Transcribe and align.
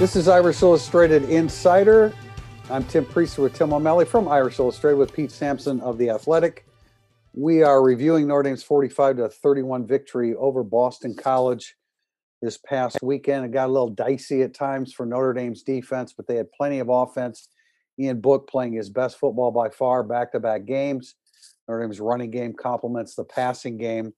This 0.00 0.16
is 0.16 0.28
Irish 0.28 0.62
Illustrated 0.62 1.24
Insider. 1.24 2.14
I'm 2.70 2.84
Tim 2.84 3.04
Prister 3.04 3.42
with 3.42 3.52
Tim 3.52 3.74
O'Malley 3.74 4.06
from 4.06 4.28
Irish 4.28 4.58
Illustrated 4.58 4.96
with 4.96 5.12
Pete 5.12 5.30
Sampson 5.30 5.78
of 5.82 5.98
The 5.98 6.08
Athletic. 6.08 6.64
We 7.34 7.62
are 7.62 7.82
reviewing 7.82 8.26
Notre 8.26 8.44
Dame's 8.44 8.62
45 8.62 9.18
to 9.18 9.28
31 9.28 9.86
victory 9.86 10.34
over 10.36 10.64
Boston 10.64 11.14
College 11.14 11.76
this 12.40 12.56
past 12.56 12.96
weekend. 13.02 13.44
It 13.44 13.50
got 13.50 13.68
a 13.68 13.72
little 13.72 13.90
dicey 13.90 14.40
at 14.40 14.54
times 14.54 14.94
for 14.94 15.04
Notre 15.04 15.34
Dame's 15.34 15.62
defense, 15.62 16.14
but 16.14 16.26
they 16.26 16.36
had 16.36 16.50
plenty 16.50 16.78
of 16.78 16.88
offense. 16.88 17.48
Ian 17.98 18.22
Book 18.22 18.48
playing 18.48 18.72
his 18.72 18.88
best 18.88 19.18
football 19.18 19.50
by 19.50 19.68
far, 19.68 20.02
back 20.02 20.32
to 20.32 20.40
back 20.40 20.64
games. 20.64 21.14
Notre 21.68 21.82
Dame's 21.82 22.00
running 22.00 22.30
game 22.30 22.54
complements 22.54 23.16
the 23.16 23.24
passing 23.24 23.76
game. 23.76 24.14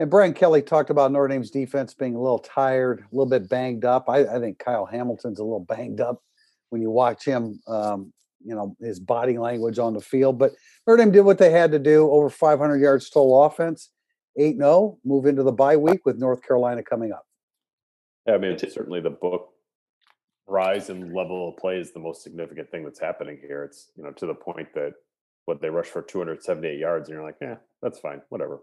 And 0.00 0.10
Brian 0.10 0.34
Kelly 0.34 0.62
talked 0.62 0.90
about 0.90 1.12
Notre 1.12 1.28
Dame's 1.28 1.50
defense 1.50 1.94
being 1.94 2.14
a 2.14 2.20
little 2.20 2.38
tired, 2.38 3.00
a 3.00 3.14
little 3.14 3.28
bit 3.28 3.48
banged 3.48 3.84
up. 3.84 4.08
I, 4.08 4.20
I 4.24 4.40
think 4.40 4.58
Kyle 4.58 4.86
Hamilton's 4.86 5.38
a 5.38 5.44
little 5.44 5.60
banged 5.60 6.00
up 6.00 6.22
when 6.70 6.82
you 6.82 6.90
watch 6.90 7.24
him, 7.24 7.60
um, 7.68 8.12
you 8.44 8.54
know, 8.54 8.74
his 8.80 8.98
body 8.98 9.38
language 9.38 9.78
on 9.78 9.94
the 9.94 10.00
field. 10.00 10.38
But 10.38 10.52
Notre 10.86 11.02
Dame 11.02 11.12
did 11.12 11.20
what 11.20 11.38
they 11.38 11.50
had 11.50 11.70
to 11.72 11.78
do 11.78 12.10
over 12.10 12.30
500 12.30 12.80
yards 12.80 13.10
total 13.10 13.44
offense, 13.44 13.90
8 14.36 14.56
0, 14.56 14.98
move 15.04 15.26
into 15.26 15.42
the 15.42 15.52
bye 15.52 15.76
week 15.76 16.04
with 16.04 16.18
North 16.18 16.42
Carolina 16.42 16.82
coming 16.82 17.12
up. 17.12 17.26
Yeah, 18.26 18.34
I 18.34 18.38
mean, 18.38 18.58
certainly 18.58 19.00
the 19.00 19.10
book 19.10 19.50
rise 20.46 20.90
and 20.90 21.14
level 21.14 21.50
of 21.50 21.56
play 21.56 21.78
is 21.78 21.92
the 21.92 22.00
most 22.00 22.22
significant 22.22 22.70
thing 22.70 22.84
that's 22.84 23.00
happening 23.00 23.38
here. 23.40 23.64
It's, 23.64 23.90
you 23.96 24.02
know, 24.02 24.10
to 24.12 24.26
the 24.26 24.34
point 24.34 24.68
that 24.74 24.94
what 25.44 25.60
they 25.60 25.70
rush 25.70 25.86
for 25.86 26.02
278 26.02 26.78
yards, 26.78 27.08
and 27.08 27.16
you're 27.16 27.24
like, 27.24 27.36
yeah, 27.40 27.56
that's 27.82 27.98
fine, 27.98 28.22
whatever. 28.28 28.60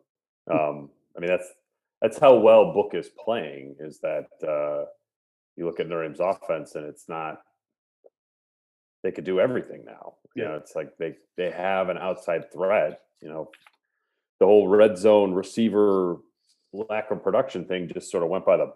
Hmm. 0.50 0.58
Um, 0.58 0.90
I 1.16 1.20
mean, 1.20 1.30
that's 1.30 1.52
that's 2.02 2.18
how 2.18 2.36
well 2.36 2.74
Book 2.74 2.92
is 2.94 3.10
playing. 3.24 3.76
Is 3.80 4.00
that 4.00 4.28
uh, 4.48 4.86
you 5.56 5.66
look 5.66 5.80
at 5.80 5.88
Notre 5.88 6.04
Dame's 6.04 6.20
offense 6.20 6.76
and 6.76 6.86
it's 6.86 7.10
not 7.10 7.40
they 9.04 9.12
could 9.12 9.24
do 9.24 9.40
everything 9.40 9.84
now. 9.86 10.16
You 10.36 10.46
know, 10.46 10.56
it's 10.56 10.76
like 10.76 10.98
they 10.98 11.16
they 11.38 11.52
have 11.52 11.90
an 11.90 11.98
outside 11.98 12.52
threat. 12.52 13.02
You 13.22 13.30
know, 13.30 13.50
the 14.40 14.46
whole 14.46 14.68
red 14.68 14.98
zone 14.98 15.34
receiver 15.34 16.18
lack 16.72 17.10
of 17.12 17.24
production 17.24 17.66
thing 17.66 17.90
just 17.92 18.12
sort 18.12 18.24
of 18.24 18.30
went 18.30 18.46
by 18.46 18.58
the 18.58 18.74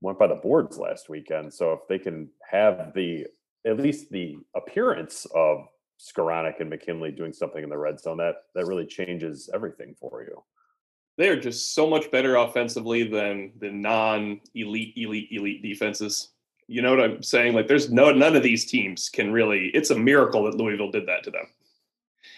went 0.00 0.18
by 0.18 0.26
the 0.26 0.34
boards 0.34 0.78
last 0.78 1.08
weekend. 1.08 1.52
So 1.52 1.72
if 1.72 1.80
they 1.88 1.98
can 1.98 2.28
have 2.50 2.92
the 2.94 3.26
at 3.66 3.78
least 3.78 4.10
the 4.10 4.36
appearance 4.54 5.26
of 5.34 5.66
Skowronek 5.98 6.60
and 6.60 6.68
McKinley 6.68 7.10
doing 7.10 7.32
something 7.32 7.62
in 7.62 7.70
the 7.70 7.78
red 7.78 7.98
zone, 8.00 8.18
that 8.18 8.36
that 8.54 8.66
really 8.66 8.86
changes 8.86 9.50
everything 9.52 9.94
for 9.98 10.22
you 10.22 10.42
they 11.16 11.28
are 11.28 11.40
just 11.40 11.74
so 11.74 11.88
much 11.88 12.10
better 12.10 12.36
offensively 12.36 13.04
than 13.04 13.52
the 13.60 13.70
non 13.70 14.40
elite, 14.54 14.94
elite, 14.96 15.28
elite 15.30 15.62
defenses. 15.62 16.30
You 16.66 16.82
know 16.82 16.96
what 16.96 17.04
I'm 17.04 17.22
saying? 17.22 17.54
Like, 17.54 17.68
there's 17.68 17.90
no 17.90 18.10
none 18.10 18.36
of 18.36 18.42
these 18.42 18.64
teams 18.64 19.08
can 19.08 19.32
really. 19.32 19.70
It's 19.74 19.90
a 19.90 19.98
miracle 19.98 20.44
that 20.44 20.56
Louisville 20.56 20.90
did 20.90 21.06
that 21.06 21.22
to 21.24 21.30
them. 21.30 21.46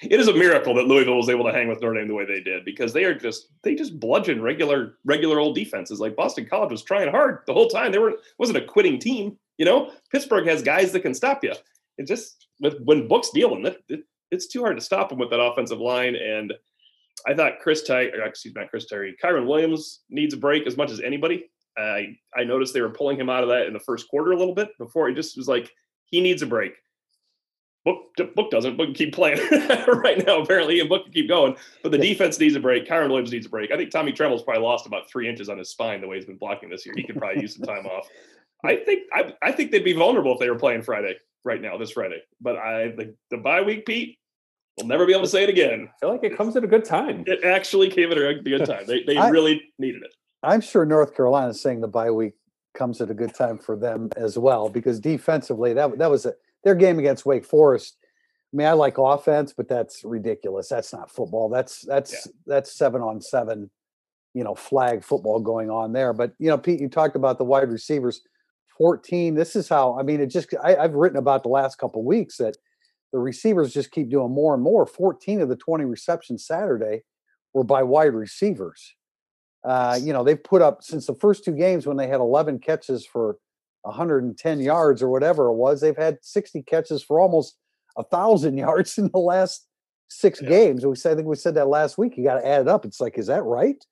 It 0.03 0.21
is 0.21 0.29
a 0.29 0.35
miracle 0.35 0.75
that 0.75 0.87
Louisville 0.87 1.17
was 1.17 1.29
able 1.29 1.45
to 1.45 1.53
hang 1.53 1.69
with 1.69 1.81
Notre 1.81 1.99
Dame 1.99 2.09
the 2.09 2.15
way 2.15 2.27
they 2.27 2.41
did 2.41 2.65
because 2.65 2.93
they 2.93 3.05
are 3.05 3.15
just 3.15 3.49
they 3.63 3.75
just 3.75 3.99
bludgeon 3.99 4.43
regular 4.43 4.99
regular 5.05 5.39
old 5.39 5.55
defenses. 5.55 6.01
Like 6.01 6.17
Boston 6.17 6.47
College 6.47 6.71
was 6.71 6.83
trying 6.83 7.11
hard 7.11 7.41
the 7.47 7.55
whole 7.55 7.69
time. 7.69 7.93
They 7.93 7.99
were 7.99 8.15
wasn't 8.39 8.59
a 8.59 8.65
quitting 8.65 8.99
team. 8.99 9.39
You 9.59 9.65
know, 9.65 9.93
Pittsburgh 10.11 10.47
has 10.49 10.63
guys 10.63 10.93
that 10.93 11.01
can 11.01 11.15
stop 11.15 11.43
you. 11.43 11.55
It 11.99 12.07
just 12.07 12.49
with 12.61 12.81
when 12.85 13.09
Book's 13.09 13.31
dealing, 13.31 13.65
it, 13.65 13.83
it, 13.89 14.01
it's 14.31 14.49
too 14.49 14.61
hard 14.61 14.77
to 14.77 14.83
stop 14.83 15.09
them 15.09 15.19
with 15.19 15.31
that 15.31 15.41
offensive 15.41 15.79
line 15.79 16.17
and 16.17 16.53
I 17.27 17.35
thought 17.35 17.61
Chris 17.61 17.83
Ty, 17.83 18.03
excuse 18.25 18.55
me, 18.55 18.63
Chris 18.69 18.87
Tyree, 18.87 19.17
Kyren 19.23 19.47
Williams 19.47 20.03
needs 20.11 20.35
a 20.35 20.37
break 20.37 20.67
as 20.67 20.77
much 20.77 20.91
as 20.91 21.01
anybody. 21.01 21.49
I 21.79 22.17
I 22.37 22.45
noticed 22.45 22.75
they 22.75 22.81
were 22.81 22.91
pulling 22.91 23.19
him 23.19 23.29
out 23.29 23.43
of 23.43 23.49
that 23.51 23.67
in 23.67 23.73
the 23.73 23.81
first 23.81 24.09
quarter 24.09 24.33
a 24.33 24.37
little 24.37 24.55
bit 24.55 24.69
before 24.79 25.09
he 25.09 25.15
just 25.15 25.37
was 25.37 25.49
like 25.49 25.71
he 26.07 26.21
needs 26.21 26.43
a 26.43 26.47
break. 26.47 26.73
Book 27.85 27.99
book 28.35 28.51
doesn't. 28.51 28.77
Book 28.77 28.87
can 28.87 28.95
keep 28.95 29.15
playing 29.15 29.39
right 29.89 30.25
now 30.27 30.41
apparently, 30.41 30.81
and 30.81 30.89
book 30.89 31.05
can 31.05 31.13
keep 31.13 31.29
going. 31.29 31.57
But 31.83 31.93
the 31.93 31.99
defense 31.99 32.39
needs 32.39 32.57
a 32.57 32.61
break. 32.61 32.87
Kyren 32.87 33.09
Williams 33.09 33.33
needs 33.33 33.47
a 33.47 33.51
break. 33.51 33.71
I 33.71 33.77
think 33.77 33.91
Tommy 33.91 34.13
Tremble's 34.13 34.43
probably 34.43 34.63
lost 34.63 34.87
about 34.87 35.09
three 35.09 35.29
inches 35.29 35.49
on 35.49 35.59
his 35.59 35.71
spine 35.71 36.01
the 36.01 36.09
way 36.09 36.17
he's 36.17 36.27
been 36.27 36.37
blocking 36.37 36.69
this 36.69 36.85
year. 36.85 36.95
He 36.97 37.05
could 37.05 37.17
probably 37.17 37.43
use 37.43 37.55
some 37.55 37.67
time 37.67 37.87
off. 37.87 38.09
I 38.65 38.77
think 38.77 39.03
I, 39.13 39.35
I 39.43 39.53
think 39.53 39.71
they'd 39.71 39.85
be 39.85 39.93
vulnerable 39.93 40.33
if 40.33 40.41
they 40.41 40.51
were 40.51 40.59
playing 40.59 40.83
Friday 40.83 41.17
right 41.45 41.61
now, 41.61 41.77
this 41.77 41.93
Friday. 41.93 42.23
But 42.41 42.57
I 42.57 42.89
the, 42.89 43.15
the 43.31 43.37
bye 43.37 43.63
week, 43.63 43.87
Pete, 43.87 44.19
We'll 44.77 44.87
never 44.87 45.07
be 45.07 45.13
able 45.13 45.23
to 45.23 45.29
say 45.29 45.43
it 45.43 45.49
again. 45.49 45.89
I 45.89 45.99
feel 46.01 46.11
like 46.11 46.25
it 46.25 46.37
comes 46.37 46.55
at 46.57 46.65
a 46.65 46.67
good 46.67 46.85
time. 46.85 47.25
It 47.27 47.45
actually 47.45 47.89
came 47.89 48.13
at 48.13 48.19
a 48.19 48.35
good 48.35 48.67
time. 48.67 48.85
They, 48.87 49.03
they 49.05 49.17
I, 49.17 49.31
really 49.31 49.63
needed 49.79 50.03
it. 50.03 50.15
I'm 50.43 50.61
sure 50.61 50.85
North 50.85 51.17
Carolina 51.17 51.49
is 51.49 51.61
saying 51.61 51.81
the 51.81 51.89
bye 51.89 52.11
week 52.11 52.35
comes 52.75 53.01
at 53.01 53.11
a 53.11 53.15
good 53.15 53.35
time 53.35 53.59
for 53.59 53.75
them 53.75 54.11
as 54.17 54.37
well 54.37 54.69
because 54.69 55.01
defensively 55.01 55.73
that 55.73 55.97
that 55.99 56.11
was 56.11 56.27
a, 56.27 56.35
their 56.63 56.75
game 56.75 56.99
against 56.99 57.25
Wake 57.25 57.47
Forest. 57.47 57.97
I 58.53 58.57
mean, 58.57 58.67
I 58.67 58.73
like 58.73 58.99
offense, 58.99 59.55
but 59.57 59.67
that's 59.67 60.05
ridiculous. 60.05 60.69
That's 60.69 60.93
not 60.93 61.11
football. 61.11 61.49
That's 61.49 61.81
that's 61.81 62.13
yeah. 62.13 62.33
that's 62.47 62.77
seven 62.77 63.01
on 63.01 63.23
seven, 63.23 63.71
you 64.35 64.45
know, 64.45 64.55
flag 64.55 65.03
football 65.03 65.41
going 65.41 65.71
on 65.71 65.93
there. 65.93 66.13
But 66.13 66.33
you 66.39 66.49
know, 66.49 66.59
Pete, 66.59 66.81
you 66.81 66.89
talked 66.89 67.17
about 67.17 67.39
the 67.39 67.45
wide 67.45 67.71
receivers. 67.71 68.21
14. 68.77 69.35
This 69.35 69.57
is 69.57 69.71
how 69.71 69.99
I 69.99 70.03
mean 70.03 70.21
it 70.21 70.27
just 70.27 70.55
I, 70.63 70.75
have 70.75 70.93
written 70.93 71.19
about 71.19 71.43
the 71.43 71.49
last 71.49 71.79
couple 71.79 72.05
weeks 72.05 72.37
that 72.37 72.59
the 73.13 73.19
receivers 73.19 73.73
just 73.73 73.91
keep 73.91 74.11
doing 74.11 74.33
more 74.33 74.55
and 74.55 74.63
more. 74.63 74.87
14 74.87 75.41
of 75.41 75.49
the 75.49 75.57
20 75.57 75.85
receptions 75.85 76.47
Saturday 76.47 77.03
were 77.55 77.65
by 77.65 77.83
wide 77.83 78.15
receivers. 78.15 78.95
Uh, 79.65 79.99
you 80.01 80.13
know, 80.13 80.23
they've 80.23 80.43
put 80.43 80.63
up 80.63 80.83
since 80.83 81.07
the 81.07 81.15
first 81.15 81.45
two 81.45 81.53
games 81.53 81.87
when 81.87 81.97
they 81.97 82.07
had 82.07 82.21
11 82.21 82.61
catches 82.61 83.07
for 83.07 83.39
110 83.87 84.61
yards 84.61 85.03
or 85.03 85.09
whatever 85.09 85.47
it 85.47 85.55
was, 85.55 85.81
they've 85.81 85.97
had 85.97 86.19
60 86.21 86.63
catches 86.63 87.03
for 87.03 87.21
almost 87.21 87.57
a 87.97 88.05
thousand 88.05 88.57
yards 88.59 88.99
in 88.99 89.11
the 89.13 89.19
last 89.19 89.67
six 90.09 90.41
yeah. 90.43 90.49
games. 90.49 90.85
We 90.85 90.97
said, 90.97 91.13
I 91.13 91.15
think 91.17 91.29
we 91.29 91.37
said 91.37 91.55
that 91.55 91.69
last 91.69 91.99
week. 91.99 92.17
You 92.17 92.25
got 92.25 92.41
to 92.41 92.47
add 92.47 92.63
it 92.63 92.69
up. 92.69 92.85
It's 92.85 93.01
like, 93.01 93.19
is 93.19 93.27
that 93.27 93.45
right? 93.45 93.83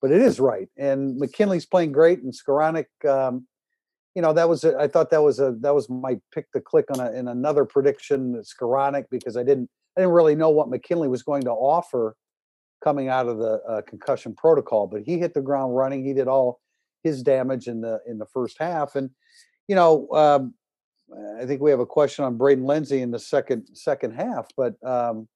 But 0.00 0.12
it 0.12 0.22
is 0.22 0.40
right. 0.40 0.68
And 0.78 1.18
McKinley's 1.18 1.66
playing 1.66 1.92
great, 1.92 2.22
and 2.22 2.32
Skowronek, 2.32 2.86
um, 3.06 3.46
you 4.14 4.22
know 4.22 4.32
that 4.32 4.48
was 4.48 4.64
a, 4.64 4.76
I 4.76 4.88
thought 4.88 5.10
that 5.10 5.22
was 5.22 5.38
a 5.38 5.54
that 5.60 5.74
was 5.74 5.88
my 5.88 6.18
pick 6.34 6.50
to 6.52 6.60
click 6.60 6.86
on 6.92 7.00
a, 7.00 7.12
in 7.12 7.28
another 7.28 7.64
prediction 7.64 8.42
Skowronek 8.42 9.04
because 9.10 9.36
I 9.36 9.42
didn't 9.42 9.68
I 9.96 10.00
didn't 10.00 10.14
really 10.14 10.34
know 10.34 10.50
what 10.50 10.68
McKinley 10.68 11.08
was 11.08 11.22
going 11.22 11.42
to 11.42 11.50
offer 11.50 12.16
coming 12.82 13.08
out 13.08 13.28
of 13.28 13.38
the 13.38 13.60
uh, 13.68 13.82
concussion 13.82 14.34
protocol, 14.34 14.86
but 14.86 15.02
he 15.02 15.18
hit 15.18 15.34
the 15.34 15.42
ground 15.42 15.76
running. 15.76 16.04
He 16.04 16.14
did 16.14 16.28
all 16.28 16.60
his 17.02 17.22
damage 17.22 17.68
in 17.68 17.80
the 17.80 18.00
in 18.06 18.18
the 18.18 18.26
first 18.26 18.56
half, 18.58 18.96
and 18.96 19.10
you 19.68 19.76
know 19.76 20.08
um, 20.12 20.54
I 21.38 21.46
think 21.46 21.60
we 21.60 21.70
have 21.70 21.80
a 21.80 21.86
question 21.86 22.24
on 22.24 22.36
Braden 22.36 22.64
Lindsey 22.64 23.02
in 23.02 23.10
the 23.10 23.18
second 23.18 23.68
second 23.74 24.14
half, 24.14 24.48
but 24.56 24.74
um, 24.84 25.28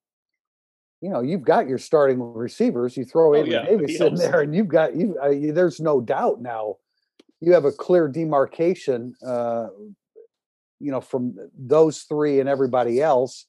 you 1.01 1.11
know 1.11 1.21
you've 1.21 1.43
got 1.43 1.69
your 1.69 1.79
starting 1.79 2.21
receivers. 2.21 2.97
You 2.97 3.05
throw 3.05 3.37
oh, 3.37 3.45
yeah. 3.45 3.65
Davis 3.67 4.01
in 4.01 4.17
there, 4.17 4.41
and 4.41 4.55
you've 4.55 4.69
got 4.69 4.97
you. 4.97 5.17
Uh, 5.23 5.53
there's 5.53 5.81
no 5.81 6.01
doubt 6.01 6.43
now 6.43 6.77
you 7.45 7.53
have 7.53 7.65
a 7.65 7.73
clear 7.73 8.09
demarcation, 8.09 9.15
uh, 9.27 9.69
you 10.81 10.91
know, 10.91 11.01
from 11.01 11.37
those 11.57 12.03
three 12.03 12.41
and 12.41 12.49
everybody 12.49 13.01
else. 13.01 13.47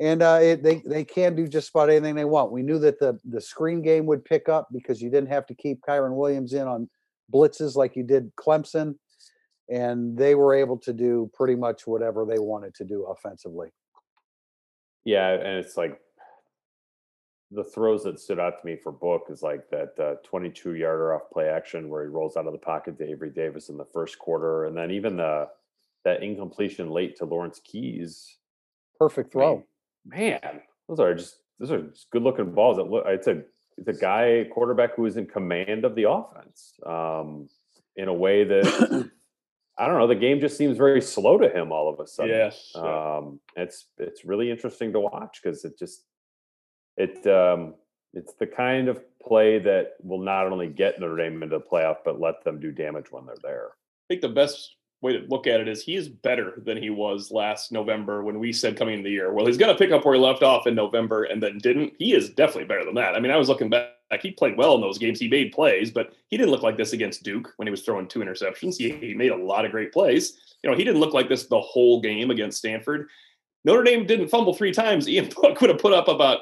And 0.00 0.22
uh, 0.22 0.38
it, 0.40 0.62
they 0.62 0.82
they 0.86 1.04
can 1.04 1.34
do 1.36 1.46
just 1.46 1.70
about 1.70 1.90
anything 1.90 2.14
they 2.14 2.24
want. 2.24 2.52
We 2.52 2.62
knew 2.62 2.78
that 2.78 2.98
the 2.98 3.18
the 3.24 3.40
screen 3.40 3.82
game 3.82 4.06
would 4.06 4.24
pick 4.24 4.48
up 4.48 4.68
because 4.72 5.02
you 5.02 5.10
didn't 5.10 5.28
have 5.28 5.46
to 5.46 5.54
keep 5.54 5.80
Kyren 5.86 6.16
Williams 6.16 6.54
in 6.54 6.66
on 6.66 6.88
blitzes 7.32 7.76
like 7.76 7.96
you 7.96 8.02
did 8.02 8.34
Clemson, 8.36 8.94
and 9.68 10.16
they 10.16 10.34
were 10.34 10.54
able 10.54 10.78
to 10.78 10.92
do 10.94 11.30
pretty 11.34 11.54
much 11.54 11.86
whatever 11.86 12.24
they 12.24 12.38
wanted 12.38 12.74
to 12.76 12.84
do 12.84 13.04
offensively. 13.04 13.68
Yeah, 15.04 15.32
and 15.32 15.58
it's 15.58 15.76
like 15.76 16.00
the 17.50 17.64
throws 17.64 18.04
that 18.04 18.20
stood 18.20 18.38
out 18.38 18.60
to 18.60 18.66
me 18.66 18.76
for 18.76 18.92
Book 18.92 19.26
is 19.28 19.42
like 19.42 19.68
that 19.70 19.98
uh, 19.98 20.14
22 20.24 20.74
yarder 20.74 21.14
off 21.14 21.30
play 21.32 21.48
action 21.48 21.88
where 21.88 22.02
he 22.02 22.08
rolls 22.08 22.36
out 22.36 22.46
of 22.46 22.52
the 22.52 22.58
pocket 22.58 22.96
to 22.98 23.10
Avery 23.10 23.30
Davis 23.30 23.68
in 23.68 23.76
the 23.76 23.84
first 23.84 24.18
quarter, 24.18 24.66
and 24.66 24.76
then 24.76 24.90
even 24.90 25.16
the 25.16 25.48
that 26.04 26.22
incompletion 26.22 26.90
late 26.90 27.16
to 27.16 27.24
Lawrence 27.24 27.60
Keys. 27.62 28.36
Perfect 28.98 29.32
throw. 29.32 29.64
Man, 30.06 30.38
man 30.42 30.60
those 30.88 31.00
are 31.00 31.14
just 31.14 31.36
those 31.58 31.72
are 31.72 31.82
just 31.82 32.10
good 32.10 32.22
looking 32.22 32.52
balls. 32.52 32.76
That 32.76 32.84
look, 32.84 33.04
it's 33.06 33.26
a 33.26 33.42
it's 33.76 33.88
a 33.88 34.00
guy 34.00 34.46
quarterback 34.52 34.94
who 34.94 35.06
is 35.06 35.16
in 35.16 35.26
command 35.26 35.84
of 35.84 35.94
the 35.94 36.08
offense 36.08 36.74
um, 36.86 37.48
in 37.96 38.08
a 38.08 38.14
way 38.14 38.44
that. 38.44 39.10
I 39.78 39.86
don't 39.86 39.96
know. 39.96 40.08
The 40.08 40.14
game 40.14 40.40
just 40.40 40.58
seems 40.58 40.76
very 40.76 41.00
slow 41.00 41.38
to 41.38 41.48
him 41.48 41.72
all 41.72 41.88
of 41.88 42.00
a 42.00 42.06
sudden. 42.06 42.36
Yes. 42.36 42.70
Um, 42.74 43.40
it's 43.56 43.86
it's 43.96 44.26
really 44.26 44.50
interesting 44.50 44.92
to 44.92 45.00
watch 45.00 45.40
because 45.42 45.64
it 45.64 45.78
just 45.78 46.04
it 46.96 47.26
um, 47.26 47.74
it's 48.12 48.34
the 48.34 48.46
kind 48.46 48.88
of 48.88 49.00
play 49.20 49.58
that 49.58 49.94
will 50.02 50.20
not 50.20 50.50
only 50.50 50.68
get 50.68 50.98
Notre 50.98 51.16
Dame 51.16 51.42
into 51.42 51.58
the 51.58 51.64
playoff, 51.64 51.98
but 52.04 52.20
let 52.20 52.42
them 52.44 52.60
do 52.60 52.72
damage 52.72 53.06
when 53.10 53.26
they're 53.26 53.36
there. 53.42 53.68
I 53.68 54.04
think 54.08 54.22
the 54.22 54.28
best 54.28 54.76
way 55.02 55.12
to 55.12 55.26
look 55.28 55.46
at 55.46 55.60
it 55.60 55.68
is 55.68 55.82
he 55.82 55.96
is 55.96 56.08
better 56.08 56.60
than 56.64 56.76
he 56.76 56.90
was 56.90 57.30
last 57.30 57.72
November 57.72 58.22
when 58.22 58.38
we 58.38 58.52
said 58.52 58.76
coming 58.76 58.94
into 58.94 59.04
the 59.04 59.12
year, 59.12 59.32
well, 59.32 59.46
he's 59.46 59.56
going 59.56 59.72
to 59.72 59.78
pick 59.78 59.92
up 59.92 60.04
where 60.04 60.14
he 60.14 60.20
left 60.20 60.42
off 60.42 60.66
in 60.66 60.74
November 60.74 61.24
and 61.24 61.42
then 61.42 61.58
didn't. 61.58 61.94
He 61.98 62.14
is 62.14 62.30
definitely 62.30 62.64
better 62.64 62.84
than 62.84 62.94
that. 62.96 63.14
I 63.14 63.20
mean, 63.20 63.32
I 63.32 63.36
was 63.36 63.48
looking 63.48 63.70
back 63.70 63.92
He 64.20 64.32
played 64.32 64.56
well 64.56 64.74
in 64.74 64.80
those 64.80 64.98
games. 64.98 65.20
He 65.20 65.28
made 65.28 65.52
plays, 65.52 65.90
but 65.90 66.12
he 66.28 66.36
didn't 66.36 66.50
look 66.50 66.62
like 66.62 66.76
this 66.76 66.92
against 66.92 67.22
Duke 67.22 67.52
when 67.56 67.66
he 67.66 67.70
was 67.70 67.82
throwing 67.82 68.08
two 68.08 68.20
interceptions. 68.20 68.76
He, 68.76 68.90
he 68.92 69.14
made 69.14 69.32
a 69.32 69.36
lot 69.36 69.64
of 69.64 69.70
great 69.70 69.92
plays. 69.92 70.38
You 70.62 70.70
know, 70.70 70.76
he 70.76 70.84
didn't 70.84 71.00
look 71.00 71.14
like 71.14 71.28
this 71.28 71.46
the 71.46 71.60
whole 71.60 72.00
game 72.00 72.30
against 72.30 72.58
Stanford. 72.58 73.08
Notre 73.64 73.84
Dame 73.84 74.06
didn't 74.06 74.28
fumble 74.28 74.54
three 74.54 74.72
times. 74.72 75.08
Ian 75.08 75.30
Book 75.34 75.60
would 75.60 75.70
have 75.70 75.78
put 75.78 75.92
up 75.94 76.08
about 76.08 76.40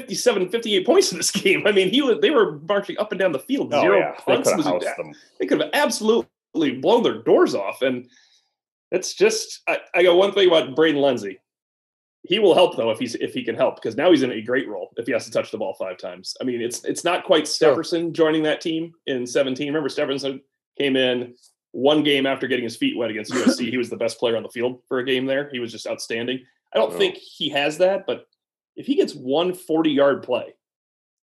57, 0.00 0.48
58 0.50 0.86
points 0.86 1.12
in 1.12 1.18
this 1.18 1.30
game. 1.42 1.66
I 1.66 1.72
mean, 1.72 1.88
he 1.90 2.02
was, 2.02 2.18
they 2.20 2.30
were 2.30 2.58
marching 2.68 2.98
up 2.98 3.12
and 3.12 3.18
down 3.18 3.32
the 3.32 3.38
field. 3.38 3.72
Oh, 3.72 3.80
Zero 3.80 3.98
yeah. 3.98 4.12
They 4.26 4.34
punts. 4.34 4.52
could 4.52 4.64
have 4.64 4.74
was- 4.74 4.84
them. 4.96 5.12
they 5.40 5.46
could 5.46 5.60
have 5.60 5.70
absolutely 5.72 6.28
blown 6.80 7.02
their 7.02 7.22
doors 7.22 7.54
off. 7.54 7.82
And 7.82 8.08
it's 8.90 9.14
just 9.14 9.60
I, 9.68 9.78
I 9.94 10.02
got 10.02 10.16
one 10.16 10.32
thing 10.32 10.48
about 10.48 10.74
Braden 10.76 11.00
Lindsey. 11.00 11.38
He 12.28 12.38
will 12.40 12.54
help 12.54 12.76
though 12.76 12.90
if 12.90 12.98
he's 12.98 13.14
if 13.14 13.32
he 13.34 13.44
can 13.44 13.54
help 13.54 13.76
because 13.76 13.96
now 13.96 14.10
he's 14.10 14.22
in 14.24 14.32
a 14.32 14.40
great 14.42 14.68
role 14.68 14.90
if 14.96 15.06
he 15.06 15.12
has 15.12 15.24
to 15.26 15.30
touch 15.30 15.50
the 15.52 15.58
ball 15.58 15.74
five 15.74 15.96
times. 15.96 16.36
I 16.40 16.44
mean, 16.44 16.60
it's 16.60 16.84
it's 16.84 17.04
not 17.04 17.24
quite 17.24 17.46
Sure. 17.46 17.80
Joining 18.10 18.42
that 18.42 18.60
team 18.60 18.92
in 19.06 19.26
17. 19.26 19.66
Remember 19.68 19.88
Stepherson 19.88 20.40
came 20.76 20.96
in 20.96 21.34
one 21.70 22.02
game 22.02 22.26
after 22.26 22.46
getting 22.48 22.64
his 22.64 22.76
feet 22.76 22.96
wet 22.96 23.10
against 23.10 23.32
USC. 23.32 23.68
he 23.70 23.76
was 23.76 23.90
the 23.90 23.96
best 23.96 24.18
player 24.18 24.36
on 24.36 24.42
the 24.42 24.48
field 24.48 24.80
for 24.88 24.98
a 24.98 25.04
game 25.04 25.24
there. 25.26 25.48
He 25.52 25.60
was 25.60 25.70
just 25.70 25.86
outstanding. 25.86 26.40
I 26.74 26.78
don't 26.78 26.94
Oh. 26.94 26.98
think 26.98 27.16
he 27.16 27.48
has 27.50 27.78
that, 27.78 28.06
but 28.06 28.26
if 28.76 28.86
he 28.86 28.94
gets 28.94 29.14
one 29.14 29.54
40 29.54 29.90
yard 29.90 30.22
play, 30.22 30.54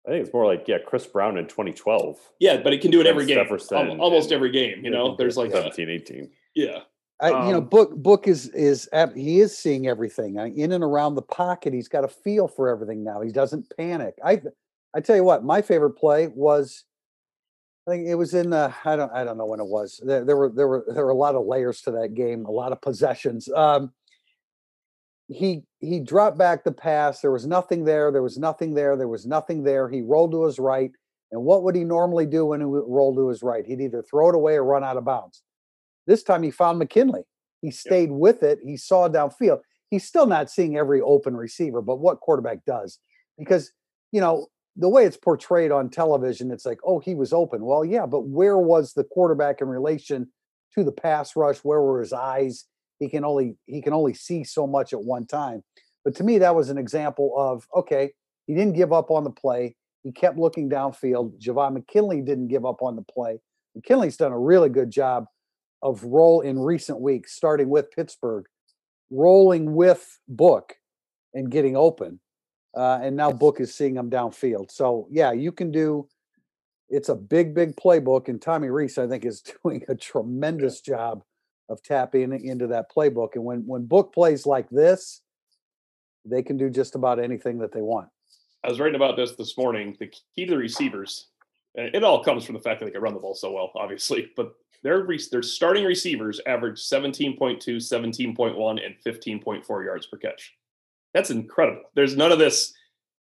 I 0.05 0.11
think 0.11 0.25
it's 0.25 0.33
more 0.33 0.45
like 0.45 0.67
yeah, 0.67 0.77
Chris 0.85 1.05
Brown 1.05 1.37
in 1.37 1.47
2012. 1.47 2.17
yeah, 2.39 2.57
but 2.57 2.73
it 2.73 2.81
can 2.81 2.91
do 2.91 3.01
it 3.01 3.07
every 3.07 3.25
game, 3.25 3.37
Stepherson 3.37 3.89
al- 3.91 4.01
almost 4.01 4.25
and- 4.25 4.33
every 4.33 4.51
game. 4.51 4.83
You 4.85 4.91
know, 4.91 5.15
there's 5.17 5.37
like 5.37 5.49
a, 5.51 5.63
17, 5.73 5.89
18. 5.89 6.29
yeah. 6.55 6.79
I, 7.19 7.29
you 7.47 7.51
know, 7.51 7.57
Um, 7.57 7.65
book 7.67 7.95
book 7.95 8.27
is 8.27 8.47
is 8.49 8.87
he 9.15 9.39
is 9.39 9.57
seeing 9.57 9.87
everything 9.87 10.37
uh, 10.37 10.45
in 10.45 10.71
and 10.71 10.83
around 10.83 11.15
the 11.15 11.23
pocket. 11.23 11.73
He's 11.73 11.87
got 11.87 12.03
a 12.03 12.07
feel 12.07 12.47
for 12.47 12.69
everything 12.69 13.03
now. 13.03 13.21
He 13.21 13.31
doesn't 13.31 13.73
panic. 13.75 14.13
I 14.23 14.39
I 14.95 15.01
tell 15.01 15.15
you 15.15 15.23
what, 15.23 15.43
my 15.43 15.63
favorite 15.63 15.93
play 15.97 16.27
was, 16.27 16.83
I 17.87 17.91
think 17.91 18.07
it 18.07 18.13
was 18.13 18.35
in 18.35 18.53
uh, 18.53 18.71
I 18.85 18.95
don't 18.95 19.11
I 19.11 19.23
don't 19.23 19.37
know 19.39 19.47
when 19.47 19.59
it 19.59 19.65
was. 19.65 19.99
There, 20.05 20.23
there 20.23 20.37
were 20.37 20.49
there 20.49 20.67
were 20.67 20.85
there 20.93 21.05
were 21.05 21.11
a 21.11 21.15
lot 21.15 21.33
of 21.33 21.47
layers 21.47 21.81
to 21.81 21.91
that 21.93 22.13
game, 22.13 22.45
a 22.45 22.51
lot 22.51 22.71
of 22.71 22.81
possessions. 22.81 23.49
Um, 23.49 23.91
he 25.27 25.63
he 25.79 25.99
dropped 25.99 26.37
back 26.37 26.63
the 26.63 26.71
pass. 26.71 27.21
There 27.21 27.31
was 27.31 27.45
nothing 27.45 27.85
there. 27.85 28.11
There 28.11 28.23
was 28.23 28.37
nothing 28.37 28.73
there. 28.73 28.95
There 28.95 29.07
was 29.07 29.25
nothing 29.25 29.63
there. 29.63 29.89
He 29.89 30.01
rolled 30.01 30.31
to 30.31 30.45
his 30.45 30.59
right. 30.59 30.91
And 31.31 31.43
what 31.43 31.63
would 31.63 31.75
he 31.75 31.83
normally 31.83 32.25
do 32.25 32.45
when 32.45 32.61
he 32.61 32.65
would 32.65 32.85
roll 32.87 33.15
to 33.15 33.27
his 33.29 33.43
right? 33.43 33.65
He'd 33.65 33.81
either 33.81 34.01
throw 34.01 34.29
it 34.29 34.35
away 34.35 34.55
or 34.55 34.63
run 34.63 34.83
out 34.83 34.97
of 34.97 35.05
bounds. 35.05 35.43
This 36.07 36.23
time 36.23 36.41
he 36.41 36.51
found 36.51 36.79
McKinley. 36.79 37.23
He 37.61 37.71
stayed 37.71 38.11
with 38.11 38.43
it. 38.43 38.59
He 38.63 38.77
saw 38.77 39.09
downfield. 39.09 39.59
He's 39.89 40.05
still 40.05 40.25
not 40.25 40.49
seeing 40.49 40.77
every 40.77 41.01
open 41.01 41.35
receiver, 41.35 41.81
but 41.81 41.99
what 41.99 42.19
quarterback 42.19 42.65
does? 42.65 42.99
Because, 43.37 43.71
you 44.11 44.21
know, 44.21 44.47
the 44.75 44.89
way 44.89 45.05
it's 45.05 45.17
portrayed 45.17 45.71
on 45.71 45.89
television, 45.89 46.51
it's 46.51 46.65
like, 46.65 46.79
oh, 46.85 46.99
he 46.99 47.15
was 47.15 47.33
open. 47.33 47.65
Well, 47.65 47.83
yeah, 47.83 48.05
but 48.05 48.21
where 48.21 48.57
was 48.57 48.93
the 48.93 49.03
quarterback 49.03 49.59
in 49.59 49.67
relation 49.67 50.31
to 50.75 50.83
the 50.83 50.91
pass 50.91 51.35
rush? 51.35 51.57
Where 51.59 51.81
were 51.81 51.99
his 51.99 52.13
eyes? 52.13 52.65
He 52.99 53.09
can 53.09 53.23
only 53.23 53.57
he 53.65 53.81
can 53.81 53.93
only 53.93 54.13
see 54.13 54.43
so 54.43 54.67
much 54.67 54.93
at 54.93 55.03
one 55.03 55.25
time. 55.25 55.63
But 56.03 56.15
to 56.15 56.23
me, 56.23 56.37
that 56.39 56.55
was 56.55 56.69
an 56.69 56.77
example 56.77 57.33
of 57.37 57.67
okay, 57.75 58.11
he 58.45 58.53
didn't 58.53 58.73
give 58.73 58.93
up 58.93 59.11
on 59.11 59.23
the 59.23 59.31
play. 59.31 59.75
He 60.03 60.11
kept 60.11 60.37
looking 60.37 60.69
downfield. 60.69 61.39
Javon 61.41 61.73
McKinley 61.73 62.21
didn't 62.21 62.47
give 62.47 62.65
up 62.65 62.81
on 62.81 62.95
the 62.95 63.01
play. 63.01 63.39
McKinley's 63.75 64.17
done 64.17 64.31
a 64.31 64.39
really 64.39 64.69
good 64.69 64.89
job 64.89 65.25
of 65.81 66.03
roll 66.03 66.41
in 66.41 66.59
recent 66.59 66.99
weeks, 66.99 67.33
starting 67.33 67.69
with 67.69 67.91
Pittsburgh, 67.91 68.45
rolling 69.11 69.75
with 69.75 70.19
Book 70.27 70.75
and 71.33 71.51
getting 71.51 71.75
open. 71.75 72.19
Uh, 72.75 72.99
and 73.01 73.15
now 73.15 73.31
Book 73.31 73.59
is 73.59 73.73
seeing 73.75 73.95
him 73.95 74.09
downfield. 74.09 74.71
So 74.71 75.07
yeah, 75.11 75.31
you 75.31 75.51
can 75.51 75.71
do. 75.71 76.07
It's 76.89 77.09
a 77.09 77.15
big, 77.15 77.53
big 77.53 77.75
playbook, 77.75 78.29
and 78.29 78.41
Tommy 78.41 78.69
Rees, 78.69 78.97
I 78.97 79.07
think, 79.07 79.25
is 79.25 79.41
doing 79.63 79.83
a 79.89 79.95
tremendous 79.95 80.79
job 80.79 81.21
of 81.69 81.83
tapping 81.83 82.33
into 82.45 82.67
that 82.67 82.91
playbook. 82.91 83.35
And 83.35 83.43
when 83.43 83.65
when 83.65 83.85
Book 83.85 84.13
plays 84.13 84.45
like 84.45 84.69
this, 84.69 85.21
they 86.25 86.41
can 86.43 86.57
do 86.57 86.69
just 86.69 86.95
about 86.95 87.19
anything 87.19 87.59
that 87.59 87.71
they 87.71 87.81
want. 87.81 88.09
I 88.63 88.69
was 88.69 88.79
writing 88.79 88.95
about 88.95 89.15
this 89.15 89.33
this 89.33 89.57
morning. 89.57 89.95
The 89.99 90.07
key 90.07 90.45
to 90.45 90.51
the 90.51 90.57
receivers, 90.57 91.27
and 91.75 91.93
it 91.93 92.03
all 92.03 92.23
comes 92.23 92.45
from 92.45 92.55
the 92.55 92.61
fact 92.61 92.79
that 92.79 92.85
they 92.85 92.91
can 92.91 93.01
run 93.01 93.13
the 93.13 93.19
ball 93.19 93.35
so 93.35 93.51
well, 93.51 93.71
obviously, 93.75 94.31
but 94.35 94.53
their 94.83 95.03
re- 95.03 95.21
their 95.31 95.43
starting 95.43 95.85
receivers 95.85 96.39
average 96.45 96.79
17.2, 96.79 97.57
17.1, 97.59 98.85
and 98.85 98.95
15.4 99.05 99.85
yards 99.85 100.05
per 100.05 100.17
catch. 100.17 100.55
That's 101.13 101.29
incredible. 101.31 101.81
There's 101.95 102.15
none 102.15 102.31
of 102.31 102.39
this 102.39 102.73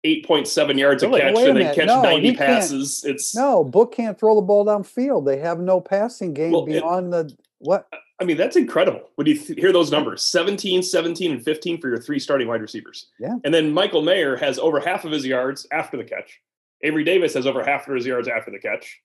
8.7 0.04 0.78
yards 0.78 1.02
a 1.02 1.10
catch 1.10 1.36
and 1.36 1.56
they 1.56 1.74
catch 1.74 1.86
No, 1.86 2.02
90 2.02 2.36
passes. 2.36 3.04
It's 3.04 3.34
No, 3.34 3.64
Book 3.64 3.92
can't 3.94 4.18
throw 4.18 4.34
the 4.36 4.42
ball 4.42 4.64
downfield. 4.64 5.24
They 5.26 5.38
have 5.38 5.58
no 5.60 5.80
passing 5.80 6.32
game 6.32 6.52
Well, 6.52 6.64
it- 6.64 6.72
beyond 6.72 7.12
the 7.12 7.36
what? 7.58 7.88
I 8.20 8.24
mean, 8.24 8.36
that's 8.36 8.56
incredible 8.56 9.10
when 9.16 9.26
you 9.26 9.36
th- 9.36 9.58
hear 9.58 9.72
those 9.72 9.90
numbers 9.90 10.24
17, 10.24 10.82
17, 10.82 11.32
and 11.32 11.44
15 11.44 11.80
for 11.80 11.88
your 11.88 11.98
three 11.98 12.18
starting 12.18 12.48
wide 12.48 12.62
receivers. 12.62 13.08
Yeah. 13.18 13.36
And 13.44 13.52
then 13.52 13.72
Michael 13.72 14.02
Mayer 14.02 14.36
has 14.36 14.58
over 14.58 14.80
half 14.80 15.04
of 15.04 15.12
his 15.12 15.26
yards 15.26 15.66
after 15.70 15.96
the 15.96 16.04
catch. 16.04 16.40
Avery 16.82 17.04
Davis 17.04 17.34
has 17.34 17.46
over 17.46 17.64
half 17.64 17.88
of 17.88 17.94
his 17.94 18.06
yards 18.06 18.28
after 18.28 18.50
the 18.50 18.58
catch. 18.58 19.00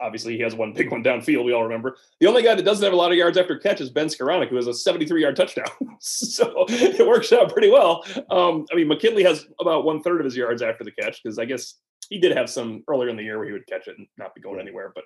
Obviously, 0.00 0.36
he 0.36 0.42
has 0.42 0.54
one 0.54 0.74
big 0.74 0.90
one 0.90 1.02
downfield, 1.02 1.44
we 1.44 1.54
all 1.54 1.62
remember. 1.62 1.96
The 2.20 2.26
only 2.26 2.42
guy 2.42 2.54
that 2.54 2.64
doesn't 2.64 2.84
have 2.84 2.92
a 2.92 2.96
lot 2.96 3.12
of 3.12 3.16
yards 3.16 3.38
after 3.38 3.58
catch 3.58 3.80
is 3.80 3.88
Ben 3.88 4.08
Skowronek, 4.08 4.50
who 4.50 4.56
has 4.56 4.66
a 4.66 4.74
73 4.74 5.22
yard 5.22 5.36
touchdown. 5.36 5.66
so 6.00 6.66
it 6.68 7.06
works 7.06 7.32
out 7.32 7.52
pretty 7.52 7.70
well. 7.70 8.04
Um, 8.30 8.66
I 8.70 8.76
mean, 8.76 8.88
McKinley 8.88 9.22
has 9.24 9.46
about 9.58 9.84
one 9.84 10.02
third 10.02 10.20
of 10.20 10.26
his 10.26 10.36
yards 10.36 10.60
after 10.60 10.84
the 10.84 10.90
catch 10.90 11.22
because 11.22 11.38
I 11.38 11.46
guess 11.46 11.76
he 12.10 12.18
did 12.18 12.36
have 12.36 12.50
some 12.50 12.84
earlier 12.88 13.08
in 13.08 13.16
the 13.16 13.22
year 13.22 13.38
where 13.38 13.46
he 13.46 13.52
would 13.52 13.66
catch 13.66 13.88
it 13.88 13.96
and 13.96 14.06
not 14.18 14.34
be 14.34 14.40
going 14.42 14.60
anywhere. 14.60 14.92
But 14.94 15.04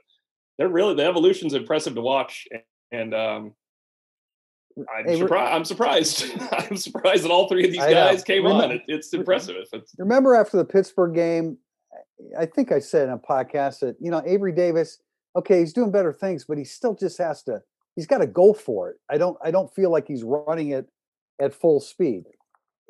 they're 0.59 0.69
really, 0.69 0.95
the 0.95 1.07
evolution's 1.07 1.55
impressive 1.55 1.95
to 1.95 2.01
watch. 2.01 2.49
And 2.93 3.15
um, 3.15 3.55
I'm, 4.79 5.05
Hey, 5.07 5.19
surprised. 5.19 5.55
I'm 5.55 5.65
surprised. 5.65 6.25
I'm 6.53 6.77
surprised 6.77 7.25
that 7.25 7.31
all 7.31 7.49
three 7.49 7.65
of 7.65 7.73
these 7.73 7.81
I 7.81 7.89
know. 7.89 7.95
guys 7.95 8.25
came 8.25 8.43
Remem- 8.43 8.63
on. 8.65 8.73
It, 8.73 8.83
it's 8.89 9.13
impressive. 9.13 9.57
It's, 9.73 9.95
Remember 9.99 10.35
after 10.35 10.57
the 10.57 10.65
Pittsburgh 10.65 11.15
game, 11.15 11.59
I 12.39 12.47
think 12.47 12.73
I 12.73 12.79
said 12.79 13.09
in 13.09 13.15
a 13.15 13.19
podcast 13.19 13.81
that 13.81 13.97
you 14.01 14.11
know 14.11 14.23
Avery 14.27 14.53
Davis, 14.53 14.99
okay, 15.37 15.61
he's 15.61 15.73
doing 15.73 15.91
better 15.91 16.13
things, 16.13 16.45
but 16.45 16.59
he 16.59 16.65
still 16.65 16.95
just 16.95 17.19
has 17.19 17.43
to. 17.45 17.63
He's 17.97 18.07
got 18.07 18.19
to 18.19 18.27
go 18.27 18.53
for 18.53 18.91
it. 18.91 18.97
I 19.11 19.19
don't. 19.19 19.37
I 19.43 19.51
don't 19.51 19.73
feel 19.75 19.91
like 19.91 20.07
he's 20.07 20.23
running 20.23 20.71
it 20.71 20.87
at 21.41 21.55
full 21.55 21.81
speed. 21.81 22.25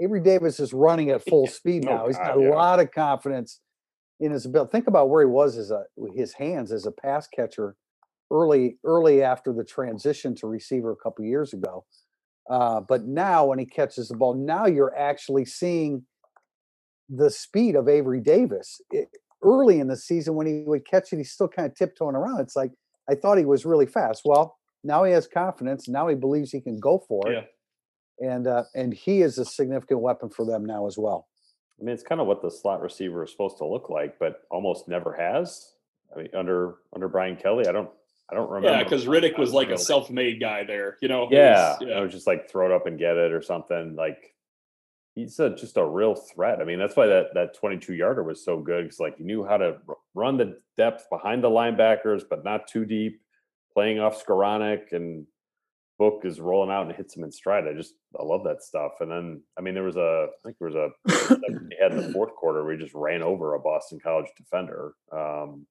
Avery 0.00 0.20
Davis 0.20 0.60
is 0.60 0.72
running 0.72 1.10
at 1.10 1.24
full 1.24 1.46
speed 1.58 1.84
now. 1.84 2.06
He's 2.06 2.16
got 2.16 2.38
a 2.38 2.42
yeah. 2.42 2.50
lot 2.50 2.80
of 2.80 2.90
confidence 2.90 3.60
in 4.18 4.32
his 4.32 4.46
ability. 4.46 4.70
Think 4.72 4.86
about 4.86 5.08
where 5.08 5.22
he 5.22 5.30
was 5.30 5.56
as 5.56 5.70
a 5.70 5.84
his 6.14 6.32
hands 6.34 6.72
as 6.72 6.86
a 6.86 6.92
pass 6.92 7.26
catcher 7.28 7.76
early 8.30 8.76
early 8.84 9.22
after 9.22 9.52
the 9.52 9.64
transition 9.64 10.34
to 10.36 10.46
receiver 10.46 10.92
a 10.92 10.96
couple 10.96 11.24
years 11.24 11.52
ago. 11.52 11.84
Uh, 12.48 12.80
but 12.80 13.04
now 13.04 13.46
when 13.46 13.58
he 13.58 13.66
catches 13.66 14.08
the 14.08 14.16
ball, 14.16 14.34
now 14.34 14.66
you're 14.66 14.96
actually 14.96 15.44
seeing 15.44 16.04
the 17.08 17.30
speed 17.30 17.76
of 17.76 17.88
Avery 17.88 18.20
Davis. 18.20 18.80
It, 18.90 19.08
early 19.42 19.80
in 19.80 19.88
the 19.88 19.96
season 19.96 20.34
when 20.34 20.46
he 20.46 20.62
would 20.66 20.86
catch 20.86 21.12
it, 21.12 21.16
he's 21.16 21.32
still 21.32 21.48
kind 21.48 21.66
of 21.66 21.74
tiptoeing 21.74 22.16
around. 22.16 22.40
It's 22.40 22.56
like 22.56 22.72
I 23.08 23.14
thought 23.14 23.38
he 23.38 23.44
was 23.44 23.64
really 23.64 23.86
fast. 23.86 24.22
Well, 24.24 24.56
now 24.84 25.04
he 25.04 25.12
has 25.12 25.26
confidence. 25.26 25.88
Now 25.88 26.08
he 26.08 26.14
believes 26.14 26.50
he 26.50 26.60
can 26.60 26.78
go 26.78 27.02
for 27.06 27.30
it, 27.30 27.48
and 28.18 28.46
uh, 28.46 28.64
and 28.74 28.94
he 28.94 29.22
is 29.22 29.38
a 29.38 29.44
significant 29.44 30.00
weapon 30.00 30.30
for 30.30 30.44
them 30.44 30.64
now 30.64 30.86
as 30.86 30.96
well. 30.98 31.28
I 31.80 31.84
mean, 31.84 31.94
it's 31.94 32.02
kind 32.02 32.20
of 32.20 32.26
what 32.26 32.42
the 32.42 32.50
slot 32.50 32.82
receiver 32.82 33.24
is 33.24 33.30
supposed 33.30 33.58
to 33.58 33.66
look 33.66 33.88
like, 33.88 34.18
but 34.18 34.42
almost 34.50 34.86
never 34.86 35.14
has. 35.14 35.72
I 36.14 36.20
mean, 36.20 36.28
under 36.34 36.76
under 36.94 37.08
Brian 37.08 37.36
Kelly, 37.36 37.66
I 37.66 37.72
don't 37.72 37.90
I 38.30 38.34
don't 38.34 38.48
remember. 38.50 38.76
yeah, 38.76 38.84
because 38.84 39.06
Riddick 39.06 39.38
was 39.38 39.52
like 39.52 39.70
a 39.70 39.78
self-made 39.78 40.40
guy 40.40 40.64
there. 40.64 40.96
You 41.00 41.08
know. 41.08 41.28
Yeah, 41.30 41.76
was- 41.80 41.88
I 41.96 42.00
was 42.00 42.12
just 42.12 42.26
like 42.26 42.50
throw 42.50 42.66
it 42.66 42.72
up 42.72 42.86
and 42.86 42.98
get 42.98 43.16
it 43.16 43.32
or 43.32 43.42
something. 43.42 43.96
Like 43.96 44.34
he's 45.14 45.38
a, 45.40 45.50
just 45.50 45.76
a 45.76 45.84
real 45.84 46.14
threat. 46.14 46.60
I 46.60 46.64
mean, 46.64 46.78
that's 46.78 46.96
why 46.96 47.06
that 47.06 47.34
that 47.34 47.54
22 47.54 47.94
yarder 47.94 48.22
was 48.22 48.44
so 48.44 48.58
good 48.60 48.84
because 48.84 49.00
like 49.00 49.16
he 49.18 49.24
knew 49.24 49.44
how 49.44 49.56
to 49.56 49.78
r- 49.88 49.96
run 50.14 50.36
the 50.36 50.58
depth 50.76 51.08
behind 51.10 51.42
the 51.42 51.50
linebackers, 51.50 52.22
but 52.28 52.44
not 52.44 52.68
too 52.68 52.84
deep. 52.84 53.20
Playing 53.74 54.00
off 54.00 54.24
Skowronek 54.24 54.92
and 54.92 55.26
Book 55.98 56.22
is 56.24 56.40
rolling 56.40 56.70
out 56.70 56.86
and 56.86 56.96
hits 56.96 57.14
him 57.16 57.24
in 57.24 57.30
stride. 57.30 57.68
I 57.68 57.74
just 57.74 57.94
I 58.18 58.22
love 58.24 58.42
that 58.44 58.62
stuff. 58.62 58.92
And 59.00 59.10
then 59.10 59.42
I 59.58 59.60
mean, 59.60 59.74
there 59.74 59.82
was 59.84 59.96
a 59.96 60.28
I 60.28 60.36
think 60.44 60.56
there 60.58 60.68
was 60.70 60.76
a 60.76 60.90
he 61.68 61.76
had 61.80 61.92
in 61.92 61.98
the 61.98 62.12
fourth 62.12 62.34
quarter 62.34 62.64
where 62.64 62.72
he 62.76 62.82
just 62.82 62.94
ran 62.94 63.22
over 63.22 63.54
a 63.54 63.60
Boston 63.60 63.98
College 64.02 64.26
defender. 64.36 64.94
Um, 65.12 65.66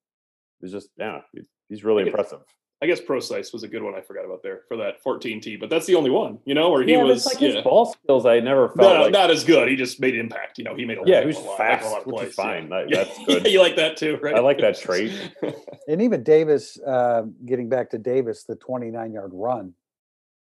it 0.62 0.66
was 0.66 0.72
just 0.72 0.89
yeah, 0.98 1.22
he's 1.70 1.84
really 1.84 2.02
I 2.04 2.06
guess- 2.06 2.12
impressive. 2.14 2.40
I 2.82 2.88
guess 2.88 3.02
Prosise 3.02 3.52
was 3.52 3.64
a 3.64 3.68
good 3.68 3.84
one. 3.84 3.94
I 3.94 4.00
forgot 4.00 4.24
about 4.24 4.42
there 4.42 4.62
for 4.70 4.78
that 4.78 5.02
14 5.02 5.42
T, 5.42 5.58
but 5.58 5.70
that's 5.70 5.86
the 5.86 5.96
only 5.96 6.10
one. 6.10 6.40
You 6.46 6.54
know, 6.54 6.70
where 6.72 6.82
he 6.82 6.94
yeah, 6.94 7.04
was 7.04 7.26
it's 7.26 7.34
like 7.36 7.42
yeah. 7.42 7.56
his 7.56 7.62
ball 7.62 7.88
skills. 7.88 8.26
I 8.26 8.40
never 8.40 8.70
felt 8.70 8.96
No, 8.96 9.02
like 9.04 9.12
not 9.12 9.30
as 9.30 9.44
good. 9.44 9.68
He 9.68 9.76
just 9.76 10.00
made 10.00 10.16
impact. 10.16 10.58
You 10.58 10.64
know, 10.64 10.76
he 10.76 10.86
made 10.86 10.98
a 10.98 11.02
Yeah, 11.06 11.16
lot, 11.16 11.22
he 11.24 11.28
was 11.28 11.38
a 11.40 11.42
lot, 11.42 11.58
fast, 11.58 11.86
a 11.86 11.90
lot 11.90 12.02
of 12.04 12.08
which 12.08 12.24
is 12.28 12.34
fine. 12.36 12.70
Yeah. 12.70 12.86
That- 12.86 12.90
that's 13.08 13.18
good. 13.26 13.44
Yeah, 13.46 13.52
you 13.52 13.60
like 13.60 13.76
that 13.76 13.98
too, 13.98 14.18
right? 14.22 14.34
I 14.34 14.40
like 14.40 14.60
that 14.60 14.78
trait. 14.80 15.12
And 15.90 16.02
even 16.04 16.24
Davis, 16.24 16.80
uh, 16.80 17.24
getting 17.46 17.68
back 17.68 17.90
to 17.90 17.98
Davis, 17.98 18.44
the 18.46 18.56
29 18.56 19.12
yard 19.12 19.32
run, 19.34 19.74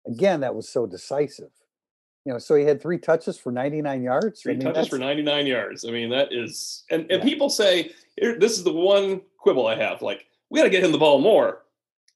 again, 0.07 0.41
that 0.41 0.55
was 0.55 0.69
so 0.69 0.87
decisive. 0.87 1.51
You 2.25 2.33
know, 2.33 2.39
so 2.39 2.55
he 2.55 2.65
had 2.65 2.81
three 2.81 2.97
touches 2.99 3.37
for 3.37 3.51
99 3.53 4.03
yards. 4.03 4.41
Three 4.41 4.55
I 4.55 4.57
mean, 4.57 4.73
touches 4.73 4.89
for 4.89 4.99
99 4.99 5.47
yards. 5.47 5.85
I 5.85 5.91
mean, 5.91 6.09
that 6.11 6.33
is, 6.33 6.85
and, 6.91 7.03
and 7.11 7.23
Yeah. 7.23 7.25
people 7.29 7.51
say, 7.51 7.91
this 8.17 8.53
is 8.57 8.63
the 8.65 8.73
one 8.73 9.21
quibble 9.39 9.67
I 9.67 9.75
have. 9.77 10.01
Like, 10.01 10.25
we 10.53 10.59
got 10.59 10.65
to 10.65 10.71
get 10.71 10.85
him 10.85 10.93
the 10.93 10.99
ball 10.99 11.19
more, 11.19 11.63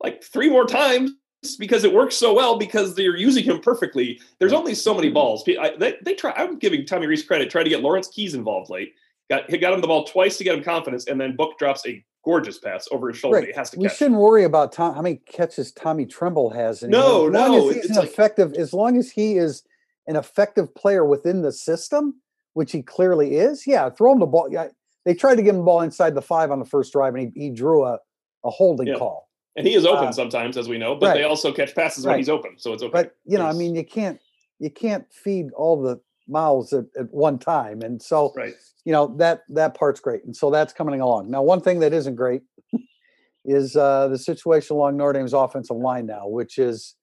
like 0.03 0.23
three 0.23 0.51
more 0.51 0.67
times 0.67 1.11
because 1.59 1.85
it 1.85 1.93
works 1.93 2.15
so 2.15 2.35
well 2.35 2.59
because 2.59 2.95
they're 2.95 3.17
using 3.17 3.45
him 3.45 3.61
perfectly. 3.61 4.21
There's 4.39 4.53
only 4.53 4.75
so 4.75 4.95
many 4.95 5.09
balls. 5.09 5.43
I, 5.49 5.75
they, 5.79 5.95
they 6.05 6.15
try, 6.15 6.33
I'm 6.37 6.59
giving 6.59 6.85
Tommy 6.85 7.07
Rees 7.07 7.25
credit, 7.25 7.49
tried 7.51 7.63
to 7.65 7.71
get 7.71 7.81
Lawrence 7.81 8.09
Keys 8.09 8.35
involved 8.35 8.69
late. 8.69 8.93
Got, 9.31 9.51
he 9.51 9.57
got 9.57 9.73
him 9.73 9.81
the 9.81 9.87
ball 9.87 10.05
twice 10.05 10.37
to 10.37 10.45
get 10.45 10.55
him 10.55 10.63
confidence, 10.63 11.07
and 11.07 11.19
then 11.19 11.35
Book 11.35 11.59
drops 11.59 11.87
a 11.87 12.05
gorgeous 12.27 12.59
pass 12.59 12.87
over 12.93 13.09
his 13.09 13.17
shoulder. 13.17 13.39
Right. 13.39 13.49
He 13.49 13.55
has 13.55 13.71
to 13.71 13.77
catch. 13.77 13.83
we 13.83 13.89
catch. 13.89 13.97
shouldn't 13.97 14.21
worry 14.21 14.45
about 14.45 14.71
Tom, 14.73 14.95
how 14.95 15.01
many 15.01 15.17
catches 15.27 15.73
Tommy 15.73 16.05
Tremble 16.05 16.51
has. 16.51 16.83
anymore. 16.83 17.01
No, 17.01 17.27
as 17.29 17.33
no, 17.33 17.69
as 17.71 17.75
he's 17.75 17.85
it's 17.87 17.97
an 17.97 18.03
like- 18.03 18.11
effective, 18.11 18.53
as 18.53 18.75
long 18.75 18.99
as 18.99 19.11
he 19.11 19.39
is 19.39 19.63
an 20.07 20.17
effective 20.17 20.75
player 20.75 21.07
within 21.07 21.41
the 21.41 21.53
system, 21.53 22.21
which 22.53 22.71
he 22.73 22.83
clearly 22.83 23.37
is. 23.37 23.67
Yeah, 23.67 23.89
throw 23.89 24.13
him 24.13 24.21
the 24.21 24.27
ball. 24.27 24.49
Yeah, 24.51 24.69
they 25.07 25.15
tried 25.15 25.37
to 25.37 25.43
give 25.43 25.55
him 25.55 25.61
the 25.61 25.65
ball 25.65 25.81
inside 25.81 26.15
the 26.15 26.23
five 26.23 26.51
on 26.51 26.59
the 26.59 26.67
first 26.67 26.93
drive, 26.93 27.15
and 27.15 27.33
he, 27.35 27.41
he 27.41 27.51
drew 27.51 27.85
a, 27.85 27.99
a 28.47 28.51
holding 28.51 28.87
Yeah. 28.87 28.97
call. 28.97 29.29
And 29.57 29.67
he 29.67 29.75
is 29.75 29.87
open 29.87 30.09
Uh, 30.09 30.13
sometimes, 30.13 30.57
as 30.57 30.69
we 30.69 30.79
know, 30.79 30.95
but 30.95 31.09
right. 31.09 31.15
they 31.15 31.25
also 31.25 31.53
catch 31.53 31.75
passes 31.75 32.07
when 32.07 32.19
he's 32.19 32.29
open, 32.29 32.59
so 32.59 32.73
it's 32.73 32.83
okay. 32.83 32.93
But 32.93 33.17
you 33.25 33.39
know, 33.39 33.47
I 33.47 33.53
mean, 33.53 33.75
you 33.75 33.85
can't 33.85 34.21
you 34.59 34.71
can't 34.71 35.07
feed 35.13 35.51
all 35.53 35.81
the 35.81 36.01
mouths 36.29 36.73
at, 36.73 36.85
at 36.99 37.13
one 37.13 37.39
time, 37.39 37.83
and 37.83 38.01
so 38.03 38.33
right. 38.37 38.55
you 38.85 38.93
know 38.93 39.15
that 39.19 39.43
that 39.49 39.75
part's 39.75 40.01
great 40.01 40.25
and 40.25 40.35
so 40.35 40.51
that's 40.51 40.73
coming 40.73 41.01
along 41.01 41.31
now 41.31 41.43
one 41.43 41.61
thing 41.61 41.81
that 41.81 41.93
isn't 41.93 42.17
great 42.17 42.43
is 43.45 43.77
uh 43.77 44.09
the 44.09 44.19
situation 44.19 44.77
along 44.77 44.97
notre 44.97 45.13
dame's 45.13 45.33
offensive 45.33 45.77
line 45.77 46.07
now 46.07 46.27
which 46.27 46.59
is 46.59 46.97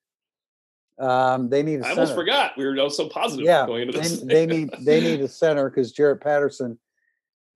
um 1.00 1.50
they 1.50 1.64
need 1.64 1.80
a 1.80 1.86
I 1.86 1.90
center. 1.90 1.90
I 1.90 2.04
almost 2.04 2.16
forgot. 2.16 2.52
We 2.58 2.66
were 2.66 2.90
so 2.90 3.08
positive 3.08 3.46
yeah 3.46 3.66
going 3.66 3.88
into 3.88 4.26
they, 4.26 4.46
they 4.46 4.46
need 4.46 4.70
they 4.82 5.02
need 5.02 5.22
a 5.22 5.28
center 5.28 5.70
because 5.70 5.92
jarrett 5.92 6.22
patterson 6.22 6.78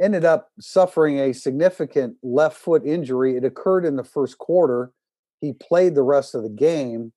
ended 0.01 0.25
up 0.25 0.49
suffering 0.59 1.19
a 1.19 1.33
significant 1.33 2.17
left 2.21 2.57
foot 2.57 2.85
injury. 2.85 3.35
It 3.35 3.43
occurred 3.43 3.85
in 3.85 3.95
the 3.95 4.03
first 4.03 4.37
quarter. 4.37 4.91
He 5.41 5.53
played 5.53 5.95
the 5.95 6.03
rest 6.03 6.35
of 6.35 6.43
the 6.43 6.49
game. 6.49 7.13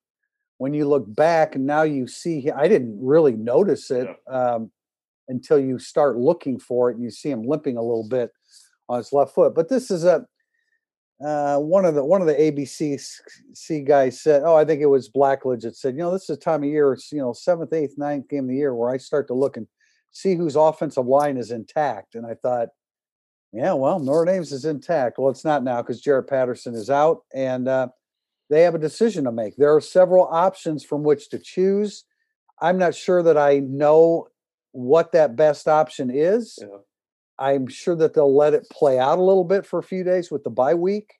When 0.59 0.75
you 0.75 0.87
look 0.87 1.05
back 1.15 1.55
and 1.55 1.65
now 1.65 1.83
you 1.83 2.07
see 2.07 2.51
i 2.51 2.69
didn't 2.69 2.99
really 3.01 3.33
notice 3.33 3.91
it 3.91 4.09
um, 4.31 4.71
until 5.27 5.59
you 5.59 5.79
start 5.79 6.19
looking 6.19 6.59
for 6.59 6.91
it 6.91 6.97
and 6.97 7.03
you 7.03 7.11
see 7.11 7.31
him 7.31 7.47
limping 7.47 7.79
a 7.79 7.83
little 7.83 8.07
bit 8.07 8.31
on 8.89 8.99
his 8.99 9.11
left 9.11 9.35
foot. 9.35 9.55
But 9.55 9.71
this 9.71 9.91
is 9.91 10.05
a 10.05 10.27
uh, 11.25 11.59
one 11.59 11.85
of 11.85 11.95
the 11.95 12.03
one 12.05 12.23
of 12.23 12.27
the 12.27 12.35
ABC 12.35 13.87
guys 13.87 14.21
said, 14.21 14.43
"Oh, 14.45 14.57
I 14.57 14.65
think 14.65 14.81
it 14.81 14.87
was 14.87 15.11
Blackledge 15.11 15.63
that 15.63 15.77
said, 15.77 15.95
you 15.95 16.01
know, 16.01 16.13
this 16.13 16.25
is 16.25 16.31
a 16.31 16.37
time 16.37 16.63
of 16.63 16.71
year, 16.71 16.95
it's 16.95 17.13
you 17.13 17.19
know, 17.19 17.35
seventh, 17.35 17.75
eighth, 17.75 17.95
ninth 17.99 18.29
game 18.29 18.45
of 18.45 18.49
the 18.49 18.57
year 18.57 18.75
where 18.75 18.91
I 18.91 18.97
start 18.97 19.27
to 19.29 19.35
look 19.35 19.59
and 19.59 19.67
see 20.12 20.35
whose 20.35 20.57
offensive 20.57 21.07
line 21.07 21.37
is 21.37 21.50
intact." 21.50 22.14
And 22.14 22.26
I 22.26 22.35
thought, 22.35 22.69
yeah, 23.52 23.73
well, 23.73 23.99
Notre 23.99 24.33
Dame's 24.33 24.52
is 24.52 24.64
intact. 24.64 25.19
Well, 25.19 25.31
it's 25.31 25.45
not 25.45 25.64
now 25.64 25.83
because 25.83 26.00
Jarrett 26.00 26.29
Patterson 26.29 26.75
is 26.75 26.88
out, 26.88 27.25
and 27.35 27.67
uh, 27.67 27.88
they 28.49 28.62
have 28.62 28.75
a 28.75 28.79
decision 28.79 29.25
to 29.25 29.33
make. 29.33 29.57
There 29.57 29.75
are 29.75 29.81
several 29.81 30.26
options 30.26 30.85
from 30.85 31.02
which 31.02 31.31
to 31.31 31.38
choose. 31.38 32.05
I'm 32.61 32.79
not 32.79 32.95
sure 32.95 33.23
that 33.23 33.37
I 33.37 33.61
know 33.61 34.29
what 34.73 35.12
that 35.12 35.35
best 35.35 35.67
option 35.67 36.11
is. 36.12 36.59
Yeah. 36.61 36.69
I'm 37.38 37.67
sure 37.67 37.97
that 37.97 38.14
they'll 38.14 38.37
let 38.37 38.55
it 38.55 38.69
play 38.71 38.99
out 38.99 39.19
a 39.19 39.23
little 39.23 39.45
bit 39.45 39.64
for 39.64 39.79
a 39.79 39.83
few 39.83 40.05
days 40.05 40.31
with 40.31 40.45
the 40.45 40.50
bye 40.50 40.75
week. 40.75 41.14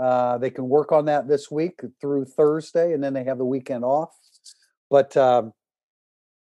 Uh, 0.00 0.38
they 0.38 0.50
can 0.50 0.68
work 0.68 0.92
on 0.92 1.04
that 1.06 1.28
this 1.28 1.50
week 1.50 1.80
through 2.00 2.24
Thursday, 2.24 2.92
and 2.92 3.02
then 3.02 3.12
they 3.12 3.24
have 3.24 3.38
the 3.38 3.44
weekend 3.44 3.84
off. 3.84 4.10
But 4.90 5.16
um, 5.16 5.52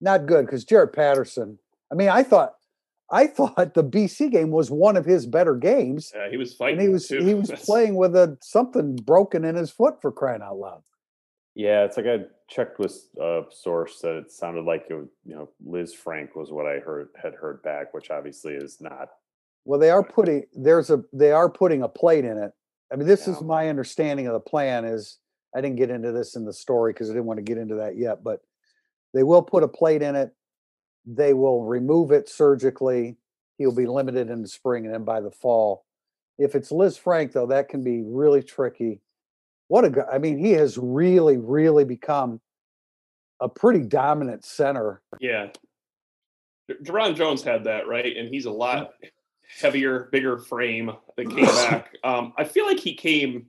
not 0.01 0.25
good 0.25 0.45
because 0.45 0.65
Jarrett 0.65 0.93
Patterson. 0.93 1.59
I 1.91 1.95
mean, 1.95 2.09
I 2.09 2.23
thought, 2.23 2.53
I 3.11 3.27
thought 3.27 3.73
the 3.73 3.83
BC 3.83 4.31
game 4.31 4.51
was 4.51 4.71
one 4.71 4.97
of 4.97 5.05
his 5.05 5.25
better 5.25 5.55
games, 5.55 6.11
Yeah, 6.15 6.29
he 6.29 6.37
was 6.37 6.53
fighting. 6.53 6.79
and 6.79 6.87
he 6.87 6.93
was 6.93 7.07
too. 7.07 7.23
he 7.23 7.33
was 7.33 7.51
playing 7.65 7.95
with 7.95 8.15
a 8.15 8.37
something 8.41 8.95
broken 8.95 9.43
in 9.45 9.55
his 9.55 9.69
foot 9.71 10.01
for 10.01 10.11
crying 10.11 10.41
out 10.41 10.57
loud. 10.57 10.83
Yeah, 11.53 11.83
it's 11.83 11.97
like 11.97 12.05
I 12.05 12.19
checked 12.49 12.79
with 12.79 12.97
a 13.19 13.23
uh, 13.23 13.43
source 13.49 13.99
that 14.01 14.15
it 14.15 14.31
sounded 14.31 14.63
like 14.63 14.85
it, 14.89 15.05
you 15.25 15.35
know, 15.35 15.49
Lisfranc 15.67 16.29
was 16.35 16.49
what 16.49 16.65
I 16.65 16.79
heard 16.79 17.09
had 17.21 17.33
heard 17.35 17.61
back, 17.61 17.93
which 17.93 18.09
obviously 18.09 18.53
is 18.53 18.79
not. 18.79 19.09
Well, 19.65 19.79
they 19.79 19.89
are 19.89 20.03
putting 20.03 20.45
there's 20.53 20.89
a 20.89 21.03
they 21.11 21.31
are 21.33 21.49
putting 21.49 21.83
a 21.83 21.89
plate 21.89 22.23
in 22.25 22.37
it. 22.37 22.51
I 22.91 22.95
mean, 22.95 23.07
this 23.07 23.27
is 23.27 23.41
my 23.41 23.67
understanding 23.69 24.27
of 24.27 24.33
the 24.33 24.39
plan. 24.39 24.85
Is 24.85 25.19
I 25.53 25.59
didn't 25.59 25.75
get 25.75 25.89
into 25.89 26.13
this 26.13 26.37
in 26.37 26.45
the 26.45 26.53
story 26.53 26.93
because 26.93 27.09
I 27.09 27.13
didn't 27.13 27.25
want 27.25 27.37
to 27.39 27.43
get 27.43 27.57
into 27.57 27.75
that 27.75 27.97
yet, 27.97 28.23
but 28.23 28.39
they 29.13 29.23
will 29.23 29.41
put 29.41 29.63
a 29.63 29.67
plate 29.67 30.01
in 30.01 30.15
it. 30.15 30.31
They 31.05 31.33
will 31.33 31.63
remove 31.63 32.11
it 32.11 32.29
surgically. 32.29 33.17
He'll 33.57 33.75
be 33.75 33.87
limited 33.87 34.29
in 34.29 34.41
the 34.41 34.47
spring 34.47 34.85
and 34.85 34.93
then 34.93 35.03
by 35.03 35.21
the 35.21 35.31
fall. 35.31 35.85
If 36.37 36.55
it's 36.55 36.71
Lisfranc, 36.71 37.33
though, 37.33 37.47
that 37.47 37.69
can 37.69 37.83
be 37.83 38.01
really 38.03 38.41
tricky. 38.41 39.01
What 39.67 39.85
a 39.85 39.89
guy! 39.89 40.05
I 40.11 40.17
mean, 40.17 40.37
he 40.37 40.51
has 40.51 40.77
really, 40.77 41.37
really 41.37 41.85
become 41.85 42.41
a 43.39 43.49
pretty 43.49 43.81
dominant 43.81 44.45
center. 44.45 45.01
Yeah. 45.19 45.47
Deron 46.83 47.15
Jones 47.15 47.43
had 47.43 47.65
that, 47.65 47.87
right? 47.87 48.15
And 48.15 48.29
he's 48.29 48.45
a 48.45 48.51
lot 48.51 48.93
heavier, 49.59 50.09
bigger 50.11 50.37
frame 50.37 50.91
that 51.17 51.29
came 51.29 51.45
back. 51.69 51.95
Um, 52.03 52.33
I 52.37 52.43
feel 52.43 52.65
like 52.65 52.79
he 52.79 52.95
came. 52.95 53.47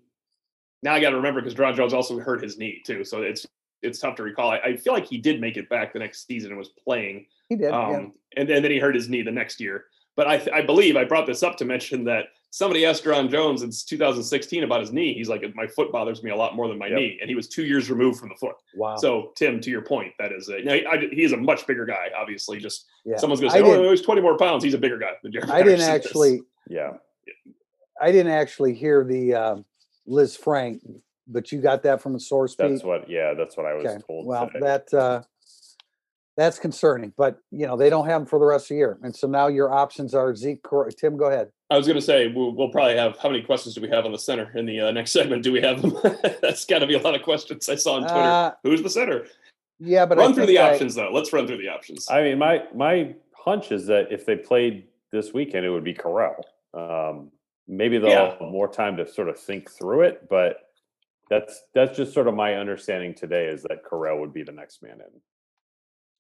Now 0.82 0.94
I 0.94 1.00
got 1.00 1.10
to 1.10 1.16
remember 1.16 1.40
because 1.40 1.54
Deron 1.54 1.76
Jones 1.76 1.92
also 1.92 2.18
hurt 2.18 2.42
his 2.42 2.58
knee 2.58 2.82
too, 2.84 3.04
so 3.04 3.22
it's 3.22 3.46
it's 3.82 3.98
tough 3.98 4.16
to 4.16 4.22
recall. 4.22 4.50
I, 4.50 4.58
I 4.58 4.76
feel 4.76 4.92
like 4.92 5.06
he 5.06 5.18
did 5.18 5.40
make 5.40 5.56
it 5.56 5.68
back 5.68 5.92
the 5.92 5.98
next 5.98 6.26
season 6.26 6.50
and 6.50 6.58
was 6.58 6.68
playing, 6.68 7.26
He 7.48 7.56
did. 7.56 7.70
yeah. 7.70 7.88
um, 7.96 8.12
and, 8.36 8.48
then 8.48 8.62
then 8.62 8.70
he 8.70 8.78
hurt 8.78 8.94
his 8.94 9.08
knee 9.08 9.22
the 9.22 9.30
next 9.32 9.60
year. 9.60 9.84
But 10.14 10.26
I, 10.26 10.46
I 10.52 10.62
believe 10.62 10.96
I 10.96 11.04
brought 11.04 11.26
this 11.26 11.42
up 11.42 11.56
to 11.56 11.64
mention 11.64 12.04
that 12.04 12.26
somebody 12.50 12.84
asked 12.84 13.02
Deron 13.04 13.30
Jones 13.30 13.62
in 13.62 13.70
2016 13.70 14.62
about 14.62 14.80
his 14.80 14.92
knee. 14.92 15.14
He's 15.14 15.28
like, 15.30 15.42
my 15.54 15.66
foot 15.66 15.90
bothers 15.90 16.22
me 16.22 16.30
a 16.30 16.36
lot 16.36 16.54
more 16.54 16.68
than 16.68 16.76
my 16.78 16.88
Yep. 16.88 16.96
knee, 16.98 17.18
and 17.22 17.30
he 17.30 17.34
was 17.34 17.48
two 17.48 17.64
years 17.64 17.90
removed 17.90 18.20
from 18.20 18.28
the 18.28 18.34
foot. 18.34 18.56
Wow. 18.76 18.96
So 18.96 19.32
Tim, 19.36 19.58
to 19.62 19.70
your 19.70 19.80
point, 19.80 20.12
that 20.18 20.30
is 20.32 20.50
a, 20.50 20.58
you 20.58 20.64
know, 20.66 20.74
he, 20.74 20.84
I, 20.86 20.98
he 20.98 21.22
is 21.24 21.32
a 21.32 21.36
much 21.38 21.66
bigger 21.66 21.86
guy. 21.86 22.08
Obviously, 22.14 22.58
just 22.58 22.84
yeah. 23.06 23.16
someone's 23.16 23.40
going 23.40 23.52
to 23.52 23.58
say, 23.58 23.62
didn't- 23.64 23.86
"Oh, 23.86 23.90
he's 23.90 24.02
20 24.02 24.20
more 24.20 24.36
pounds." 24.36 24.62
He's 24.62 24.74
a 24.74 24.78
bigger 24.78 24.98
guy 24.98 25.12
than 25.22 25.32
Jarrett. 25.32 25.48
I 25.48 25.62
didn't 25.62 25.78
Patterson 25.78 25.94
is. 26.00 26.06
actually. 26.06 26.40
Yeah, 26.68 26.90
I 28.00 28.12
didn't 28.12 28.32
actually 28.32 28.74
hear 28.74 29.02
the 29.02 29.34
um, 29.34 29.64
Lisfranc, 30.06 30.80
but 31.26 31.52
you 31.52 31.60
got 31.60 31.82
that 31.84 32.00
from 32.00 32.14
a 32.14 32.20
source. 32.20 32.54
that's 32.56 32.80
Pete? 32.80 32.84
what. 32.84 33.08
Yeah, 33.08 33.34
that's 33.34 33.56
what 33.56 33.66
I 33.66 33.74
was 33.74 33.86
okay. 33.86 34.02
told. 34.06 34.26
Well, 34.26 34.46
today. 34.46 34.60
that 34.60 34.94
uh, 34.94 35.22
that's 36.36 36.58
concerning, 36.58 37.12
but 37.16 37.38
you 37.50 37.66
know 37.66 37.76
they 37.76 37.90
don't 37.90 38.06
have 38.06 38.22
them 38.22 38.26
for 38.26 38.38
the 38.38 38.44
rest 38.46 38.64
of 38.64 38.68
the 38.70 38.74
year, 38.76 38.98
and 39.02 39.14
so 39.14 39.28
now 39.28 39.48
your 39.48 39.72
options 39.72 40.14
are 40.14 40.34
Zeke. 40.34 40.62
Cor- 40.62 40.88
Tim, 40.90 41.16
go 41.16 41.26
ahead. 41.26 41.48
I 41.70 41.76
was 41.76 41.86
going 41.86 41.98
to 41.98 42.02
say 42.02 42.28
we'll, 42.28 42.54
we'll 42.54 42.68
probably 42.68 42.96
have 42.96 43.16
how 43.18 43.30
many 43.30 43.42
questions 43.42 43.74
do 43.74 43.80
we 43.80 43.88
have 43.88 44.04
on 44.04 44.12
the 44.12 44.18
center 44.18 44.50
in 44.56 44.66
the 44.66 44.80
uh, 44.80 44.90
next 44.90 45.12
segment? 45.12 45.42
Do 45.42 45.52
we 45.52 45.62
have 45.62 45.80
them? 45.80 45.96
That's 46.42 46.66
got 46.66 46.80
to 46.80 46.86
be 46.86 46.94
a 46.94 46.98
lot 47.00 47.14
of 47.14 47.22
questions. 47.22 47.68
I 47.68 47.76
saw 47.76 47.94
on 47.94 48.02
Twitter. 48.02 48.14
Uh, 48.18 48.50
Who's 48.62 48.82
the 48.82 48.90
center? 48.90 49.26
yeah, 49.78 50.04
but 50.06 50.18
I 50.18 50.22
run 50.22 50.34
through 50.34 50.46
the 50.46 50.58
I- 50.58 50.72
options 50.72 50.94
though. 50.94 51.10
Let's 51.12 51.32
run 51.32 51.46
through 51.46 51.58
the 51.58 51.68
options. 51.68 52.08
I 52.10 52.22
mean, 52.22 52.38
my 52.38 52.64
my 52.74 53.14
hunch 53.36 53.72
is 53.72 53.86
that 53.86 54.12
if 54.12 54.26
they 54.26 54.36
played 54.36 54.84
this 55.12 55.32
weekend, 55.32 55.64
it 55.66 55.70
would 55.70 55.84
be 55.84 55.94
Correll. 55.94 56.40
Um, 56.74 57.30
maybe 57.68 57.98
they'll 57.98 58.10
Yeah. 58.10 58.30
have 58.30 58.40
more 58.40 58.68
time 58.68 58.96
to 58.96 59.06
sort 59.06 59.28
of 59.28 59.38
think 59.38 59.70
through 59.70 60.02
it, 60.02 60.28
but 60.28 60.56
that's 61.32 61.62
that's 61.74 61.96
just 61.96 62.12
sort 62.12 62.28
of 62.28 62.34
my 62.34 62.54
understanding 62.56 63.14
today 63.14 63.46
is 63.46 63.62
that 63.62 63.84
Correll 63.84 64.20
would 64.20 64.34
be 64.34 64.42
the 64.42 64.52
next 64.52 64.82
man 64.82 64.98
in. 65.00 65.20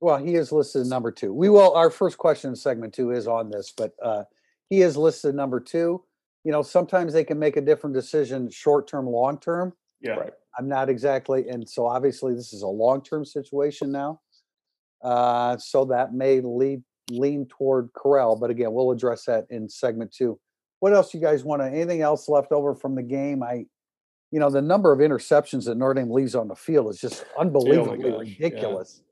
Well, 0.00 0.16
he 0.16 0.34
is 0.34 0.50
listed 0.50 0.86
number 0.86 1.12
two. 1.12 1.34
We 1.34 1.50
will. 1.50 1.74
Our 1.74 1.90
first 1.90 2.16
question 2.16 2.50
in 2.50 2.56
segment 2.56 2.94
two 2.94 3.10
is 3.10 3.28
on 3.28 3.50
this, 3.50 3.72
but 3.76 3.92
uh, 4.02 4.24
he 4.70 4.80
is 4.80 4.96
listed 4.96 5.34
number 5.34 5.60
two. 5.60 6.02
You 6.44 6.50
know, 6.50 6.62
sometimes 6.62 7.12
they 7.12 7.24
can 7.24 7.38
make 7.38 7.56
a 7.56 7.60
different 7.60 7.94
decision, 7.94 8.50
short 8.50 8.88
term, 8.88 9.06
long 9.06 9.38
term. 9.38 9.74
yeah. 10.00 10.12
Right. 10.12 10.32
I'm 10.58 10.68
not 10.68 10.90
exactly, 10.90 11.48
and 11.48 11.68
so 11.68 11.86
obviously 11.86 12.34
this 12.34 12.52
is 12.52 12.60
a 12.60 12.68
long-term 12.68 13.24
situation 13.24 13.90
now. 13.90 14.20
Uh, 15.02 15.56
so 15.56 15.86
that 15.86 16.12
may 16.12 16.40
lead 16.40 16.82
lean 17.10 17.46
toward 17.46 17.92
Correll, 17.92 18.38
but 18.38 18.50
again, 18.50 18.72
we'll 18.72 18.90
address 18.90 19.24
that 19.24 19.46
in 19.50 19.68
segment 19.68 20.12
two. 20.12 20.38
What 20.80 20.92
else 20.92 21.14
you 21.14 21.20
guys 21.20 21.44
want 21.44 21.62
to? 21.62 21.68
Anything 21.68 22.02
else 22.02 22.28
left 22.28 22.52
over 22.52 22.74
from 22.74 22.94
the 22.94 23.02
game? 23.02 23.42
I, 23.42 23.66
you 24.32 24.40
know, 24.40 24.50
the 24.50 24.62
number 24.62 24.92
of 24.92 24.98
interceptions 24.98 25.66
that 25.66 25.76
Notre 25.76 25.94
Dame 25.94 26.10
leaves 26.10 26.34
on 26.34 26.48
the 26.48 26.56
field 26.56 26.90
is 26.90 26.98
just 26.98 27.24
unbelievably 27.38 28.12
Oh 28.12 28.18
gosh, 28.18 28.26
yeah. 28.26 28.46
ridiculous. 28.46 29.02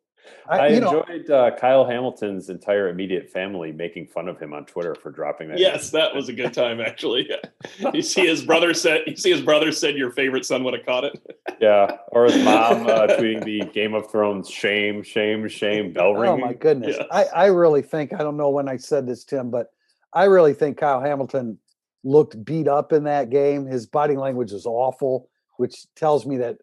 I, 0.49 0.69
you 0.69 0.81
know, 0.81 1.03
enjoyed 1.03 1.31
uh, 1.31 1.57
Kyle 1.57 1.85
Hamilton's 1.85 2.51
entire 2.51 2.89
immediate 2.89 3.31
family 3.31 3.73
making 3.73 4.07
fun 4.07 4.29
of 4.29 4.39
him 4.39 4.53
on 4.53 4.65
Twitter 4.65 4.95
for 4.95 5.11
dropping 5.11 5.49
that. 5.49 5.59
Yes, 5.59 5.91
that 5.91 6.15
was 6.15 6.29
a 6.29 6.33
good 6.33 6.55
time 6.55 6.81
actually. 6.81 7.29
you 7.95 8.03
see 8.03 8.27
his 8.27 8.43
brother 8.43 8.73
said. 8.73 9.03
You 9.07 9.17
see 9.17 9.31
his 9.31 9.41
brother 9.41 9.73
said 9.73 9.97
your 9.97 10.11
favorite 10.13 10.45
son 10.45 10.63
would 10.65 10.75
have 10.75 10.87
caught 10.87 11.05
it. 11.05 11.37
Yeah, 11.61 11.97
or 12.09 12.25
his 12.27 12.43
mom 12.45 12.87
uh, 12.87 13.07
tweeting 13.09 13.45
the 13.45 13.61
Game 13.73 13.95
of 13.95 14.11
Thrones 14.11 14.49
shame, 14.49 15.03
shame, 15.03 15.49
shame 15.49 15.93
bell 15.93 16.15
ring. 16.15 16.31
Oh 16.31 16.37
my 16.37 16.53
goodness. 16.53 16.97
Yeah. 16.99 17.07
I, 17.11 17.25
I 17.25 17.47
really 17.47 17.83
think 17.83 18.13
I 18.13 18.19
don't 18.19 18.37
know 18.37 18.51
when 18.51 18.69
I 18.69 18.77
said 18.77 19.07
this, 19.07 19.25
Tim, 19.25 19.51
but 19.51 19.69
I 20.13 20.25
really 20.25 20.55
think 20.55 20.79
Kyle 20.79 21.01
Hamilton 21.01 21.59
looked 22.05 22.45
beat 22.45 22.69
up 22.69 22.93
in 22.93 23.05
that 23.05 23.31
game. 23.31 23.67
His 23.67 23.87
body 23.87 24.17
language 24.17 24.53
is 24.53 24.67
awful, 24.67 25.29
which 25.57 25.87
tells 25.95 26.27
me 26.27 26.39
that 26.39 26.57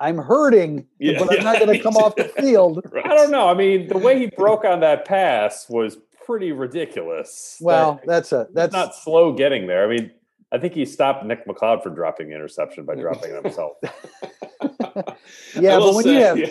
I'm 0.00 0.18
hurting, 0.18 0.86
Yeah, 0.98 1.18
but 1.18 1.38
I'm 1.38 1.44
not 1.44 1.58
going 1.64 1.76
to 1.76 1.82
come 1.82 1.96
off 1.96 2.16
the 2.16 2.24
field. 2.24 2.84
Right. 2.92 3.06
I 3.06 3.14
don't 3.14 3.30
know. 3.30 3.48
I 3.48 3.54
mean, 3.54 3.88
the 3.88 3.98
way 3.98 4.18
he 4.18 4.26
broke 4.26 4.64
on 4.64 4.80
that 4.80 5.04
pass 5.04 5.66
was 5.68 5.98
pretty 6.26 6.52
ridiculous. 6.52 7.56
That- 7.60 7.64
Well, 7.64 8.00
that's 8.04 8.32
a 8.32 8.48
that's 8.52 8.72
that's 8.72 8.72
not 8.72 8.94
slow 8.94 9.32
getting 9.32 9.66
there. 9.66 9.84
I 9.90 9.96
mean, 9.96 10.10
I 10.52 10.58
think 10.58 10.74
he 10.74 10.84
stopped 10.84 11.24
Nick 11.24 11.46
McCloud 11.46 11.82
from 11.82 11.94
dropping 11.94 12.28
the 12.28 12.34
interception 12.34 12.84
by 12.84 12.94
dropping 13.04 13.30
it 13.34 13.42
himself. 13.44 13.72
yeah. 13.82 15.02
But 15.54 15.80
will 15.80 15.94
when 15.96 16.06
you 16.06 16.14
have, 16.20 16.38
yeah. 16.38 16.46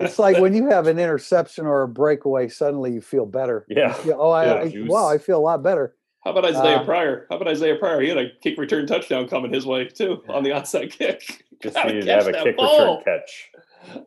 it's 0.00 0.18
like 0.18 0.38
when 0.38 0.54
you 0.54 0.68
have 0.68 0.86
an 0.86 0.98
interception 0.98 1.66
or 1.66 1.82
a 1.82 1.88
breakaway, 1.88 2.48
suddenly 2.48 2.92
you 2.92 3.00
feel 3.00 3.26
better. 3.26 3.66
Yeah. 3.68 3.96
Yeah, 4.04 4.14
oh, 4.16 4.30
I, 4.30 4.44
Yeah, 4.46 4.54
I 4.62 4.68
juice. 4.68 4.88
wow, 4.88 5.08
I 5.08 5.18
feel 5.18 5.38
a 5.38 5.40
lot 5.42 5.62
better. 5.62 5.94
How 6.28 6.32
about 6.36 6.44
Isaiah 6.44 6.76
Uh, 6.76 6.84
Pryor? 6.84 7.26
How 7.30 7.36
about 7.36 7.48
Isaiah 7.48 7.76
Pryor? 7.76 8.02
He 8.02 8.08
had 8.10 8.18
a 8.18 8.28
kick 8.42 8.58
return 8.58 8.86
touchdown 8.86 9.26
coming 9.28 9.50
his 9.50 9.64
way 9.64 9.86
too 9.88 10.22
on 10.28 10.42
the 10.42 10.50
onside 10.50 10.90
kick. 10.92 11.22
Just 11.62 11.74
needed 11.86 12.04
to 12.04 12.12
have 12.12 12.26
a 12.28 12.32
kick 12.32 12.58
ball. 12.58 12.98
return 12.98 13.18
catch. 13.20 13.50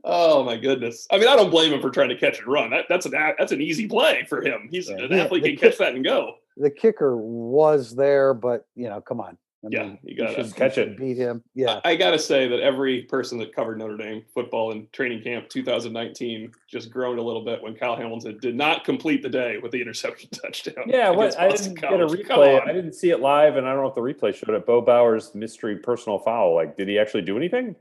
Oh 0.03 0.43
my 0.43 0.55
goodness! 0.55 1.07
I 1.11 1.17
mean, 1.17 1.27
I 1.27 1.35
don't 1.35 1.49
blame 1.49 1.73
him 1.73 1.81
for 1.81 1.89
trying 1.89 2.09
to 2.09 2.15
catch 2.15 2.37
and 2.37 2.47
run. 2.47 2.69
That, 2.69 2.85
that's 2.89 3.07
an 3.07 3.13
that's 3.13 3.51
an 3.51 3.59
easy 3.59 3.87
play 3.87 4.23
for 4.29 4.39
him. 4.43 4.67
He's 4.69 4.87
Right. 4.91 5.01
an 5.03 5.13
athlete 5.13 5.41
the 5.41 5.55
can 5.55 5.69
catch 5.69 5.79
that 5.79 5.95
and 5.95 6.05
go. 6.05 6.35
The 6.57 6.69
kicker 6.69 7.17
was 7.17 7.95
there, 7.95 8.35
but 8.35 8.67
you 8.75 8.87
know, 8.87 9.01
come 9.01 9.19
on. 9.19 9.39
I 9.63 9.67
Yeah, 9.69 9.83
mean, 9.83 9.99
you 10.03 10.15
gotta- 10.17 10.51
Catch 10.55 10.79
it. 10.79 10.97
beat 10.97 11.17
him. 11.17 11.43
Yeah, 11.53 11.81
I, 11.85 11.91
I 11.91 11.95
gotta 11.95 12.17
say 12.17 12.47
that 12.47 12.59
every 12.61 13.03
person 13.03 13.37
that 13.39 13.53
covered 13.55 13.77
Notre 13.77 13.95
Dame 13.95 14.23
football 14.33 14.71
in 14.71 14.87
training 14.91 15.21
camp 15.23 15.49
2019 15.49 16.51
just 16.67 16.89
groaned 16.89 17.19
a 17.19 17.21
little 17.21 17.45
bit 17.45 17.61
when 17.61 17.75
Kyle 17.75 17.95
Hamilton 17.95 18.39
did 18.41 18.55
not 18.55 18.83
complete 18.83 19.21
the 19.21 19.29
day 19.29 19.57
with 19.61 19.71
the 19.71 19.79
interception 19.81 20.29
touchdown. 20.43 20.85
Yeah, 20.87 21.11
what 21.11 21.39
I 21.39 21.49
didn't 21.49 21.75
get 21.75 21.93
a 21.93 22.07
replay. 22.07 22.67
I 22.67 22.73
didn't 22.73 22.93
see 22.93 23.11
it 23.11 23.19
live, 23.19 23.55
and 23.57 23.67
I 23.67 23.73
don't 23.73 23.83
know 23.83 23.89
if 23.89 23.95
the 23.95 24.01
replay 24.01 24.33
showed 24.33 24.55
it. 24.55 24.65
Bo 24.65 24.81
Bauer's 24.81 25.35
mystery 25.35 25.77
personal 25.77 26.17
foul. 26.19 26.55
Like, 26.55 26.75
did 26.75 26.87
he 26.87 26.97
actually 26.97 27.21
do 27.21 27.37
anything? 27.37 27.75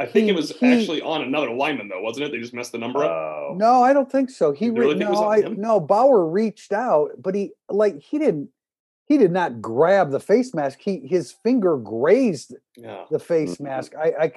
I 0.00 0.06
think 0.06 0.24
He- 0.24 0.30
it 0.30 0.36
was 0.36 0.52
he- 0.52 0.66
actually 0.66 1.00
on 1.02 1.22
another 1.22 1.50
lineman 1.50 1.88
though, 1.88 2.00
wasn't 2.02 2.26
it? 2.26 2.32
They 2.32 2.38
just 2.38 2.54
messed 2.54 2.72
the 2.72 2.78
number 2.78 3.02
up. 3.02 3.10
Oh, 3.10 3.54
no, 3.56 3.82
I 3.82 3.92
don't 3.92 4.12
think 4.12 4.28
so. 4.30 4.52
He 4.52 4.66
You 4.66 4.72
really 4.72 4.92
re- 4.94 4.98
think 4.98 5.08
it 5.08 5.10
was 5.10 5.20
no, 5.20 5.26
on 5.26 5.32
I, 5.32 5.40
him? 5.46 5.60
no. 5.60 5.80
Bauer 5.80 6.24
reached 6.26 6.72
out, 6.72 7.12
but 7.18 7.34
he 7.34 7.52
like 7.70 7.98
he 8.00 8.18
didn't. 8.18 8.50
He 9.08 9.16
did 9.18 9.32
not 9.32 9.60
grab 9.62 10.10
the 10.10 10.20
face 10.20 10.54
mask. 10.54 10.80
He 10.82 11.00
his 11.06 11.32
finger 11.32 11.76
grazed 11.78 12.54
Yeah. 12.76 13.04
the 13.10 13.18
face 13.18 13.56
Mhm. 13.56 13.60
mask. 13.62 13.94
I, 13.96 14.12
I 14.20 14.32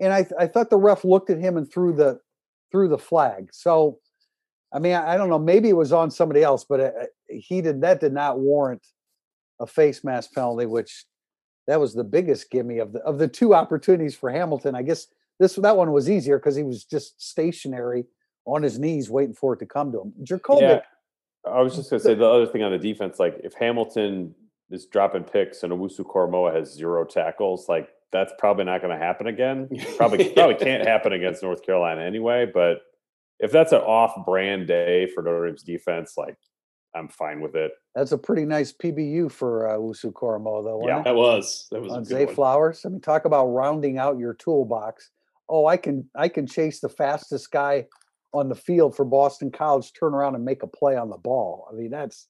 and 0.00 0.12
I, 0.12 0.26
I 0.38 0.46
thought 0.46 0.70
the 0.70 0.76
ref 0.78 1.04
looked 1.04 1.30
at 1.30 1.38
him 1.38 1.56
and 1.56 1.70
threw 1.70 1.92
the, 1.94 2.20
threw 2.70 2.86
the 2.88 2.98
flag. 2.98 3.48
So, 3.52 3.98
I 4.72 4.78
mean, 4.78 4.92
I, 4.94 5.14
I 5.14 5.16
don't 5.16 5.30
know. 5.30 5.38
Maybe 5.38 5.68
it 5.70 5.76
was 5.76 5.90
on 5.92 6.10
somebody 6.10 6.42
else, 6.42 6.64
but 6.64 6.80
uh, 6.80 6.90
he 7.28 7.60
did 7.62 7.80
that 7.82 8.00
did 8.00 8.12
not 8.12 8.38
warrant 8.38 8.86
a 9.60 9.66
face 9.66 10.04
mask 10.04 10.34
penalty, 10.34 10.66
which 10.66 11.06
that 11.66 11.80
was 11.80 11.94
the 11.94 12.04
biggest 12.04 12.50
gimme 12.50 12.78
of 12.78 12.92
the 12.92 13.00
of 13.00 13.18
the 13.18 13.28
two 13.28 13.54
opportunities 13.54 14.14
for 14.14 14.30
Hamilton. 14.30 14.74
I 14.74 14.82
guess 14.82 15.06
this 15.38 15.54
that 15.56 15.76
one 15.76 15.92
was 15.92 16.08
easier 16.10 16.38
because 16.38 16.56
he 16.56 16.62
was 16.62 16.84
just 16.84 17.20
stationary 17.22 18.04
on 18.46 18.62
his 18.62 18.78
knees 18.78 19.10
waiting 19.10 19.34
for 19.34 19.54
it 19.54 19.58
to 19.60 19.66
come 19.66 19.92
to 19.92 20.00
him. 20.02 20.12
Jacobic, 20.22 20.60
yeah. 20.60 20.80
I 21.46 21.60
was 21.62 21.76
just 21.76 21.90
gonna 21.90 22.00
say 22.00 22.14
the 22.14 22.26
other 22.26 22.46
thing 22.46 22.62
on 22.62 22.72
the 22.72 22.78
defense, 22.78 23.18
like 23.18 23.40
if 23.44 23.54
Hamilton 23.54 24.34
is 24.70 24.86
dropping 24.86 25.24
picks 25.24 25.62
and 25.62 25.72
Owusu 25.72 26.00
Koramoah 26.00 26.54
has 26.54 26.72
zero 26.72 27.04
tackles, 27.04 27.68
like 27.68 27.88
that's 28.12 28.32
probably 28.38 28.64
not 28.64 28.80
going 28.80 28.96
to 28.96 29.04
happen 29.04 29.26
again. 29.26 29.68
Probably 29.96 30.28
probably 30.34 30.54
can't 30.54 30.86
happen 30.86 31.12
against 31.12 31.42
North 31.42 31.62
Carolina 31.64 32.02
anyway. 32.02 32.46
But 32.52 32.78
if 33.38 33.52
that's 33.52 33.72
an 33.72 33.80
off-brand 33.80 34.66
day 34.66 35.08
for 35.14 35.22
Notre 35.22 35.46
Dame's 35.46 35.62
defense, 35.62 36.14
like 36.16 36.36
I'm 36.94 37.08
fine 37.08 37.40
with 37.40 37.54
it. 37.54 37.72
that's 37.94 38.12
a 38.12 38.18
pretty 38.18 38.46
nice 38.46 38.72
PBU 38.72 39.30
for 39.30 39.68
uh, 39.68 39.78
Usu 39.78 40.12
Koromo, 40.12 40.64
though. 40.64 40.86
Yeah. 40.86 41.00
it? 41.00 41.04
That 41.04 41.14
was 41.14 41.66
that 41.70 41.82
was 41.82 41.92
a 41.92 41.96
on 41.96 42.02
good 42.04 42.08
Zay 42.08 42.24
one. 42.24 42.34
Flowers. 42.34 42.82
I 42.84 42.88
mean, 42.88 43.00
talk 43.00 43.24
about 43.24 43.46
rounding 43.48 43.98
out 43.98 44.18
your 44.18 44.34
toolbox. 44.34 45.10
Oh, 45.48 45.66
I 45.66 45.76
can 45.76 46.08
I 46.14 46.28
can 46.28 46.46
chase 46.46 46.80
the 46.80 46.88
fastest 46.88 47.50
guy 47.50 47.86
on 48.32 48.48
the 48.48 48.54
field 48.54 48.94
for 48.96 49.04
Boston 49.04 49.50
College, 49.50 49.92
turn 49.92 50.14
around 50.14 50.34
and 50.34 50.44
make 50.44 50.62
a 50.62 50.66
play 50.66 50.96
on 50.96 51.10
the 51.10 51.16
ball. 51.16 51.68
I 51.70 51.74
mean, 51.74 51.90
that's 51.90 52.28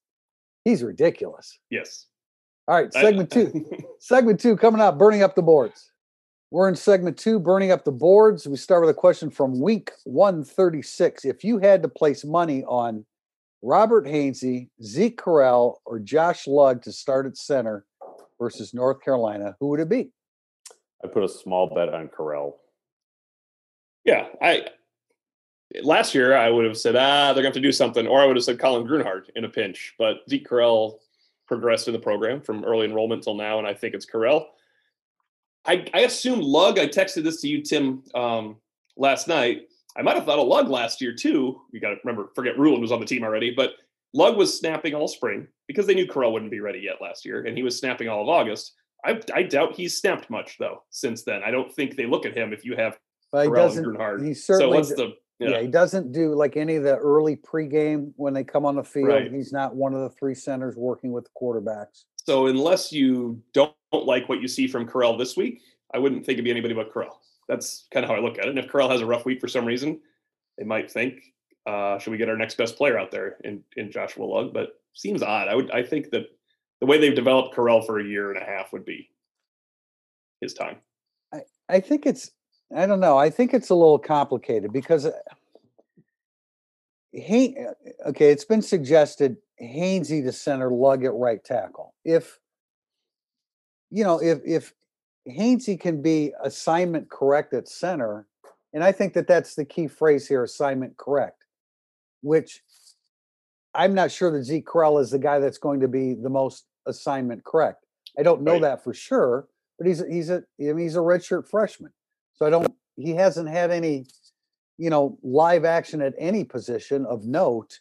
he's 0.64 0.82
ridiculous. 0.82 1.58
Yes. 1.70 2.06
All 2.68 2.74
right, 2.76 2.90
I- 2.94 3.02
segment 3.02 3.30
two. 3.30 3.66
segment 4.00 4.40
two 4.40 4.56
coming 4.56 4.80
up, 4.80 4.98
burning 4.98 5.22
up 5.22 5.34
the 5.34 5.42
boards. 5.42 5.90
We're 6.50 6.68
in 6.68 6.76
segment 6.76 7.18
two, 7.18 7.40
burning 7.40 7.72
up 7.72 7.84
the 7.84 7.92
boards. 7.92 8.46
We 8.46 8.56
start 8.56 8.82
with 8.82 8.90
a 8.90 8.94
question 8.94 9.30
from 9.30 9.60
week 9.60 9.90
136. 10.04 11.24
If 11.24 11.42
you 11.42 11.58
had 11.58 11.82
to 11.82 11.88
place 11.88 12.24
money 12.24 12.62
on 12.64 13.04
Robert 13.62 14.06
Hainsey, 14.06 14.68
Zeke 14.80 15.20
Correll, 15.20 15.76
or 15.84 15.98
Josh 15.98 16.46
Lugg 16.46 16.82
to 16.82 16.92
start 16.92 17.26
at 17.26 17.36
center 17.36 17.84
versus 18.40 18.72
North 18.72 19.02
Carolina, 19.02 19.56
who 19.58 19.68
would 19.68 19.80
it 19.80 19.88
be? 19.88 20.12
I 21.04 21.08
put 21.08 21.24
a 21.24 21.28
small 21.28 21.68
bet 21.74 21.88
on 21.92 22.08
Correll. 22.08 22.54
Yeah, 24.04 24.28
I 24.40 24.66
last 25.82 26.14
year 26.14 26.36
I 26.36 26.50
would 26.50 26.64
have 26.64 26.78
said 26.78 26.96
ah 26.96 27.32
they're 27.32 27.42
going 27.42 27.52
to 27.52 27.58
have 27.58 27.62
to 27.62 27.68
do 27.68 27.72
something, 27.72 28.06
or 28.06 28.20
I 28.20 28.26
would 28.26 28.36
have 28.36 28.44
said 28.44 28.58
Colin 28.58 28.86
Grunhard 28.86 29.30
in 29.36 29.44
a 29.44 29.48
pinch. 29.48 29.94
But 29.98 30.18
Zeke 30.28 30.48
Correll 30.48 30.98
progressed 31.46 31.88
in 31.88 31.92
the 31.92 32.00
program 32.00 32.40
from 32.40 32.64
early 32.64 32.86
enrollment 32.86 33.22
till 33.22 33.34
now, 33.34 33.58
and 33.58 33.66
I 33.66 33.74
think 33.74 33.94
it's 33.94 34.06
Correll. 34.06 34.46
I, 35.64 35.84
I 35.94 36.00
assume 36.00 36.40
Lugg. 36.40 36.78
I 36.78 36.86
texted 36.86 37.24
this 37.24 37.40
to 37.40 37.48
you, 37.48 37.62
Tim, 37.62 38.04
um, 38.14 38.56
last 38.96 39.28
night. 39.28 39.68
I 39.96 40.02
might 40.02 40.14
have 40.14 40.24
thought 40.26 40.38
of 40.38 40.46
Lugg 40.46 40.68
last 40.68 41.00
year 41.00 41.14
too. 41.14 41.60
You 41.72 41.80
got 41.80 41.90
to 41.90 41.96
remember, 42.04 42.30
forget 42.34 42.58
Ruland 42.58 42.82
was 42.82 42.92
on 42.92 43.00
the 43.00 43.06
team 43.06 43.24
already, 43.24 43.50
but 43.50 43.72
Lugg 44.12 44.36
was 44.36 44.56
snapping 44.56 44.94
all 44.94 45.08
spring 45.08 45.48
because 45.66 45.86
they 45.86 45.94
knew 45.94 46.06
Correll 46.06 46.32
wouldn't 46.32 46.50
be 46.50 46.60
ready 46.60 46.80
yet 46.80 46.96
last 47.00 47.24
year, 47.24 47.44
and 47.44 47.56
he 47.56 47.62
was 47.62 47.78
snapping 47.78 48.08
all 48.08 48.22
of 48.22 48.28
August. 48.28 48.74
I, 49.04 49.20
I 49.34 49.42
doubt 49.42 49.74
he's 49.74 49.98
snapped 49.98 50.30
much 50.30 50.56
though 50.58 50.82
since 50.90 51.22
then. 51.22 51.42
I 51.44 51.50
don't 51.50 51.72
think 51.72 51.96
they 51.96 52.06
look 52.06 52.26
at 52.26 52.36
him 52.36 52.52
if 52.52 52.64
you 52.64 52.76
have 52.76 52.98
But 53.32 53.44
he 53.44 53.48
Correll 53.50 53.56
doesn't. 53.56 53.84
Grunhard. 53.84 54.22
He 54.24 54.34
So 54.34 54.68
what's 54.68 54.90
the 54.90 55.14
yeah. 55.38 55.50
yeah. 55.50 55.60
he 55.60 55.68
doesn't 55.68 56.12
do 56.12 56.34
like 56.34 56.56
any 56.56 56.76
of 56.76 56.82
the 56.82 56.96
early 56.96 57.36
pregame 57.36 58.12
when 58.16 58.34
they 58.34 58.44
come 58.44 58.64
on 58.64 58.76
the 58.76 58.84
field. 58.84 59.08
Right. 59.08 59.32
He's 59.32 59.52
not 59.52 59.74
one 59.74 59.94
of 59.94 60.00
the 60.00 60.10
three 60.10 60.34
centers 60.34 60.76
working 60.76 61.12
with 61.12 61.24
the 61.24 61.30
quarterbacks. 61.40 62.04
So 62.24 62.46
unless 62.46 62.92
you 62.92 63.42
don't, 63.52 63.72
like 63.92 64.28
what 64.28 64.42
you 64.42 64.48
see 64.48 64.66
from 64.66 64.86
Correll 64.86 65.16
this 65.16 65.36
week, 65.36 65.62
I 65.94 65.98
wouldn't 65.98 66.26
think 66.26 66.34
it'd 66.34 66.44
be 66.44 66.50
anybody 66.50 66.74
but 66.74 66.92
Correll. 66.92 67.14
That's 67.48 67.86
kind 67.92 68.04
of 68.04 68.10
how 68.10 68.16
I 68.16 68.20
look 68.20 68.38
at 68.38 68.44
it. 68.44 68.50
And 68.50 68.58
if 68.58 68.66
Correll 68.66 68.90
has 68.90 69.00
a 69.00 69.06
rough 69.06 69.24
week 69.24 69.40
for 69.40 69.48
some 69.48 69.64
reason, 69.64 70.00
they 70.58 70.64
might 70.64 70.90
think, 70.90 71.32
uh, 71.66 71.98
should 71.98 72.10
we 72.10 72.18
get 72.18 72.28
our 72.28 72.36
next 72.36 72.56
best 72.56 72.76
player 72.76 72.98
out 72.98 73.10
there 73.10 73.36
in, 73.44 73.62
in 73.76 73.90
Joshua 73.90 74.24
Lugg? 74.24 74.52
But 74.52 74.80
seems 74.92 75.22
odd. 75.22 75.48
I 75.48 75.54
would 75.54 75.70
I 75.70 75.82
think 75.82 76.10
that 76.10 76.26
the 76.80 76.86
way 76.86 76.98
they've 76.98 77.14
developed 77.14 77.54
Correll 77.54 77.84
for 77.84 78.00
a 78.00 78.04
year 78.04 78.32
and 78.32 78.42
a 78.42 78.44
half 78.44 78.72
would 78.72 78.84
be 78.84 79.10
his 80.40 80.52
time. 80.52 80.76
I, 81.32 81.40
I 81.68 81.80
think 81.80 82.06
it's 82.06 82.30
I 82.74 82.86
don't 82.86 83.00
know. 83.00 83.16
I 83.16 83.30
think 83.30 83.54
it's 83.54 83.70
a 83.70 83.74
little 83.74 83.98
complicated 83.98 84.72
because 84.72 85.06
uh, 85.06 85.12
he 87.12 87.56
okay, 88.06 88.30
it's 88.30 88.44
been 88.44 88.62
suggested 88.62 89.36
Hainsey 89.62 90.22
to 90.24 90.32
center, 90.32 90.70
Lugg 90.70 91.04
at 91.04 91.14
right 91.14 91.42
tackle. 91.42 91.94
If 92.04 92.38
you 93.90 94.04
know, 94.04 94.20
if 94.20 94.40
if 94.44 94.74
Hainsey 95.28 95.78
can 95.78 96.02
be 96.02 96.32
assignment 96.42 97.08
correct 97.10 97.54
at 97.54 97.68
center, 97.68 98.26
and 98.72 98.82
I 98.82 98.92
think 98.92 99.14
that 99.14 99.26
that's 99.28 99.54
the 99.54 99.64
key 99.64 99.86
phrase 99.86 100.26
here, 100.26 100.42
assignment 100.42 100.96
correct, 100.96 101.44
which 102.22 102.62
I'm 103.74 103.94
not 103.94 104.10
sure 104.10 104.30
that 104.32 104.42
Zeke 104.44 104.66
Correll 104.66 105.00
is 105.00 105.10
the 105.10 105.18
guy 105.18 105.38
that's 105.38 105.58
going 105.58 105.80
to 105.80 105.88
be 105.88 106.14
the 106.14 106.30
most 106.30 106.64
assignment 106.86 107.44
correct. 107.44 107.84
I 108.18 108.22
don't 108.22 108.42
know 108.42 108.52
Right. 108.52 108.62
that 108.62 108.84
for 108.84 108.92
sure, 108.92 109.46
but 109.78 109.86
he's 109.86 110.04
he's 110.06 110.30
a 110.30 110.42
I 110.60 110.64
mean, 110.64 110.78
he's 110.78 110.96
a 110.96 111.00
redshirt 111.00 111.48
freshman, 111.48 111.92
so 112.36 112.46
I 112.46 112.50
don't. 112.50 112.72
He 112.96 113.10
hasn't 113.10 113.48
had 113.48 113.70
any, 113.70 114.06
you 114.78 114.90
know, 114.90 115.18
live 115.22 115.64
action 115.64 116.00
at 116.00 116.14
any 116.18 116.44
position 116.44 117.04
of 117.06 117.24
note. 117.24 117.78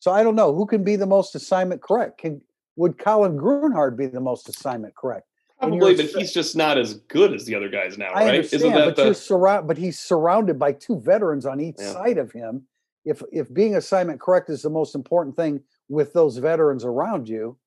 So 0.00 0.10
I 0.10 0.22
don't 0.22 0.36
know 0.36 0.54
who 0.54 0.66
can 0.66 0.82
be 0.82 0.96
the 0.96 1.06
most 1.06 1.34
assignment 1.34 1.82
correct. 1.82 2.18
Can 2.18 2.40
would 2.76 2.98
Colin 2.98 3.36
Grunhard 3.36 3.96
be 3.96 4.06
the 4.06 4.20
most 4.20 4.48
assignment 4.48 4.94
correct? 4.94 5.26
Probably, 5.58 5.94
but 5.94 6.06
he's 6.06 6.32
just 6.32 6.56
not 6.56 6.78
as 6.78 6.94
good 6.94 7.34
as 7.34 7.44
the 7.44 7.54
other 7.54 7.68
guys 7.68 7.98
now, 7.98 8.08
I 8.12 8.20
right? 8.20 8.28
understand, 8.28 8.62
Isn't 8.62 8.74
that 8.74 8.84
but 8.86 8.96
you're 8.96 9.08
the 9.08 9.14
surround, 9.14 9.68
but 9.68 9.76
he's 9.76 9.98
surrounded 9.98 10.58
by 10.58 10.72
two 10.72 10.98
veterans 10.98 11.44
on 11.44 11.60
each 11.60 11.76
Yeah. 11.78 11.92
side 11.92 12.16
of 12.16 12.32
him. 12.32 12.66
If 13.04 13.22
if 13.30 13.52
being 13.52 13.76
assignment 13.76 14.20
correct 14.20 14.48
is 14.48 14.62
the 14.62 14.70
most 14.70 14.94
important 14.94 15.36
thing 15.36 15.60
with 15.90 16.14
those 16.14 16.38
veterans 16.38 16.84
around 16.84 17.28
you, 17.28 17.58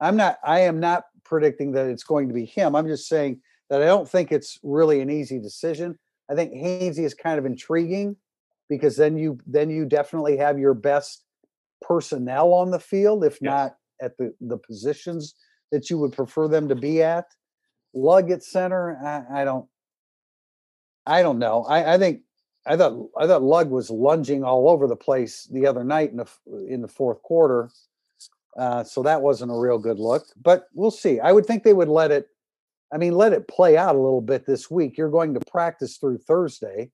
I'm 0.00 0.16
not. 0.16 0.38
I 0.42 0.60
am 0.60 0.80
not 0.80 1.04
predicting 1.24 1.72
that 1.72 1.86
it's 1.86 2.04
going 2.04 2.28
to 2.28 2.34
be 2.34 2.44
him. 2.44 2.74
I'm 2.74 2.88
just 2.88 3.08
saying 3.08 3.40
that 3.70 3.82
I 3.82 3.86
don't 3.86 4.08
think 4.08 4.32
it's 4.32 4.58
really 4.62 5.00
an 5.00 5.10
easy 5.10 5.38
decision. 5.38 5.98
I 6.30 6.34
think 6.34 6.52
Hainsey 6.52 7.04
is 7.04 7.14
kind 7.14 7.38
of 7.38 7.46
intriguing 7.46 8.16
because 8.68 8.96
then 8.96 9.16
you 9.16 9.38
then 9.46 9.70
you 9.70 9.84
definitely 9.84 10.36
have 10.36 10.58
your 10.58 10.74
best 10.74 11.22
personnel 11.80 12.52
on 12.52 12.70
the 12.70 12.80
field, 12.80 13.24
if 13.24 13.40
not 13.40 13.76
at 14.00 14.16
the 14.18 14.34
the 14.40 14.58
positions 14.58 15.34
that 15.72 15.90
you 15.90 15.98
would 15.98 16.12
prefer 16.12 16.48
them 16.48 16.68
to 16.68 16.74
be 16.74 17.02
at. 17.02 17.26
Lugg 17.94 18.30
at 18.30 18.42
center, 18.42 18.98
I, 19.02 19.42
I 19.42 19.44
don't. 19.44 19.66
I 21.06 21.22
don't 21.22 21.38
know. 21.38 21.64
I, 21.64 21.94
I 21.94 21.98
think 21.98 22.22
I 22.66 22.76
thought 22.76 23.08
I 23.16 23.26
thought 23.26 23.42
Lugg 23.42 23.70
was 23.70 23.90
lunging 23.90 24.42
all 24.42 24.68
over 24.68 24.86
the 24.86 24.96
place 24.96 25.48
the 25.52 25.66
other 25.66 25.84
night 25.84 26.10
in 26.10 26.16
the 26.16 26.26
in 26.68 26.82
the 26.82 26.88
fourth 26.88 27.22
quarter, 27.22 27.70
uh, 28.58 28.82
so 28.82 29.02
that 29.04 29.22
wasn't 29.22 29.52
a 29.52 29.58
real 29.58 29.78
good 29.78 30.00
look. 30.00 30.26
But 30.40 30.66
we'll 30.74 30.90
see. 30.90 31.20
I 31.20 31.32
would 31.32 31.46
think 31.46 31.62
they 31.62 31.72
would 31.72 31.88
let 31.88 32.10
it 32.10 32.28
I 32.92 32.98
mean, 32.98 33.14
let 33.14 33.32
it 33.32 33.48
play 33.48 33.76
out 33.76 33.96
a 33.96 34.00
little 34.00 34.20
bit 34.20 34.46
this 34.46 34.70
week. 34.70 34.96
You're 34.96 35.10
going 35.10 35.34
to 35.34 35.40
practice 35.50 35.96
through 35.96 36.18
Thursday. 36.18 36.90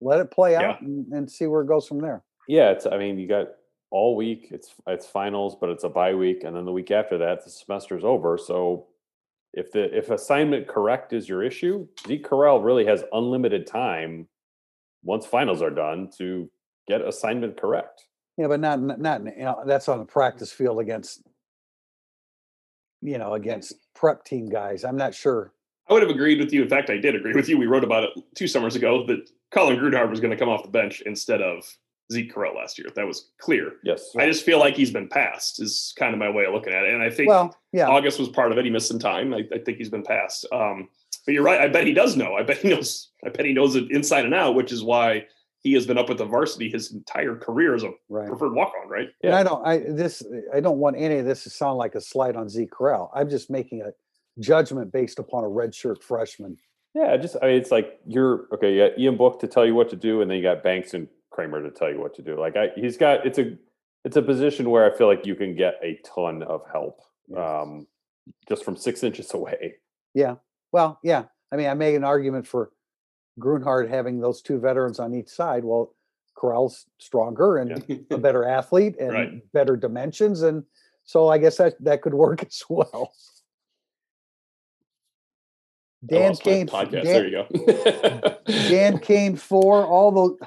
Let 0.00 0.20
it 0.20 0.30
play 0.30 0.52
Yeah. 0.52 0.70
out 0.70 0.80
and, 0.82 1.06
and 1.12 1.30
see 1.30 1.46
where 1.46 1.62
it 1.62 1.66
goes 1.68 1.86
from 1.86 2.00
there. 2.00 2.22
Yeah, 2.46 2.70
it's. 2.70 2.86
I 2.86 2.98
mean, 2.98 3.18
you 3.18 3.26
got 3.26 3.48
all 3.90 4.16
week. 4.16 4.48
It's 4.50 4.74
it's 4.86 5.06
finals, 5.06 5.56
but 5.60 5.70
it's 5.70 5.84
a 5.84 5.88
bye 5.88 6.14
week, 6.14 6.44
and 6.44 6.54
then 6.56 6.64
the 6.64 6.72
week 6.72 6.90
after 6.90 7.18
that, 7.18 7.44
the 7.44 7.50
semester's 7.50 8.04
over. 8.04 8.38
So, 8.38 8.86
if 9.52 9.72
the 9.72 9.96
if 9.96 10.10
assignment 10.10 10.68
correct 10.68 11.12
is 11.12 11.28
your 11.28 11.42
issue, 11.42 11.86
Zeke 12.06 12.26
Correll 12.26 12.64
really 12.64 12.86
has 12.86 13.02
unlimited 13.12 13.66
time 13.66 14.28
once 15.02 15.26
finals 15.26 15.62
are 15.62 15.70
done 15.70 16.10
to 16.18 16.50
get 16.86 17.00
assignment 17.02 17.60
correct. 17.60 18.04
Yeah, 18.38 18.46
but 18.46 18.60
not 18.60 18.80
not, 18.80 19.00
not 19.00 19.24
you 19.24 19.44
know, 19.44 19.62
that's 19.66 19.88
on 19.88 19.98
the 19.98 20.04
practice 20.04 20.52
field 20.52 20.80
against 20.80 21.22
you 23.02 23.18
know 23.18 23.34
against 23.34 23.74
prep 23.94 24.24
team 24.24 24.48
guys. 24.48 24.84
I'm 24.84 24.96
not 24.96 25.14
sure. 25.14 25.52
I 25.88 25.92
would 25.94 26.02
have 26.02 26.10
agreed 26.10 26.38
with 26.38 26.52
you. 26.52 26.62
In 26.62 26.68
fact, 26.68 26.90
I 26.90 26.98
did 26.98 27.14
agree 27.14 27.32
with 27.32 27.48
you. 27.48 27.56
We 27.56 27.66
wrote 27.66 27.84
about 27.84 28.04
it 28.04 28.10
two 28.34 28.46
summers 28.46 28.76
ago 28.76 29.06
that 29.06 29.30
Colin 29.50 29.78
Grunhard 29.78 30.10
was 30.10 30.20
going 30.20 30.30
to 30.30 30.36
come 30.36 30.48
off 30.48 30.62
the 30.62 30.68
bench 30.68 31.02
instead 31.06 31.40
of 31.40 31.64
Zeke 32.12 32.34
Correll 32.34 32.54
last 32.54 32.78
year. 32.78 32.88
That 32.94 33.06
was 33.06 33.30
clear. 33.38 33.72
Yes. 33.84 34.12
I 34.18 34.26
just 34.26 34.44
feel 34.44 34.58
like 34.58 34.76
he's 34.76 34.90
been 34.90 35.08
passed. 35.08 35.62
Is 35.62 35.94
kind 35.98 36.12
of 36.12 36.18
my 36.18 36.28
way 36.28 36.44
of 36.44 36.52
looking 36.52 36.74
at 36.74 36.84
it. 36.84 36.92
And 36.92 37.02
I 37.02 37.10
think 37.10 37.28
Well, 37.28 37.56
yeah, 37.72 37.88
August 37.88 38.18
was 38.18 38.28
part 38.28 38.52
of 38.52 38.58
it. 38.58 38.64
He 38.64 38.70
missed 38.70 38.88
some 38.88 38.98
time. 38.98 39.32
I, 39.32 39.44
I 39.52 39.58
think 39.58 39.78
he's 39.78 39.90
been 39.90 40.02
passed. 40.02 40.46
Um, 40.52 40.88
but 41.24 41.32
you're 41.32 41.42
right. 41.42 41.60
I 41.60 41.68
bet 41.68 41.86
he 41.86 41.94
does 41.94 42.16
know. 42.16 42.34
I 42.34 42.42
bet 42.42 42.58
he 42.58 42.68
knows. 42.68 43.10
I 43.24 43.30
bet 43.30 43.44
he 43.46 43.52
knows 43.52 43.76
it 43.76 43.90
inside 43.90 44.24
and 44.24 44.34
out, 44.34 44.54
which 44.54 44.72
is 44.72 44.82
why 44.82 45.26
he 45.60 45.72
has 45.74 45.86
been 45.86 45.98
up 45.98 46.08
with 46.08 46.18
the 46.18 46.24
varsity 46.24 46.70
his 46.70 46.92
entire 46.92 47.36
career 47.36 47.74
as 47.74 47.82
a 47.82 47.90
right. 48.08 48.28
preferred 48.28 48.54
walk 48.54 48.72
on. 48.82 48.88
Right? 48.88 49.08
And 49.22 49.32
Yeah. 49.32 49.36
I 49.36 49.42
don't. 49.42 49.66
I 49.66 49.78
this. 49.78 50.22
I 50.54 50.60
don't 50.60 50.78
want 50.78 50.96
any 50.96 51.16
of 51.18 51.24
this 51.26 51.44
to 51.44 51.50
sound 51.50 51.78
like 51.78 51.94
a 51.94 52.00
slight 52.00 52.36
on 52.36 52.48
Zeke 52.48 52.70
Correll. 52.70 53.10
I'm 53.14 53.28
just 53.28 53.50
making 53.50 53.82
a 53.82 53.90
judgment 54.40 54.92
based 54.92 55.18
upon 55.18 55.44
a 55.44 55.48
redshirt 55.48 56.02
freshman. 56.02 56.56
Yeah, 56.94 57.16
just 57.16 57.36
I 57.42 57.46
mean, 57.48 57.56
it's 57.56 57.70
like 57.70 57.98
you're 58.06 58.46
okay. 58.52 58.72
You 58.74 58.88
got 58.88 58.98
Ian 58.98 59.16
Book 59.16 59.40
to 59.40 59.46
tell 59.46 59.66
you 59.66 59.74
what 59.74 59.88
to 59.90 59.96
do, 59.96 60.20
and 60.22 60.30
then 60.30 60.36
you 60.38 60.42
got 60.42 60.62
Banks 60.62 60.94
and 60.94 61.08
Kraemer 61.32 61.62
to 61.62 61.70
tell 61.70 61.90
you 61.90 62.00
what 62.00 62.14
to 62.16 62.22
do. 62.22 62.38
Like 62.38 62.56
I, 62.56 62.68
he's 62.74 62.96
got 62.96 63.26
it's 63.26 63.38
a 63.38 63.56
it's 64.04 64.16
a 64.16 64.22
position 64.22 64.70
where 64.70 64.90
I 64.90 64.96
feel 64.96 65.06
like 65.06 65.26
you 65.26 65.34
can 65.34 65.54
get 65.54 65.74
a 65.82 65.98
ton 66.04 66.42
of 66.44 66.62
help 66.72 67.00
Yeah. 67.28 67.60
um, 67.62 67.86
just 68.48 68.64
from 68.64 68.76
six 68.76 69.02
inches 69.02 69.32
away. 69.34 69.74
Yeah. 70.14 70.36
Well, 70.72 70.98
yeah. 71.02 71.24
I 71.52 71.56
mean, 71.56 71.66
I 71.68 71.74
made 71.74 71.94
an 71.94 72.04
argument 72.04 72.46
for 72.46 72.70
Grunhard 73.38 73.88
having 73.88 74.20
those 74.20 74.42
two 74.42 74.58
veterans 74.58 74.98
on 74.98 75.14
each 75.14 75.28
side. 75.28 75.64
Well, 75.64 75.94
Correll's 76.36 76.86
stronger 76.98 77.56
and 77.58 77.84
a 78.10 78.18
better 78.18 78.44
athlete 78.44 78.96
and 79.00 79.12
Right. 79.12 79.52
better 79.52 79.76
dimensions, 79.76 80.42
and 80.42 80.64
so 81.04 81.28
I 81.28 81.38
guess 81.38 81.56
that 81.56 81.74
that 81.84 82.02
could 82.02 82.14
work 82.26 82.44
as 82.44 82.62
well. 82.68 83.12
Dan 86.06 86.36
Kane, 86.36 86.68
podcast. 86.68 87.02
Dan, 87.02 87.04
there 87.04 87.26
you 87.26 87.44
go. 87.50 88.36
Dan 88.46 88.98
Kane 89.00 89.34
four. 89.36 89.84
All 89.84 90.12
those, 90.12 90.38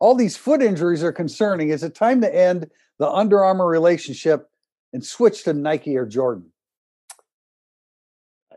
all 0.00 0.14
these 0.16 0.36
foot 0.36 0.60
injuries 0.62 1.04
are 1.04 1.12
concerning. 1.12 1.68
Is 1.68 1.84
it 1.84 1.94
time 1.94 2.20
to 2.22 2.34
end 2.34 2.68
the 2.98 3.08
Under 3.08 3.44
Armour 3.44 3.66
relationship 3.68 4.50
and 4.92 5.04
switch 5.04 5.44
to 5.44 5.52
Nike 5.52 5.96
or 5.96 6.06
Jordan? 6.06 6.50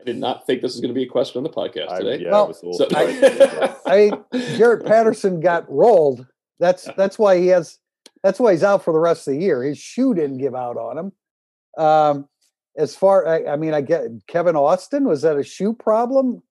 I 0.00 0.04
did 0.04 0.16
not 0.18 0.46
think 0.46 0.62
this 0.62 0.72
was 0.72 0.80
going 0.80 0.94
to 0.94 0.98
be 0.98 1.02
a 1.04 1.08
question 1.08 1.38
on 1.38 1.42
the 1.44 1.50
podcast 1.50 1.90
I, 1.90 1.98
today. 2.00 2.24
yeah, 2.24 2.30
Well, 2.30 2.44
I 2.44 2.48
was 2.48 2.62
a 2.62 2.66
little 2.66 2.78
So- 2.78 2.88
surprised. 2.88 3.76
I 3.86 4.12
Jarrett 4.56 4.86
Patterson 4.86 5.40
got 5.40 5.70
rolled. 5.70 6.26
That's 6.58 6.88
that's 6.96 7.18
why 7.18 7.38
he 7.38 7.48
has. 7.48 7.78
That's 8.22 8.38
why 8.38 8.52
he's 8.52 8.62
out 8.64 8.84
for 8.84 8.92
the 8.92 8.98
rest 8.98 9.26
of 9.28 9.34
the 9.34 9.40
year. 9.40 9.62
His 9.62 9.78
shoe 9.78 10.14
didn't 10.14 10.38
give 10.38 10.54
out 10.54 10.76
on 10.76 10.98
him. 10.98 11.12
Um, 11.82 12.28
as 12.76 12.94
far, 12.94 13.26
I, 13.26 13.52
I 13.52 13.56
mean, 13.56 13.72
I 13.72 13.80
get 13.80 14.02
Kevin 14.26 14.56
Austin. 14.56 15.06
Was 15.08 15.22
that 15.22 15.36
a 15.38 15.42
shoe 15.42 15.72
problem? 15.72 16.42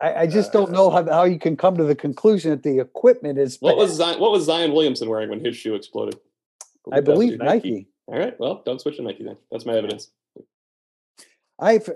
I, 0.00 0.14
I 0.14 0.26
just 0.26 0.52
don't 0.52 0.70
know 0.72 0.90
how, 0.90 1.04
how 1.04 1.24
you 1.24 1.38
can 1.38 1.56
come 1.56 1.76
to 1.76 1.84
the 1.84 1.94
conclusion 1.94 2.50
that 2.50 2.62
the 2.62 2.78
equipment 2.78 3.38
is. 3.38 3.58
what 3.60 3.72
bad. 3.72 3.78
was 3.78 3.92
Zion, 3.92 4.20
what 4.20 4.30
was 4.32 4.44
Zion 4.44 4.72
Williamson 4.72 5.08
wearing 5.08 5.30
when 5.30 5.44
his 5.44 5.56
shoe 5.56 5.74
exploded? 5.74 6.18
I 6.92 7.00
believe 7.00 7.38
Nike. 7.38 7.70
Nike. 7.70 7.88
All 8.06 8.18
right. 8.18 8.38
Well, 8.40 8.62
don't 8.64 8.80
switch 8.80 8.96
to 8.96 9.02
Nike 9.02 9.24
then. 9.24 9.36
That's 9.50 9.66
my 9.66 9.74
evidence. 9.74 10.10
I've 11.60 11.90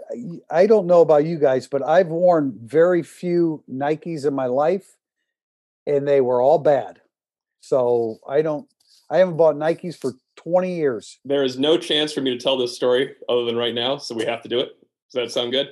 I 0.50 0.66
don't 0.66 0.86
know 0.86 1.00
about 1.00 1.24
you 1.24 1.38
guys, 1.38 1.68
but 1.68 1.82
I've 1.86 2.08
worn 2.08 2.58
very 2.62 3.02
few 3.02 3.62
Nikes 3.70 4.26
in 4.26 4.34
my 4.34 4.46
life, 4.46 4.96
and 5.86 6.06
they 6.06 6.20
were 6.20 6.40
all 6.40 6.58
bad. 6.58 7.00
So 7.60 8.18
I 8.28 8.42
don't. 8.42 8.68
I 9.08 9.18
haven't 9.18 9.36
bought 9.36 9.56
Nikes 9.56 9.96
for 9.96 10.14
twenty 10.36 10.74
years. 10.74 11.18
There 11.24 11.44
is 11.44 11.58
no 11.58 11.78
chance 11.78 12.12
for 12.12 12.22
me 12.22 12.36
to 12.36 12.42
tell 12.42 12.56
this 12.56 12.74
story 12.74 13.14
other 13.28 13.44
than 13.44 13.56
right 13.56 13.74
now, 13.74 13.98
so 13.98 14.14
we 14.14 14.24
have 14.24 14.42
to 14.42 14.48
do 14.48 14.58
it. 14.58 14.70
Does 15.12 15.14
that 15.14 15.30
sound 15.30 15.52
good? 15.52 15.68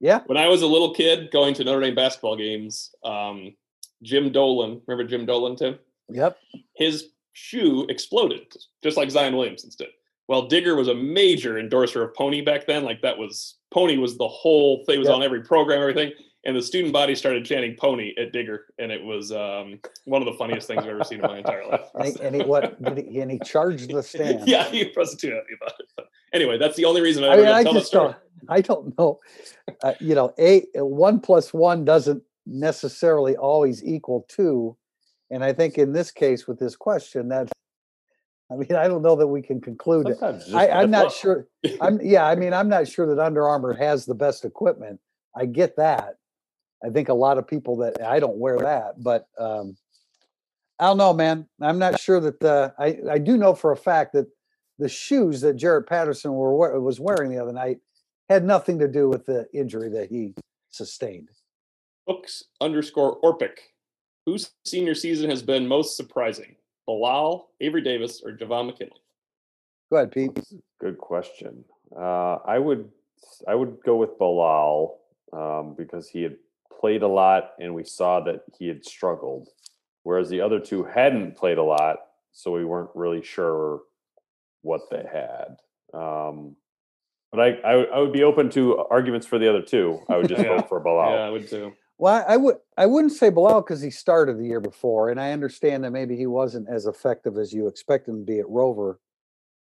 Yeah. 0.00 0.20
When 0.26 0.38
I 0.38 0.48
was 0.48 0.62
a 0.62 0.66
little 0.66 0.92
kid 0.92 1.30
going 1.32 1.54
to 1.54 1.64
Notre 1.64 1.80
Dame 1.80 1.94
basketball 1.94 2.36
games, 2.36 2.94
um, 3.04 3.54
Jim 4.02 4.30
Dolan, 4.30 4.82
remember 4.86 5.08
Jim 5.08 5.24
Dolan, 5.24 5.56
Tim? 5.56 5.78
Yep. 6.10 6.36
His 6.74 7.08
shoe 7.32 7.86
exploded, 7.88 8.52
just 8.82 8.96
like 8.96 9.10
Zion 9.10 9.34
Williamson's 9.34 9.76
did. 9.76 9.88
Well, 10.28 10.46
Digger 10.48 10.74
was 10.74 10.88
a 10.88 10.94
major 10.94 11.58
endorser 11.58 12.02
of 12.02 12.14
Pony 12.14 12.40
back 12.40 12.66
then. 12.66 12.84
Like 12.84 13.02
that 13.02 13.18
was 13.18 13.56
Pony 13.70 13.98
was 13.98 14.16
the 14.16 14.28
whole 14.28 14.84
thing. 14.86 14.96
It 14.96 15.00
was 15.00 15.08
on 15.08 15.22
every 15.22 15.42
program, 15.42 15.80
everything. 15.80 16.12
And 16.46 16.54
the 16.54 16.62
student 16.62 16.92
body 16.92 17.14
started 17.14 17.44
chanting 17.46 17.74
Pony 17.78 18.12
at 18.18 18.32
Digger, 18.32 18.66
and 18.78 18.92
it 18.92 19.02
was 19.02 19.32
um, 19.32 19.80
one 20.04 20.20
of 20.20 20.26
the 20.26 20.34
funniest 20.34 20.66
things 20.68 20.82
I've 20.82 20.90
ever 20.90 21.02
seen 21.02 21.20
in 21.20 21.26
my 21.26 21.38
entire 21.38 21.66
life. 21.66 21.80
And 21.94 22.04
he, 22.04 22.20
and 22.20 22.34
he 22.36 22.42
what? 22.42 22.82
Did 22.82 22.98
he, 22.98 23.20
and 23.20 23.30
he 23.30 23.38
charged 23.38 23.90
the 23.90 24.02
stand. 24.02 24.42
yeah, 24.46 24.64
he 24.64 24.92
wasn't 24.94 25.20
too 25.20 25.30
happy 25.30 25.54
about 25.58 25.72
it. 25.80 26.06
Anyway, 26.34 26.58
that's 26.58 26.76
the 26.76 26.84
only 26.84 27.00
reason 27.00 27.24
I 27.24 27.28
I 27.28 27.36
mean, 27.36 27.46
I 27.46 27.62
tell 27.62 27.72
just 27.72 27.92
don't. 27.92 28.14
I 28.48 28.60
don't 28.60 28.96
know. 28.98 29.20
Uh, 29.82 29.94
you 30.00 30.14
know, 30.14 30.34
a 30.36 30.64
one 30.74 31.18
plus 31.20 31.54
one 31.54 31.84
doesn't 31.84 32.22
necessarily 32.44 33.36
always 33.36 33.82
equal 33.82 34.26
two, 34.28 34.76
and 35.30 35.42
I 35.42 35.54
think 35.54 35.78
in 35.78 35.94
this 35.94 36.10
case 36.10 36.46
with 36.46 36.58
this 36.58 36.76
question, 36.76 37.28
that 37.28 37.50
I 38.50 38.56
mean, 38.56 38.74
I 38.76 38.88
don't 38.88 39.02
know 39.02 39.16
that 39.16 39.26
we 39.26 39.42
can 39.42 39.60
conclude. 39.60 40.08
it. 40.08 40.18
I, 40.54 40.68
I'm 40.68 40.90
not 40.90 41.12
sure. 41.12 41.46
I'm 41.80 42.00
yeah. 42.02 42.26
I 42.26 42.34
mean, 42.34 42.52
I'm 42.52 42.68
not 42.68 42.86
sure 42.86 43.06
that 43.06 43.18
Under 43.18 43.48
Armour 43.48 43.72
has 43.74 44.04
the 44.04 44.14
best 44.14 44.44
equipment. 44.44 45.00
I 45.34 45.46
get 45.46 45.76
that. 45.76 46.16
I 46.84 46.90
think 46.90 47.08
a 47.08 47.14
lot 47.14 47.38
of 47.38 47.46
people 47.46 47.76
that 47.78 48.02
I 48.04 48.20
don't 48.20 48.36
wear 48.36 48.58
that, 48.58 49.02
but 49.02 49.28
um, 49.38 49.76
I 50.78 50.86
don't 50.86 50.98
know, 50.98 51.14
man. 51.14 51.46
I'm 51.60 51.78
not 51.78 51.98
sure 51.98 52.20
that 52.20 52.40
the. 52.40 52.74
I 52.78 52.98
I 53.10 53.18
do 53.18 53.36
know 53.36 53.54
for 53.54 53.72
a 53.72 53.76
fact 53.76 54.12
that 54.12 54.26
the 54.78 54.88
shoes 54.88 55.40
that 55.40 55.54
Jarrett 55.54 55.88
Patterson 55.88 56.34
were 56.34 56.78
was 56.80 57.00
wearing 57.00 57.30
the 57.30 57.38
other 57.38 57.52
night 57.52 57.78
had 58.28 58.44
nothing 58.44 58.78
to 58.78 58.88
do 58.88 59.08
with 59.08 59.24
the 59.24 59.46
injury 59.54 59.88
that 59.90 60.10
he 60.10 60.34
sustained. 60.70 61.30
Books 62.06 62.44
underscore 62.60 63.20
Orpic. 63.22 63.58
Whose 64.26 64.52
senior 64.64 64.94
season 64.94 65.30
has 65.30 65.42
been 65.42 65.68
most 65.68 65.96
surprising? 65.96 66.56
Bilal, 66.86 67.48
Avery 67.60 67.82
Davis, 67.82 68.22
or 68.24 68.32
Javon 68.32 68.66
McKinley? 68.66 68.92
Go 69.90 69.96
ahead, 69.98 70.12
Pete. 70.12 70.38
Good 70.80 70.98
question. 70.98 71.64
Uh, 71.96 72.36
I 72.46 72.58
would 72.58 72.88
I 73.48 73.54
would 73.54 73.78
go 73.84 73.96
with 73.96 74.18
Bilal 74.18 74.98
um, 75.32 75.74
because 75.76 76.08
he 76.08 76.22
had 76.22 76.36
played 76.80 77.02
a 77.02 77.08
lot 77.08 77.52
and 77.58 77.74
we 77.74 77.84
saw 77.84 78.20
that 78.20 78.42
he 78.58 78.68
had 78.68 78.84
struggled, 78.84 79.48
whereas 80.02 80.28
the 80.28 80.40
other 80.40 80.58
two 80.60 80.84
hadn't 80.84 81.36
played 81.36 81.58
a 81.58 81.62
lot, 81.62 81.96
so 82.32 82.50
we 82.50 82.64
weren't 82.64 82.90
really 82.94 83.22
sure 83.22 83.82
what 84.62 84.82
they 84.90 85.04
had. 85.10 85.56
Um, 85.98 86.56
but 87.30 87.40
I, 87.40 87.48
I 87.64 87.76
would- 87.76 87.90
I 87.90 87.98
would 88.00 88.12
be 88.12 88.22
open 88.24 88.50
to 88.50 88.78
arguments 88.90 89.26
for 89.26 89.38
the 89.38 89.48
other 89.48 89.62
two. 89.62 90.00
I 90.08 90.16
would 90.16 90.28
just 90.28 90.42
Yeah. 90.44 90.56
vote 90.56 90.68
for 90.68 90.80
Bilal. 90.80 91.12
Yeah, 91.12 91.24
I 91.26 91.30
would 91.30 91.48
too. 91.48 91.72
Well, 91.98 92.24
I 92.26 92.36
would 92.36 92.56
I 92.76 92.86
wouldn't 92.86 93.12
say 93.12 93.30
Bilal 93.30 93.62
because 93.62 93.80
he 93.80 93.90
started 93.90 94.38
the 94.38 94.44
year 94.44 94.60
before, 94.60 95.10
and 95.10 95.20
I 95.20 95.32
understand 95.32 95.84
that 95.84 95.90
maybe 95.92 96.16
he 96.16 96.26
wasn't 96.26 96.68
as 96.68 96.86
effective 96.86 97.38
as 97.38 97.52
you 97.52 97.68
expect 97.68 98.08
him 98.08 98.18
to 98.18 98.24
be 98.24 98.38
at 98.40 98.48
Rover. 98.48 98.98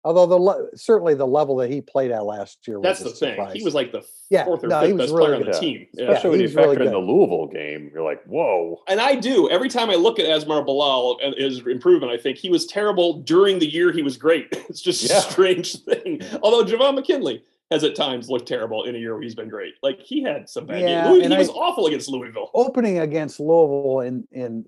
Although 0.04 0.26
the 0.26 0.36
le- 0.36 0.76
certainly 0.76 1.14
the 1.14 1.26
level 1.26 1.56
that 1.56 1.70
he 1.70 1.80
played 1.80 2.12
at 2.12 2.24
last 2.24 2.66
year 2.68 2.78
That's 2.80 3.00
was 3.02 3.12
the 3.18 3.26
a 3.26 3.28
thing. 3.30 3.36
surprise. 3.36 3.56
He 3.56 3.64
was 3.64 3.74
like 3.74 3.90
the 3.92 4.04
Yeah, 4.30 4.44
fourth 4.44 4.62
or 4.62 4.68
no, 4.68 4.80
he 4.80 4.86
fifth 4.88 4.96
was 4.96 5.06
best 5.10 5.14
really 5.16 5.26
player 5.26 5.40
on 5.46 5.50
the 5.52 5.58
team. 5.58 5.86
Yeah. 5.92 6.04
Especially 6.12 6.22
he 6.22 6.30
when 6.30 6.40
you 6.40 6.44
was 6.44 6.54
really 6.54 6.76
factor 6.76 6.84
in 6.84 6.92
the. 6.92 6.98
Louisville 6.98 7.46
game, 7.48 7.90
you're 7.92 8.04
like, 8.04 8.24
whoa. 8.24 8.80
And 8.86 9.00
I 9.00 9.16
do. 9.16 9.50
Every 9.50 9.68
time 9.68 9.90
I 9.90 9.96
look 9.96 10.20
at 10.20 10.26
Asmar 10.26 10.64
Bilal 10.64 11.18
and 11.22 11.34
his 11.34 11.58
improvement, 11.66 12.12
I 12.12 12.16
think 12.16 12.38
he 12.38 12.48
was 12.48 12.64
terrible 12.66 13.14
during 13.22 13.58
the 13.58 13.66
year 13.66 13.90
he 13.90 14.02
was 14.02 14.16
great. 14.16 14.46
It's 14.68 14.80
just 14.80 15.02
Yeah. 15.02 15.18
a 15.18 15.20
strange 15.22 15.76
thing. 15.82 16.22
Although 16.42 16.64
Javon 16.64 16.94
McKinley 16.94 17.42
has 17.70 17.84
at 17.84 17.94
times 17.94 18.30
looked 18.30 18.48
terrible 18.48 18.84
in 18.84 18.94
a 18.94 18.98
year 18.98 19.12
where 19.14 19.22
he's 19.22 19.34
been 19.34 19.48
great. 19.48 19.74
Like 19.82 20.00
he 20.00 20.22
had 20.22 20.48
some 20.48 20.66
bad 20.66 20.80
Yeah, 20.80 21.04
games. 21.04 21.18
Louis, 21.18 21.28
he 21.28 21.38
was 21.38 21.50
I- 21.50 21.52
awful 21.52 21.86
against 21.86 22.08
Louisville. 22.08 22.50
opening 22.54 22.98
against 23.00 23.40
Louisville 23.40 24.00
in 24.00 24.26
in 24.32 24.64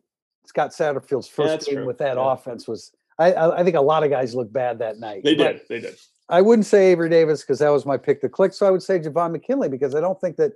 Scott 0.47 0.71
Satterfield's 0.71 1.29
first 1.29 1.49
that's 1.49 1.67
game 1.67 1.77
true. 1.77 1.87
with 1.87 1.99
that 1.99 2.17
Yeah. 2.17 2.33
offense 2.33 2.67
was. 2.69 2.93
I, 3.19 3.33
I 3.33 3.61
I 3.61 3.65
think 3.65 3.77
a 3.77 3.81
lot 3.81 4.03
of 4.05 4.11
guys 4.11 4.35
looked 4.35 4.53
bad 4.53 4.79
that 4.81 4.99
night. 4.99 5.23
They 5.25 5.35
did. 5.35 5.63
They 5.69 5.81
did. 5.81 5.97
I 6.29 6.41
wouldn't 6.43 6.67
say 6.67 6.93
Avery 6.93 7.09
Davis 7.09 7.43
because 7.43 7.59
that 7.59 7.71
was 7.71 7.85
my 7.85 7.97
pick 7.97 8.21
to 8.21 8.29
click. 8.29 8.53
So 8.53 8.67
I 8.67 8.71
would 8.71 8.83
say 8.83 8.99
Javon 9.01 9.33
McKinley 9.33 9.69
because 9.69 9.95
I 9.95 10.01
don't 10.01 10.21
think 10.21 10.37
that 10.37 10.53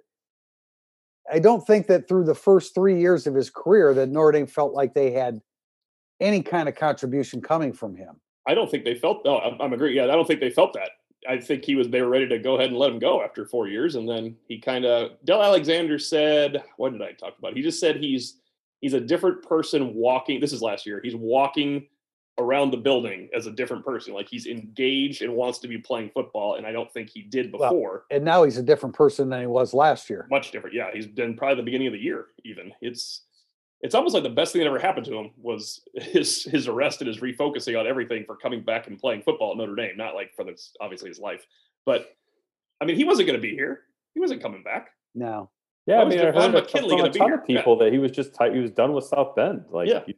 I 1.31 1.39
don't 1.39 1.67
think 1.67 1.87
that 1.87 2.07
through 2.09 2.25
the 2.25 2.35
first 2.35 2.75
three 2.75 3.01
years 3.01 3.27
of 3.27 3.35
his 3.35 3.49
career 3.51 3.95
that 3.95 4.09
Notre 4.11 4.33
Dame 4.33 4.47
felt 4.47 4.75
like 4.75 4.93
they 4.95 5.11
had 5.13 5.41
any 6.21 6.43
kind 6.43 6.69
of 6.69 6.75
contribution 6.75 7.41
coming 7.41 7.73
from 7.73 7.97
him. 7.97 8.21
I 8.47 8.55
don't 8.55 8.71
think 8.71 8.85
they 8.85 8.95
felt. 8.95 9.25
No, 9.25 9.39
I'm, 9.39 9.61
I'm 9.61 9.73
agree. 9.73 9.97
Yeah, 9.97 10.05
I 10.05 10.09
don't 10.09 10.27
think 10.27 10.41
they 10.41 10.51
felt 10.51 10.75
that 10.75 10.91
I 11.29 11.39
think 11.39 11.65
he 11.65 11.75
was 11.75 11.89
they 11.89 12.03
were 12.03 12.09
ready 12.09 12.29
to 12.29 12.39
go 12.39 12.57
ahead 12.57 12.71
and 12.71 12.79
let 12.79 12.91
him 12.91 12.99
go 12.99 13.23
after 13.23 13.47
four 13.47 13.69
years, 13.69 13.95
and 13.95 14.09
then 14.09 14.37
he 14.49 14.59
kind 14.59 14.85
of 14.85 15.13
Del 15.25 15.43
Alexander 15.43 15.99
said, 15.99 16.63
"What 16.77 16.93
did 16.93 17.03
I 17.03 17.13
talk 17.13 17.39
about?" 17.39 17.55
He 17.55 17.63
just 17.63 17.81
said 17.81 17.97
he's 17.97 18.41
he's 18.81 18.95
a 18.95 19.01
different 19.01 19.43
person 19.43 19.95
walking. 19.95 20.41
This 20.41 20.53
is 20.53 20.63
last 20.63 20.87
year. 20.87 21.01
He's 21.03 21.17
walking 21.17 21.87
around 22.39 22.73
the 22.73 22.77
building 22.77 23.29
as 23.35 23.47
a 23.47 23.51
different 23.51 23.85
person. 23.85 24.13
Like 24.13 24.29
he's 24.29 24.47
engaged 24.47 25.23
and 25.23 25.35
wants 25.35 25.59
to 25.61 25.69
be 25.69 25.79
playing 25.79 26.11
football, 26.13 26.57
and 26.57 26.67
I 26.67 26.73
don't 26.73 26.93
think 26.93 27.11
he 27.11 27.23
did 27.23 27.53
Well, 27.53 27.71
before. 27.71 28.05
And 28.11 28.25
now 28.25 28.45
he's 28.45 28.59
a 28.59 28.63
different 28.63 28.95
person 28.95 29.29
than 29.31 29.41
he 29.41 29.47
was 29.47 29.73
last 29.75 30.11
year. 30.11 30.27
Much 30.31 30.51
different. 30.51 30.75
Yeah, 30.75 30.91
he's 30.93 31.07
been 31.07 31.37
probably 31.37 31.57
the 31.57 31.63
beginning 31.63 31.87
of 31.89 31.93
the 31.93 32.01
year. 32.01 32.27
Even 32.45 32.73
it's 32.81 33.23
it's 33.85 33.95
almost 33.95 34.15
like 34.15 34.23
the 34.25 34.31
best 34.31 34.53
thing 34.53 34.61
that 34.61 34.67
ever 34.67 34.79
happened 34.79 35.05
to 35.07 35.15
him 35.17 35.31
was 35.41 35.83
his 35.95 36.43
his 36.45 36.67
arrest 36.67 37.01
and 37.03 37.09
his 37.09 37.19
refocusing 37.21 37.79
on 37.79 37.87
everything 37.87 38.25
for 38.25 38.35
coming 38.35 38.63
back 38.63 38.87
and 38.89 38.99
playing 38.99 39.23
football 39.23 39.53
at 39.53 39.59
Notre 39.59 39.77
Dame. 39.77 39.97
Not 39.97 40.15
like 40.15 40.35
for 40.35 40.43
this 40.45 40.73
obviously 40.81 41.11
his 41.11 41.19
life, 41.21 41.47
but 41.87 42.17
I 42.81 42.87
mean 42.87 42.97
he 42.97 43.05
wasn't 43.05 43.29
going 43.29 43.39
to 43.39 43.43
be 43.43 43.55
here. 43.55 43.83
He 44.15 44.21
wasn't 44.21 44.43
coming 44.43 44.63
back. 44.63 44.89
No. 45.15 45.51
Yeah, 45.87 45.97
Why 45.99 46.03
I 46.03 46.09
mean, 46.09 46.19
I 46.19 46.23
Javon 46.25 46.35
heard 46.35 46.55
a- 46.55 46.61
McKinley 46.63 46.89
from 46.89 46.99
gonna 46.99 47.11
a 47.11 47.13
ton 47.13 47.33
of 47.35 47.47
people 47.47 47.77
that 47.79 47.93
he 47.93 47.99
was 47.99 48.11
just 48.11 48.35
tight. 48.35 48.55
He 48.55 48.61
was 48.61 48.71
done 48.71 48.95
with 48.95 49.05
South 49.05 49.37
Bend. 49.37 49.67
Like, 49.71 49.89
Yeah. 49.89 50.01
he 50.07 50.17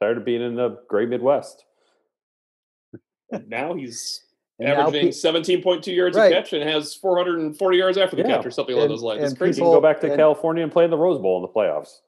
tired 0.00 0.18
of 0.18 0.24
being 0.24 0.42
in 0.42 0.54
the 0.54 0.78
Great 0.88 1.08
Midwest. 1.08 1.64
And 3.32 3.48
now 3.48 3.74
he's 3.74 4.22
And 4.60 4.68
now 4.68 4.86
averaging 4.86 5.08
pe- 5.08 5.58
17.2 5.62 5.92
yards 5.92 6.16
Right. 6.16 6.30
a 6.30 6.34
catch 6.36 6.52
and 6.52 6.62
has 6.62 6.94
440 6.94 7.76
yards 7.76 7.98
after 7.98 8.14
the 8.14 8.22
Yeah. 8.22 8.36
catch 8.36 8.46
or 8.46 8.50
something 8.52 8.74
along 8.74 8.84
And- 8.84 8.92
those 8.92 9.02
lines. 9.02 9.22
It's 9.24 9.34
crazy. 9.36 9.60
He 9.60 9.64
can 9.64 9.72
go 9.74 9.80
back 9.80 10.00
to 10.02 10.06
and- 10.08 10.16
California 10.16 10.62
and 10.62 10.70
play 10.70 10.84
in 10.84 10.90
the 10.90 10.98
Rose 10.98 11.18
Bowl 11.20 11.36
in 11.38 11.42
the 11.42 11.48
playoffs. 11.48 12.00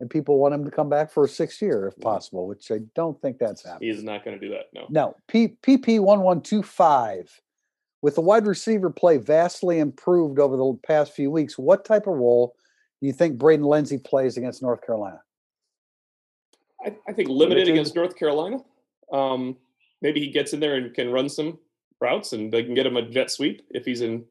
And 0.00 0.10
people 0.10 0.38
want 0.38 0.54
him 0.54 0.64
to 0.64 0.70
come 0.70 0.88
back 0.88 1.10
for 1.10 1.24
a 1.24 1.28
sixth 1.28 1.60
year 1.62 1.86
if 1.86 1.98
possible, 2.00 2.46
which 2.46 2.70
I 2.70 2.78
don't 2.94 3.20
think 3.20 3.38
that's 3.38 3.64
happening. 3.64 3.92
He's 3.92 4.02
not 4.02 4.24
going 4.24 4.38
to 4.38 4.46
do 4.46 4.52
that. 4.52 4.66
No. 4.74 4.86
No, 4.90 5.16
P- 5.28 5.56
PP 5.62 6.00
one 6.00 6.20
one 6.20 6.42
two 6.42 6.62
five. 6.62 7.40
With 8.02 8.14
the 8.14 8.20
wide 8.20 8.46
receiver 8.46 8.90
play 8.90 9.16
vastly 9.16 9.78
improved 9.78 10.38
over 10.38 10.56
the 10.56 10.78
past 10.86 11.12
few 11.12 11.30
weeks, 11.30 11.58
what 11.58 11.84
type 11.84 12.06
of 12.06 12.14
role 12.14 12.54
do 13.00 13.06
you 13.06 13.12
think 13.12 13.38
Braden 13.38 13.64
Lindsey 13.64 13.98
plays 13.98 14.36
against 14.36 14.62
North 14.62 14.84
Carolina? 14.84 15.20
I, 16.84 16.94
I 17.08 17.12
think 17.12 17.28
limited, 17.28 17.56
Limited? 17.56 17.68
against 17.68 17.96
North 17.96 18.16
Carolina. 18.16 18.58
Um, 19.12 19.56
maybe 20.02 20.20
he 20.20 20.30
gets 20.30 20.52
in 20.52 20.60
there 20.60 20.76
and 20.76 20.94
can 20.94 21.10
run 21.10 21.28
some 21.28 21.58
routes 22.00 22.32
and 22.32 22.52
they 22.52 22.62
can 22.62 22.74
get 22.74 22.86
him 22.86 22.96
a 22.96 23.02
jet 23.02 23.30
sweep 23.30 23.66
if 23.70 23.84
he's 23.84 24.02
in. 24.02 24.24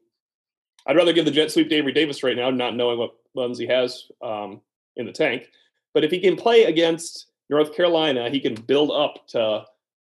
I'd 0.86 0.96
rather 0.96 1.12
give 1.12 1.24
the 1.24 1.32
jet 1.32 1.50
sweep 1.50 1.68
to 1.68 1.74
Avery 1.74 1.92
Davis 1.92 2.22
right 2.22 2.36
now, 2.36 2.50
not 2.50 2.76
knowing 2.76 2.98
what 2.98 3.14
Lindsey 3.34 3.66
has 3.66 4.04
um, 4.22 4.60
in 4.96 5.06
the 5.06 5.12
tank. 5.12 5.48
But 5.94 6.04
if 6.04 6.10
he 6.10 6.20
can 6.20 6.36
play 6.36 6.64
against 6.64 7.26
North 7.48 7.74
Carolina, 7.74 8.28
he 8.30 8.40
can 8.40 8.54
build 8.54 8.90
up 8.90 9.26
to 9.28 9.64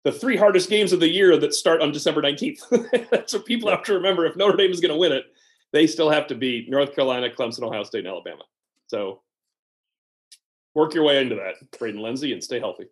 the 0.05 0.13
three 0.13 0.37
hardest 0.37 0.71
games 0.71 0.93
of 0.93 1.01
the 1.01 1.09
year 1.09 1.37
that 1.37 1.55
start 1.55 1.83
on 1.83 1.93
December 1.93 2.23
19th. 2.23 3.09
That's 3.11 3.33
what 3.35 3.45
people 3.45 3.71
have 3.71 3.83
to 3.85 3.95
remember. 3.95 4.25
If 4.27 4.37
Notre 4.37 4.57
Dame 4.57 4.71
is 4.71 4.81
going 4.81 4.93
to 4.93 4.99
win 4.99 5.13
it, 5.13 5.25
they 5.73 5.87
still 5.87 6.11
have 6.11 6.27
to 6.29 6.35
beat 6.35 6.71
North 6.71 6.95
Carolina, 6.95 7.29
Clemson, 7.29 7.63
Ohio 7.63 7.83
State, 7.83 8.01
and 8.01 8.09
Alabama. 8.09 8.45
So 8.87 9.21
work 10.75 10.95
your 10.95 11.05
way 11.05 11.21
into 11.21 11.35
that, 11.37 11.55
Braden 11.79 12.01
Lindsey, 12.01 12.33
and 12.33 12.43
stay 12.43 12.61
healthy. 12.61 12.87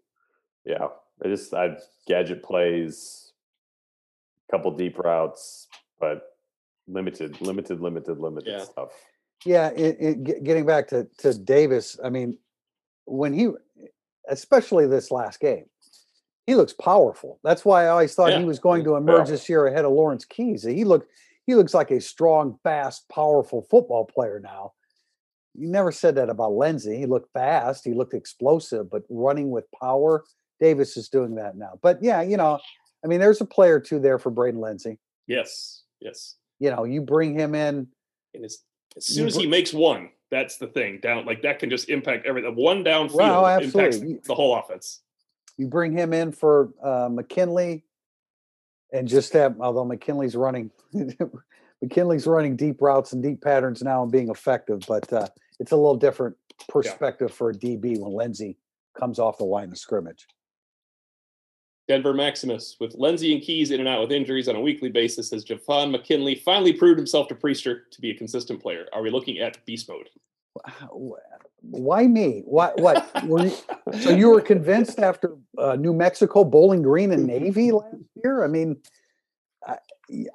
Yeah, 0.64 0.88
I 1.24 1.28
just 1.28 1.54
I 1.54 1.76
gadget 2.08 2.42
plays, 2.42 3.32
a 4.48 4.52
couple 4.56 4.70
deep 4.72 4.98
routes, 4.98 5.68
but 6.00 6.36
limited, 6.88 7.40
limited, 7.40 7.80
limited, 7.80 8.18
limited 8.18 8.50
Yeah. 8.50 8.64
stuff. 8.64 8.90
Yeah, 9.44 9.68
it, 9.68 9.96
it, 10.00 10.44
getting 10.44 10.66
back 10.66 10.88
to 10.88 11.06
to 11.18 11.34
Davis, 11.34 11.98
I 12.02 12.10
mean, 12.10 12.38
when 13.04 13.32
he, 13.32 13.50
especially 14.28 14.86
this 14.86 15.10
last 15.10 15.40
game, 15.40 15.66
he 16.46 16.54
looks 16.54 16.72
powerful. 16.72 17.40
That's 17.44 17.64
why 17.64 17.84
I 17.84 17.88
always 17.88 18.14
thought 18.14 18.30
Yeah. 18.30 18.38
he 18.38 18.44
was 18.44 18.58
going 18.58 18.84
to 18.84 18.96
emerge 18.96 19.28
this 19.28 19.48
year 19.48 19.66
ahead 19.66 19.84
of 19.84 19.92
Lawrence 19.92 20.24
Keys. 20.24 20.62
He 20.62 20.84
look 20.84 21.06
he 21.46 21.54
looks 21.54 21.74
like 21.74 21.90
a 21.90 22.00
strong, 22.00 22.58
fast, 22.62 23.08
powerful 23.10 23.66
football 23.70 24.06
player 24.06 24.40
now. 24.42 24.72
You 25.54 25.68
never 25.68 25.92
said 25.92 26.14
that 26.16 26.30
about 26.30 26.52
Lindsey. 26.52 26.96
He 26.96 27.06
looked 27.06 27.32
fast, 27.32 27.84
he 27.84 27.92
looked 27.92 28.14
explosive, 28.14 28.90
but 28.90 29.02
running 29.08 29.50
with 29.50 29.66
power, 29.80 30.24
Davis 30.58 30.96
is 30.96 31.08
doing 31.08 31.34
that 31.36 31.56
now. 31.56 31.78
But 31.82 32.02
yeah, 32.02 32.22
you 32.22 32.36
know, 32.36 32.58
I 33.04 33.08
mean, 33.08 33.20
there's 33.20 33.40
a 33.40 33.44
player 33.44 33.76
or 33.76 33.80
two 33.80 34.00
there 34.00 34.18
for 34.18 34.30
Braden 34.30 34.60
Lindsey. 34.60 34.98
Yes, 35.26 35.82
yes. 36.00 36.36
You 36.58 36.70
know, 36.70 36.84
you 36.84 37.02
bring 37.02 37.38
him 37.38 37.54
in. 37.54 37.88
And 38.32 38.44
as, 38.44 38.58
as 38.96 39.06
soon 39.06 39.26
as 39.26 39.36
he 39.36 39.46
makes 39.46 39.72
one, 39.72 40.10
that's 40.30 40.56
the 40.56 40.66
thing. 40.66 41.00
Down 41.00 41.26
like 41.26 41.42
that 41.42 41.58
can 41.58 41.70
just 41.70 41.88
impact 41.88 42.26
everything. 42.26 42.54
One 42.54 42.84
downfield 42.84 43.14
Well, 43.14 43.58
impacts 43.58 43.98
the 43.98 44.34
whole 44.34 44.56
offense. 44.56 45.00
You 45.56 45.68
bring 45.68 45.92
him 45.92 46.12
in 46.12 46.32
for 46.32 46.70
uh, 46.82 47.08
McKinley, 47.10 47.84
and 48.92 49.06
just 49.06 49.32
have 49.32 49.56
although 49.60 49.84
McKinley's 49.84 50.36
running, 50.36 50.70
McKinley's 51.82 52.26
running 52.26 52.56
deep 52.56 52.80
routes 52.80 53.12
and 53.12 53.22
deep 53.22 53.42
patterns 53.42 53.82
now 53.82 54.02
and 54.02 54.10
being 54.10 54.30
effective, 54.30 54.82
but 54.88 55.12
uh, 55.12 55.28
it's 55.60 55.72
a 55.72 55.76
little 55.76 55.96
different 55.96 56.36
perspective 56.68 57.32
for 57.32 57.50
a 57.50 57.54
DB 57.54 57.98
when 57.98 58.12
Lindsey 58.12 58.56
comes 58.98 59.18
off 59.18 59.38
the 59.38 59.44
line 59.44 59.70
of 59.70 59.78
scrimmage. 59.78 60.26
Denver 61.86 62.14
Maximus 62.14 62.76
with 62.80 62.94
Lindsey 62.94 63.34
and 63.34 63.42
Keys 63.42 63.70
in 63.70 63.80
and 63.80 63.88
out 63.88 64.00
with 64.00 64.12
injuries 64.12 64.48
on 64.48 64.56
a 64.56 64.60
weekly 64.60 64.88
basis 64.88 65.32
as 65.32 65.44
Javon 65.44 65.90
McKinley 65.90 66.34
finally 66.34 66.72
proved 66.72 66.98
himself 66.98 67.28
to 67.28 67.34
Prister 67.34 67.80
to 67.90 68.00
be 68.00 68.10
a 68.10 68.14
consistent 68.14 68.62
player. 68.62 68.86
Are 68.92 69.02
we 69.02 69.10
looking 69.10 69.38
at 69.38 69.64
beast 69.66 69.88
mode? 69.88 70.08
Why 71.60 72.06
me? 72.06 72.42
What? 72.44 72.78
What? 72.80 73.24
Were 73.26 73.46
you, 73.46 73.56
so 74.00 74.10
you 74.10 74.30
were 74.30 74.40
convinced 74.40 74.98
after 74.98 75.36
uh, 75.58 75.76
New 75.76 75.92
Mexico, 75.92 76.44
Bowling 76.44 76.82
Green, 76.82 77.10
and 77.10 77.26
Navy 77.26 77.72
last 77.72 77.96
year? 78.22 78.44
I 78.44 78.48
mean, 78.48 78.76
I, 79.66 79.76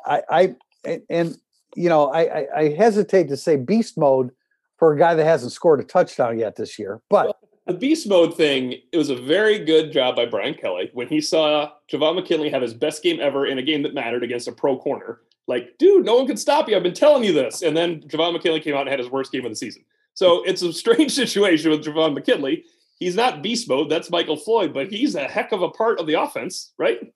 I, 0.06 0.22
I 0.30 0.56
and, 0.86 1.02
and 1.10 1.38
you 1.76 1.90
know, 1.90 2.10
I, 2.10 2.22
I, 2.22 2.48
I 2.58 2.70
hesitate 2.70 3.30
to 3.30 3.38
say 3.38 3.56
beast 3.56 3.98
mode 3.98 4.32
for 4.78 4.94
a 4.94 4.98
guy 4.98 5.14
that 5.14 5.26
hasn't 5.26 5.52
scored 5.52 5.80
a 5.80 5.84
touchdown 5.84 6.40
yet 6.40 6.56
this 6.56 6.80
year, 6.80 7.02
but 7.10 7.38
The 7.70 7.76
beast 7.76 8.08
mode 8.08 8.36
thing, 8.36 8.74
it 8.92 8.98
was 8.98 9.10
a 9.10 9.16
very 9.16 9.60
good 9.60 9.94
job 9.94 10.16
by 10.16 10.26
Brian 10.26 10.56
Kelly 10.56 10.90
when 10.94 11.08
he 11.08 11.22
saw 11.22 11.72
Javon 11.92 12.16
McKinley 12.16 12.50
have 12.50 12.64
his 12.64 12.74
best 12.74 13.04
game 13.04 13.20
ever 13.22 13.46
in 13.46 13.60
a 13.60 13.62
game 13.62 13.84
that 13.84 13.94
mattered 13.94 14.24
against 14.24 14.48
a 14.48 14.52
pro 14.52 14.78
corner. 14.78 15.22
Like, 15.48 15.78
dude, 15.78 16.04
no 16.04 16.16
one 16.16 16.28
can 16.28 16.38
stop 16.38 16.68
you. 16.68 16.76
I've 16.76 16.84
been 16.84 16.94
telling 16.94 17.24
you 17.24 17.32
this. 17.32 17.62
And 17.62 17.78
then 17.78 18.02
Javon 18.02 18.34
McKinley 18.34 18.60
came 18.60 18.74
out 18.74 18.82
and 18.82 18.90
had 18.90 19.00
his 19.00 19.12
worst 19.12 19.32
game 19.32 19.46
of 19.46 19.52
the 19.52 19.56
season. 19.56 19.86
So 20.16 20.44
it's 20.44 20.64
a 20.64 20.74
strange 20.84 21.12
situation 21.12 21.70
with 21.70 21.86
Javon 21.86 22.16
McKinley. 22.16 22.66
He's 22.98 23.16
not 23.16 23.44
beast 23.44 23.70
mode. 23.70 23.90
That's 23.90 24.10
Michael 24.10 24.36
Floyd, 24.36 24.74
but 24.74 24.92
he's 24.92 25.16
a 25.16 25.28
heck 25.28 25.52
of 25.52 25.62
a 25.62 25.70
part 25.70 26.00
of 26.00 26.08
the 26.08 26.16
offense, 26.16 26.74
right? 26.78 27.14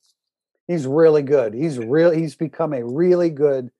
he's 0.67 0.85
really 0.85 1.23
good. 1.23 1.53
He's 1.53 1.79
real. 1.79 2.11
He's 2.11 2.35
become 2.35 2.73
a 2.73 2.85
really 2.85 3.29
good 3.29 3.71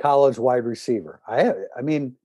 college 0.00 0.38
wide 0.38 0.64
receiver. 0.64 1.20
I, 1.26 1.52
I 1.76 1.82
mean, 1.82 2.16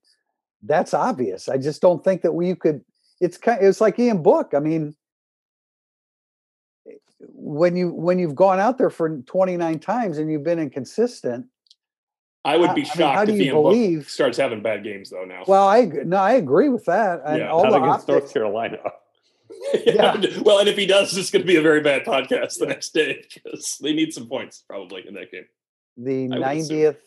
that's 0.63 0.93
obvious. 0.93 1.49
I 1.49 1.57
just 1.57 1.81
don't 1.81 2.03
think 2.03 2.21
that 2.23 2.33
we 2.33 2.55
could. 2.55 2.83
It's 3.21 3.37
kind. 3.37 3.59
It's 3.61 3.79
like 3.79 3.97
Ian 3.99 4.21
Book. 4.21 4.53
I 4.53 4.59
mean, 4.59 4.95
when 7.19 7.75
you 7.75 7.93
when 7.93 8.19
you've 8.19 8.35
gone 8.35 8.59
out 8.59 8.77
there 8.77 8.89
for 8.89 9.17
29 9.19 9.79
times 9.79 10.17
and 10.17 10.29
you've 10.31 10.43
been 10.43 10.59
inconsistent. 10.59 11.45
I 12.43 12.57
would 12.57 12.73
be 12.73 12.81
I 12.81 12.85
mean, 12.85 12.85
shocked 12.85 13.15
how 13.15 13.25
do 13.25 13.33
if 13.33 13.37
you 13.37 13.45
Ian 13.45 13.53
Book 13.55 13.63
believe- 13.73 14.09
starts 14.09 14.37
having 14.37 14.63
bad 14.63 14.83
games 14.83 15.11
though 15.11 15.25
now. 15.25 15.43
Well, 15.47 15.67
I 15.67 15.85
no, 15.85 16.17
I 16.17 16.33
agree 16.33 16.69
with 16.69 16.85
that. 16.85 17.21
And 17.25 17.37
Yeah, 17.37 17.51
all 17.51 17.63
Not 17.63 17.71
the 17.71 17.83
against 17.83 18.07
North 18.07 18.33
Carolina. 18.33 18.79
yeah. 19.85 20.19
well, 20.41 20.59
and 20.59 20.67
if 20.67 20.75
he 20.75 20.87
does, 20.87 21.15
it's 21.15 21.29
going 21.29 21.43
to 21.43 21.47
be 21.47 21.57
a 21.57 21.61
very 21.61 21.81
bad 21.81 22.03
podcast 22.03 22.57
the 22.57 22.65
next 22.65 22.93
day 22.93 23.23
because 23.33 23.77
they 23.81 23.93
need 23.93 24.11
some 24.13 24.27
points 24.27 24.63
probably 24.67 25.07
in 25.07 25.13
that 25.13 25.31
game. 25.31 25.45
the 25.97 26.35
I 26.35 26.53
would 26.53 26.57
assume. 26.61 26.77
90th. 26.77 26.97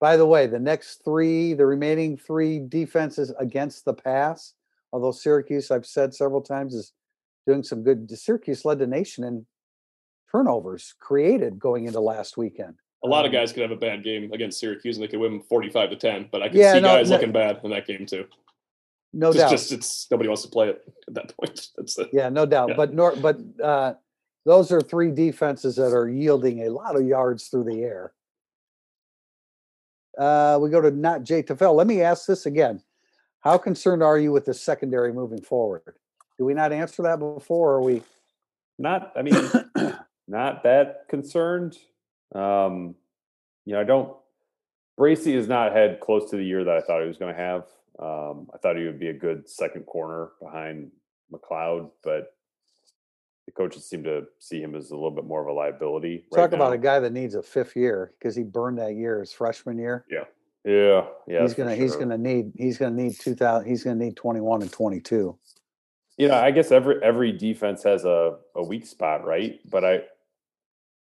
By 0.00 0.16
the 0.16 0.26
way, 0.26 0.46
the 0.46 0.58
next 0.60 1.02
three, 1.04 1.54
the 1.54 1.64
remaining 1.66 2.16
three 2.18 2.58
defenses 2.58 3.32
against 3.38 3.84
the 3.84 3.94
pass, 3.94 4.52
although 4.92 5.12
Syracuse, 5.12 5.70
I've 5.70 5.86
said 5.86 6.14
several 6.14 6.40
times, 6.40 6.74
is 6.74 6.92
doing 7.46 7.62
some 7.62 7.82
good. 7.82 8.10
Syracuse 8.10 8.64
led 8.64 8.78
the 8.78 8.86
nation 8.86 9.24
in 9.24 9.46
turnovers 10.30 10.94
created 11.00 11.58
going 11.58 11.86
into 11.86 12.00
last 12.00 12.36
weekend. 12.36 12.74
A 13.04 13.08
lot 13.08 13.24
of 13.24 13.30
Um, 13.30 13.34
guys 13.34 13.52
could 13.52 13.62
have 13.62 13.70
a 13.70 13.76
bad 13.76 14.02
game 14.02 14.32
against 14.32 14.58
Syracuse 14.60 14.96
and 14.96 15.04
they 15.04 15.08
could 15.08 15.20
win 15.20 15.40
45 15.42 15.90
to 15.90 15.96
10, 15.96 16.28
but 16.32 16.42
I 16.42 16.48
could 16.48 16.56
Yeah, 16.58 16.74
see 16.74 16.80
no, 16.80 16.88
guys 16.88 17.08
no- 17.10 17.16
looking 17.16 17.32
bad 17.32 17.60
in 17.62 17.70
that 17.70 17.86
game 17.86 18.04
too. 18.06 18.26
No 19.14 19.28
It's 19.28 19.38
doubt. 19.38 19.50
just 19.50 19.72
it's 19.72 20.06
nobody 20.10 20.28
wants 20.28 20.42
to 20.42 20.48
play 20.48 20.68
it 20.68 20.82
at 21.06 21.14
that 21.14 21.34
point. 21.36 21.68
The, 21.78 22.08
yeah, 22.12 22.28
no 22.28 22.44
doubt. 22.44 22.70
Yeah. 22.70 22.76
But 22.76 22.92
nor, 22.92 23.16
but 23.16 23.38
uh, 23.62 23.94
those 24.44 24.70
are 24.72 24.80
three 24.82 25.10
defenses 25.12 25.76
that 25.76 25.94
are 25.94 26.08
yielding 26.08 26.66
a 26.66 26.70
lot 26.70 26.94
of 26.96 27.06
yards 27.06 27.48
through 27.48 27.64
the 27.64 27.82
air. 27.82 28.12
Uh, 30.18 30.58
we 30.60 30.68
go 30.68 30.80
to 30.80 30.90
not 30.90 31.22
Jay 31.22 31.42
Tafel. 31.42 31.74
Let 31.74 31.86
me 31.86 32.02
ask 32.02 32.26
this 32.26 32.44
again. 32.46 32.82
How 33.48 33.56
concerned 33.56 34.02
are 34.02 34.18
you 34.18 34.30
with 34.30 34.44
the 34.44 34.52
secondary 34.52 35.10
moving 35.10 35.40
forward? 35.40 35.94
Do 36.36 36.44
we 36.44 36.52
not 36.52 36.70
answer 36.70 37.02
that 37.04 37.18
before? 37.18 37.70
Or 37.70 37.74
are 37.76 37.82
we? 37.82 38.02
Not, 38.78 39.10
I 39.16 39.22
mean, 39.22 39.34
not 40.28 40.64
that 40.64 41.08
concerned. 41.08 41.78
Um, 42.34 42.94
you 43.64 43.72
know, 43.72 43.80
I 43.80 43.84
don't. 43.84 44.14
Bracy 44.98 45.34
has 45.34 45.48
not 45.48 45.72
had 45.72 45.98
close 45.98 46.28
to 46.28 46.36
the 46.36 46.44
year 46.44 46.62
that 46.62 46.76
I 46.76 46.82
thought 46.82 47.00
he 47.00 47.08
was 47.08 47.16
going 47.16 47.34
to 47.34 47.40
have. 47.40 47.62
Um, 47.98 48.50
I 48.52 48.58
thought 48.58 48.76
he 48.76 48.84
would 48.84 49.00
be 49.00 49.08
a 49.08 49.14
good 49.14 49.48
second 49.48 49.86
corner 49.86 50.32
behind 50.42 50.90
McCloud, 51.32 51.90
but 52.04 52.34
the 53.46 53.52
coaches 53.52 53.88
seem 53.88 54.04
to 54.04 54.26
see 54.38 54.60
him 54.60 54.74
as 54.74 54.90
a 54.90 54.94
little 54.94 55.10
bit 55.10 55.24
more 55.24 55.40
of 55.40 55.46
a 55.46 55.52
liability. 55.52 56.26
Talk 56.34 56.38
right 56.38 56.52
about 56.52 56.68
now. 56.68 56.74
a 56.74 56.78
guy 56.78 57.00
that 57.00 57.14
needs 57.14 57.34
a 57.34 57.42
fifth 57.42 57.76
year 57.76 58.12
because 58.18 58.36
he 58.36 58.42
burned 58.42 58.76
that 58.76 58.94
year 58.94 59.20
his 59.20 59.32
freshman 59.32 59.78
year. 59.78 60.04
Yeah, 60.10 60.24
yeah. 60.68 61.06
Yeah. 61.26 61.42
He's 61.42 61.54
gonna 61.54 61.74
he's 61.74 61.96
gonna 61.96 62.18
need 62.18 62.52
he's 62.56 62.76
gonna 62.76 62.94
need 62.94 63.18
two 63.18 63.34
thousand 63.34 63.68
he's 63.68 63.82
gonna 63.82 64.04
need 64.04 64.16
twenty 64.16 64.40
one 64.40 64.60
and 64.60 64.70
twenty 64.70 65.00
two. 65.00 65.38
you 66.18 66.28
know, 66.28 66.34
I 66.34 66.50
guess 66.50 66.70
every 66.70 67.02
every 67.02 67.32
defense 67.32 67.82
has 67.84 68.04
a, 68.04 68.36
a 68.54 68.62
weak 68.62 68.86
spot, 68.86 69.24
right? 69.24 69.58
But 69.70 69.84
I 69.84 70.02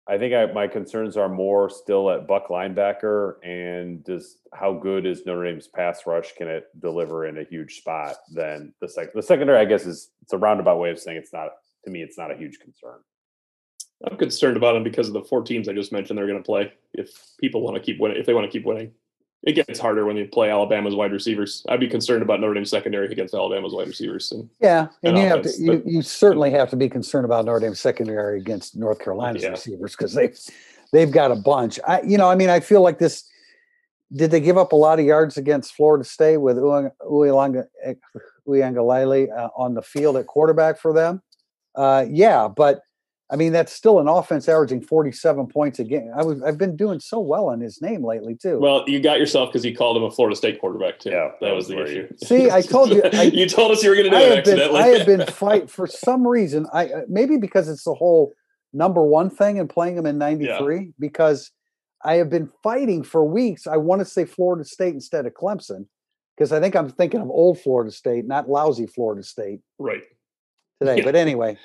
I 0.08 0.18
think 0.20 0.36
I, 0.36 0.46
my 0.54 0.68
concerns 0.68 1.18
are 1.18 1.28
more 1.28 1.70
still 1.70 2.12
at 2.12 2.28
Buck 2.28 2.50
linebacker 2.50 3.44
and 3.44 4.06
just 4.06 4.38
how 4.54 4.74
good 4.74 5.06
is 5.08 5.26
Notre 5.26 5.44
Dame's 5.44 5.68
pass 5.68 6.06
rush? 6.06 6.34
Can 6.36 6.48
it 6.48 6.68
deliver 6.80 7.26
in 7.26 7.40
a 7.40 7.44
huge 7.44 7.80
spot? 7.80 8.18
Than 8.32 8.74
the 8.80 8.88
sec 8.88 9.14
the 9.14 9.24
secondary, 9.24 9.60
I 9.60 9.66
guess, 9.66 9.88
is 9.88 10.12
it's 10.22 10.34
a 10.34 10.38
roundabout 10.38 10.78
way 10.78 10.92
of 10.92 11.00
saying 11.00 11.18
it's 11.18 11.34
not 11.34 11.50
to 11.84 11.90
me. 11.90 12.04
It's 12.04 12.18
not 12.18 12.32
a 12.32 12.38
huge 12.38 12.60
concern. 12.60 13.00
I'm 14.06 14.18
concerned 14.18 14.58
about 14.58 14.74
them 14.74 14.84
because 14.84 15.08
of 15.08 15.14
the 15.14 15.24
four 15.24 15.42
teams 15.42 15.68
I 15.68 15.74
just 15.74 15.92
mentioned 15.92 16.20
they're 16.20 16.28
going 16.28 16.38
to 16.38 16.46
play. 16.46 16.72
If 16.94 17.10
people 17.40 17.62
want 17.62 17.78
to 17.78 17.82
keep 17.82 18.00
winning, 18.00 18.18
if 18.18 18.28
they 18.28 18.34
want 18.36 18.46
to 18.46 18.52
keep 18.52 18.64
winning, 18.64 18.92
it 19.44 19.54
gets 19.54 19.80
harder 19.80 20.06
when 20.06 20.18
you 20.18 20.28
play 20.28 20.50
Alabama's 20.50 20.96
wide 20.96 21.12
receivers. 21.12 21.64
I'd 21.70 21.80
be 21.80 21.88
concerned 21.88 22.22
about 22.22 22.42
Notre 22.42 22.56
Dame's 22.56 22.70
secondary 22.70 23.12
against 23.12 23.34
Alabama's 23.34 23.74
wide 23.74 23.88
receivers. 23.88 24.32
And 24.32 24.50
Yeah, 24.60 24.88
and 25.04 25.16
And 25.16 25.18
you 25.18 25.24
have 25.26 25.42
to 25.44 25.50
offense, 25.50 25.60
you, 25.60 25.72
but- 25.74 25.86
you 25.88 26.02
certainly 26.02 26.52
have 26.52 26.70
to 26.72 26.76
be 26.76 26.90
concerned 26.90 27.26
about 27.26 27.46
Notre 27.46 27.60
Dame 27.60 27.76
secondary 27.76 28.40
against 28.40 28.76
North 28.76 29.00
Carolina's 29.00 29.44
Yeah. 29.44 29.50
receivers 29.50 29.96
because 29.96 30.14
they've 30.14 30.38
they've 30.92 31.12
got 31.12 31.32
a 31.32 31.36
bunch. 31.36 31.80
I 31.88 32.02
you 32.02 32.18
know 32.18 32.30
I 32.30 32.36
mean 32.36 32.50
I 32.50 32.60
feel 32.60 32.82
like 32.82 32.98
this. 33.00 33.24
Did 34.14 34.32
they 34.32 34.40
give 34.40 34.58
up 34.58 34.72
a 34.72 34.76
lot 34.76 35.00
of 35.00 35.06
yards 35.06 35.36
against 35.38 35.74
Florida 35.76 36.06
State 36.06 36.38
with 36.38 36.56
Uang- 36.58 36.92
Uiagalelei 37.06 37.98
Uiagalelei, 38.48 39.38
uh, 39.38 39.50
on 39.58 39.74
the 39.74 39.82
field 39.82 40.16
at 40.18 40.28
quarterback 40.28 40.80
for 40.80 40.94
them? 40.94 41.22
Uh, 41.76 42.06
yeah, 42.10 42.48
but 42.48 42.82
I 43.30 43.36
mean 43.36 43.52
that's 43.52 43.74
still 43.74 44.00
an 44.00 44.08
offense 44.08 44.48
averaging 44.48 44.82
forty 44.82 45.12
seven 45.12 45.48
points 45.48 45.80
a 45.80 45.84
game. 45.84 46.12
I 46.16 46.24
was 46.24 46.42
I've 46.42 46.58
been 46.58 46.78
doing 46.78 47.00
so 47.00 47.20
well 47.20 47.50
on 47.50 47.60
his 47.60 47.82
name 47.82 48.04
lately 48.06 48.36
too. 48.36 48.60
well, 48.60 48.86
you 48.88 49.00
got 49.02 49.20
yourself 49.20 49.50
because 49.50 49.66
you 49.66 49.76
called 49.76 49.98
him 49.98 50.04
a 50.04 50.12
Florida 50.12 50.36
State 50.36 50.62
quarterback 50.62 51.00
too. 51.00 51.10
Yeah, 51.10 51.32
that 51.42 51.54
was 51.54 51.68
the 51.68 51.84
issue. 51.84 52.08
See, 52.24 52.50
I 52.50 52.62
told 52.62 52.90
you- 52.92 53.04
I- 53.04 53.24
you 53.34 53.48
told 53.48 53.72
us 53.72 53.84
you 53.84 53.90
were 53.90 53.96
going 53.96 54.12
to 54.12 54.12
do 54.12 54.16
I 54.16 54.22
it 54.22 54.36
have 54.36 54.46
been 54.46 54.60
accidentally. 54.60 54.80
I 54.82 54.88
have 54.98 55.06
been 55.06 55.26
fight 55.28 55.70
for 55.70 55.88
some 55.88 56.26
reason. 56.26 56.68
I 56.72 56.86
uh, 56.86 57.02
maybe 57.10 57.38
because 57.38 57.68
it's 57.68 57.84
the 57.84 57.94
whole 57.94 58.34
number 58.72 59.04
one 59.04 59.30
thing 59.30 59.60
and 59.60 59.70
playing 59.70 59.96
them 59.96 60.06
in 60.06 60.18
'93. 60.18 60.94
Because 60.98 61.52
I 62.06 62.16
have 62.16 62.30
been 62.30 62.50
fighting 62.64 63.04
for 63.04 63.26
weeks. 63.26 63.68
I 63.68 63.76
want 63.78 64.00
to 64.00 64.06
say 64.06 64.24
Florida 64.24 64.64
State 64.64 64.94
instead 64.94 65.26
of 65.26 65.34
Clemson 65.34 65.88
because 66.38 66.52
I 66.52 66.60
think 66.60 66.76
I'm 66.76 66.90
thinking 66.90 67.20
of 67.20 67.30
old 67.30 67.60
Florida 67.60 67.92
State, 67.92 68.26
not 68.26 68.48
lousy 68.50 68.86
Florida 68.86 69.24
State 69.24 69.60
right. 69.80 70.04
today. 70.80 70.98
Yeah. 71.00 71.04
But 71.04 71.16
anyway, 71.16 71.58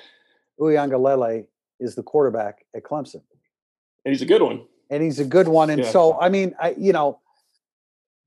Uiagalelei 0.59 1.45
is 1.83 1.95
the 1.95 2.03
quarterback 2.03 2.65
at 2.75 2.83
Clemson, 2.83 3.21
And 4.05 4.13
he's 4.13 4.21
a 4.21 4.25
good 4.25 4.41
one. 4.41 4.65
and 4.89 5.03
he's 5.03 5.19
a 5.19 5.25
good 5.25 5.47
one. 5.47 5.69
And 5.69 5.83
Yeah. 5.83 5.91
so, 5.91 6.19
I 6.19 6.29
mean, 6.29 6.55
I 6.59 6.71
you 6.77 6.93
know. 6.93 7.19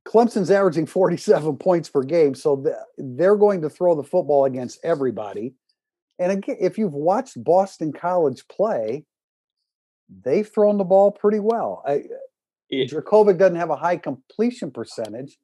Clemson's 0.06 0.52
averaging 0.52 0.86
47 0.86 1.56
points 1.66 1.88
per 1.88 2.02
game, 2.04 2.36
so 2.36 2.56
th- 2.62 2.76
they're 2.96 3.34
going 3.34 3.60
to 3.62 3.68
throw 3.68 3.96
the 3.96 4.04
football 4.04 4.44
against 4.44 4.78
everybody. 4.84 5.56
And 6.20 6.30
again, 6.30 6.56
if 6.60 6.78
you've 6.78 6.92
watched 6.94 7.42
Boston 7.42 7.92
College 7.92 8.46
play, 8.46 9.04
they've 10.22 10.48
thrown 10.48 10.78
the 10.78 10.84
ball 10.84 11.10
pretty 11.10 11.40
well. 11.40 11.82
I, 11.84 12.04
It- 12.70 12.90
Jurkovec 12.92 13.36
doesn't 13.36 13.56
have 13.56 13.70
a 13.70 13.74
high 13.76 13.96
completion 13.96 14.70
percentage, 14.70 15.38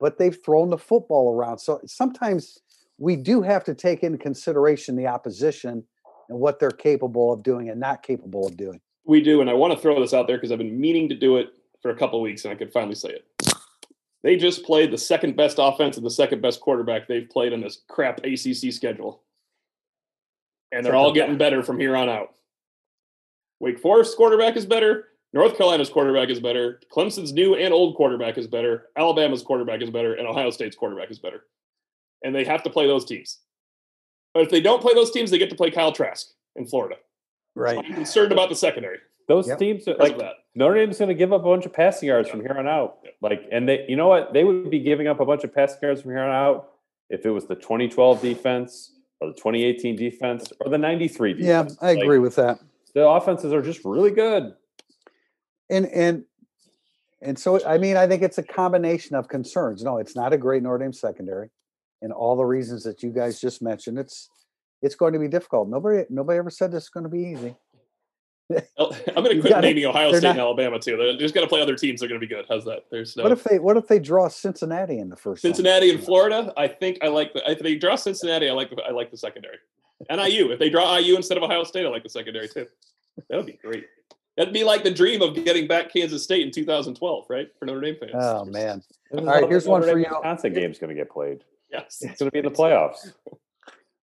but 0.00 0.18
they've 0.18 0.36
thrown 0.44 0.70
the 0.70 0.78
football 0.78 1.32
around. 1.32 1.58
So 1.58 1.80
sometimes 1.86 2.58
we 2.98 3.14
do 3.14 3.42
have 3.42 3.62
to 3.64 3.74
take 3.76 4.02
into 4.02 4.18
consideration 4.18 4.96
the 4.96 5.06
opposition 5.06 5.84
and 6.30 6.38
what 6.38 6.58
they're 6.58 6.70
capable 6.70 7.32
of 7.32 7.42
doing 7.42 7.68
and 7.68 7.78
not 7.78 8.02
capable 8.02 8.46
of 8.46 8.56
doing. 8.56 8.80
We 9.04 9.20
do, 9.20 9.40
and 9.40 9.50
I 9.50 9.54
want 9.54 9.74
to 9.74 9.78
throw 9.78 10.00
this 10.00 10.14
out 10.14 10.26
there 10.26 10.36
because 10.36 10.52
I've 10.52 10.58
been 10.58 10.80
meaning 10.80 11.08
to 11.08 11.14
do 11.14 11.36
it 11.36 11.48
for 11.82 11.90
a 11.90 11.96
couple 11.96 12.18
of 12.18 12.22
weeks, 12.22 12.44
and 12.44 12.52
I 12.52 12.54
could 12.54 12.72
finally 12.72 12.94
say 12.94 13.10
it. 13.10 13.52
They 14.22 14.36
just 14.36 14.64
played 14.64 14.92
the 14.92 14.98
second 14.98 15.36
best 15.36 15.56
offense 15.58 15.96
and 15.96 16.06
the 16.06 16.10
second 16.10 16.40
best 16.40 16.60
quarterback 16.60 17.08
they've 17.08 17.28
played 17.28 17.52
in 17.52 17.60
this 17.60 17.82
crap 17.88 18.20
ACC 18.24 18.72
schedule, 18.72 19.22
and 20.72 20.86
they're 20.86 20.94
all 20.94 21.12
getting 21.12 21.36
better 21.36 21.62
from 21.62 21.80
here 21.80 21.96
on 21.96 22.08
out. 22.08 22.34
Wake 23.58 23.80
Forest 23.80 24.16
quarterback 24.16 24.56
is 24.56 24.66
better. 24.66 25.08
North 25.32 25.56
Carolina's 25.56 25.90
quarterback 25.90 26.28
is 26.28 26.40
better. 26.40 26.80
Clemson's 26.92 27.32
new 27.32 27.54
and 27.54 27.72
old 27.72 27.96
quarterback 27.96 28.36
is 28.36 28.46
better. 28.46 28.88
Alabama's 28.96 29.42
quarterback 29.42 29.82
is 29.82 29.90
better, 29.90 30.14
and 30.14 30.26
Ohio 30.28 30.50
State's 30.50 30.76
quarterback 30.76 31.10
is 31.10 31.18
better. 31.18 31.44
And 32.22 32.34
they 32.34 32.44
have 32.44 32.62
to 32.64 32.70
play 32.70 32.86
those 32.86 33.04
teams. 33.04 33.38
But 34.34 34.42
if 34.44 34.50
they 34.50 34.60
don't 34.60 34.80
play 34.80 34.94
those 34.94 35.10
teams, 35.10 35.30
they 35.30 35.38
get 35.38 35.50
to 35.50 35.56
play 35.56 35.70
Kyle 35.70 35.92
Trask 35.92 36.28
in 36.56 36.66
Florida. 36.66 36.96
So 37.56 37.66
I'm 37.66 37.94
concerned 37.94 38.32
about 38.32 38.48
the 38.48 38.54
secondary 38.54 38.98
Those 39.28 39.48
Yep. 39.48 39.58
teams, 39.58 39.88
are, 39.88 39.94
like 39.96 40.12
of 40.12 40.18
that. 40.20 40.32
Notre 40.54 40.74
Dame's 40.74 40.98
going 40.98 41.08
to 41.08 41.14
give 41.14 41.32
up 41.32 41.42
a 41.42 41.44
bunch 41.44 41.66
of 41.66 41.72
passing 41.72 42.08
yards 42.08 42.28
Yeah. 42.28 42.32
from 42.32 42.40
here 42.42 42.56
on 42.56 42.66
out. 42.66 42.98
Yeah. 43.04 43.10
Like, 43.20 43.42
and 43.52 43.68
they, 43.68 43.84
you 43.88 43.96
know 43.96 44.08
what? 44.08 44.32
They 44.32 44.44
would 44.44 44.70
be 44.70 44.80
giving 44.80 45.06
up 45.08 45.20
a 45.20 45.24
bunch 45.24 45.44
of 45.44 45.54
passing 45.54 45.78
yards 45.82 46.02
from 46.02 46.10
here 46.12 46.20
on 46.20 46.30
out 46.30 46.70
if 47.10 47.24
it 47.26 47.30
was 47.30 47.46
the 47.46 47.54
2012 47.56 48.20
defense 48.22 48.92
or 49.20 49.28
the 49.28 49.34
2018 49.34 49.94
defense 49.96 50.52
or 50.60 50.68
the 50.70 50.78
93 50.78 51.34
Yeah, 51.38 51.62
defense. 51.64 51.78
I 51.80 51.94
Like, 51.94 52.02
agree 52.04 52.18
with 52.18 52.36
that. 52.36 52.58
the 52.94 53.06
offenses 53.06 53.52
are 53.52 53.62
just 53.62 53.84
really 53.84 54.10
good. 54.10 54.54
And 55.68 55.86
and 55.86 56.24
and 57.22 57.38
so 57.38 57.64
I 57.64 57.78
mean 57.78 57.96
I 57.96 58.08
think 58.08 58.22
it's 58.22 58.38
a 58.38 58.42
combination 58.42 59.14
of 59.14 59.28
concerns. 59.28 59.84
No, 59.84 59.98
it's 59.98 60.16
not 60.16 60.32
a 60.32 60.36
great 60.38 60.62
Notre 60.64 60.78
Dame 60.78 60.92
secondary, 60.92 61.50
and 62.02 62.12
all 62.12 62.36
the 62.36 62.44
reasons 62.44 62.82
that 62.84 63.02
you 63.02 63.10
guys 63.10 63.40
just 63.40 63.62
mentioned. 63.62 63.98
It's 63.98 64.28
it's 64.82 64.94
going 64.94 65.12
to 65.12 65.18
be 65.18 65.28
difficult. 65.28 65.68
Nobody 65.68 66.04
nobody 66.10 66.38
ever 66.38 66.50
said 66.50 66.72
this 66.72 66.84
is 66.84 66.88
going 66.88 67.04
to 67.04 67.10
be 67.10 67.22
easy. 67.22 67.54
Oh, 68.78 68.90
I'm 69.08 69.22
going 69.22 69.28
to 69.30 69.34
You 69.36 69.42
quit 69.42 69.60
naming 69.60 69.84
Ohio 69.86 70.10
State 70.10 70.22
not- 70.24 70.30
and 70.32 70.40
Alabama 70.40 70.78
too. 70.80 70.96
They're 70.96 71.16
just 71.16 71.34
going 71.34 71.46
to 71.46 71.48
play 71.48 71.60
other 71.62 71.76
teams. 71.76 72.00
They're 72.00 72.08
going 72.08 72.20
to 72.20 72.26
be 72.26 72.32
good. 72.32 72.46
How's 72.48 72.64
that? 72.64 72.84
There's 72.90 73.16
no 73.16 73.22
What 73.24 73.32
if 73.32 73.44
they 73.44 73.58
what 73.58 73.76
if 73.76 73.86
they 73.86 73.98
draw 73.98 74.28
Cincinnati 74.28 74.98
in 74.98 75.08
the 75.08 75.16
first? 75.16 75.44
round? 75.44 75.54
Cincinnati 75.56 75.90
and 75.90 76.02
Florida. 76.02 76.52
I 76.56 76.66
think 76.68 76.98
I 77.02 77.08
like 77.08 77.32
the. 77.32 77.48
If 77.50 77.60
they 77.60 77.76
draw 77.76 77.94
Cincinnati, 77.96 78.48
I 78.48 78.52
like 78.52 78.70
the. 78.70 78.82
I 78.82 78.90
like 78.90 79.10
the 79.10 79.16
secondary. 79.16 79.58
And 80.08 80.20
IU. 80.20 80.50
If 80.50 80.58
they 80.58 80.70
draw 80.70 80.96
IU 80.96 81.14
instead 81.16 81.36
of 81.36 81.42
Ohio 81.42 81.62
State, 81.62 81.84
I 81.84 81.90
like 81.90 82.02
the 82.02 82.08
secondary 82.08 82.48
too. 82.48 82.66
That 83.28 83.36
would 83.36 83.46
be 83.46 83.58
great. 83.62 83.84
That'd 84.36 84.54
be 84.54 84.64
like 84.64 84.82
the 84.82 84.90
dream 84.90 85.20
of 85.20 85.34
getting 85.44 85.68
back 85.68 85.92
Kansas 85.92 86.24
State 86.24 86.40
in 86.40 86.50
2012, 86.50 87.26
right? 87.28 87.48
For 87.58 87.66
Notre 87.66 87.80
Dame 87.82 87.96
fans. 88.00 88.12
Oh 88.14 88.44
man! 88.46 88.82
All 89.12 89.22
right, 89.24 89.34
how 89.34 89.40
the 89.42 89.46
here's 89.48 89.66
one 89.68 89.82
Notre 89.82 89.92
for 89.92 89.98
Dame 89.98 90.06
you. 90.10 90.16
Wisconsin 90.16 90.54
game's 90.54 90.78
going 90.78 90.88
to 90.88 90.94
get 90.94 91.10
played. 91.10 91.44
Yes. 91.72 91.98
It's 92.00 92.18
going 92.18 92.30
to 92.30 92.32
be 92.32 92.38
in 92.38 92.44
the 92.44 92.50
playoffs. 92.50 93.12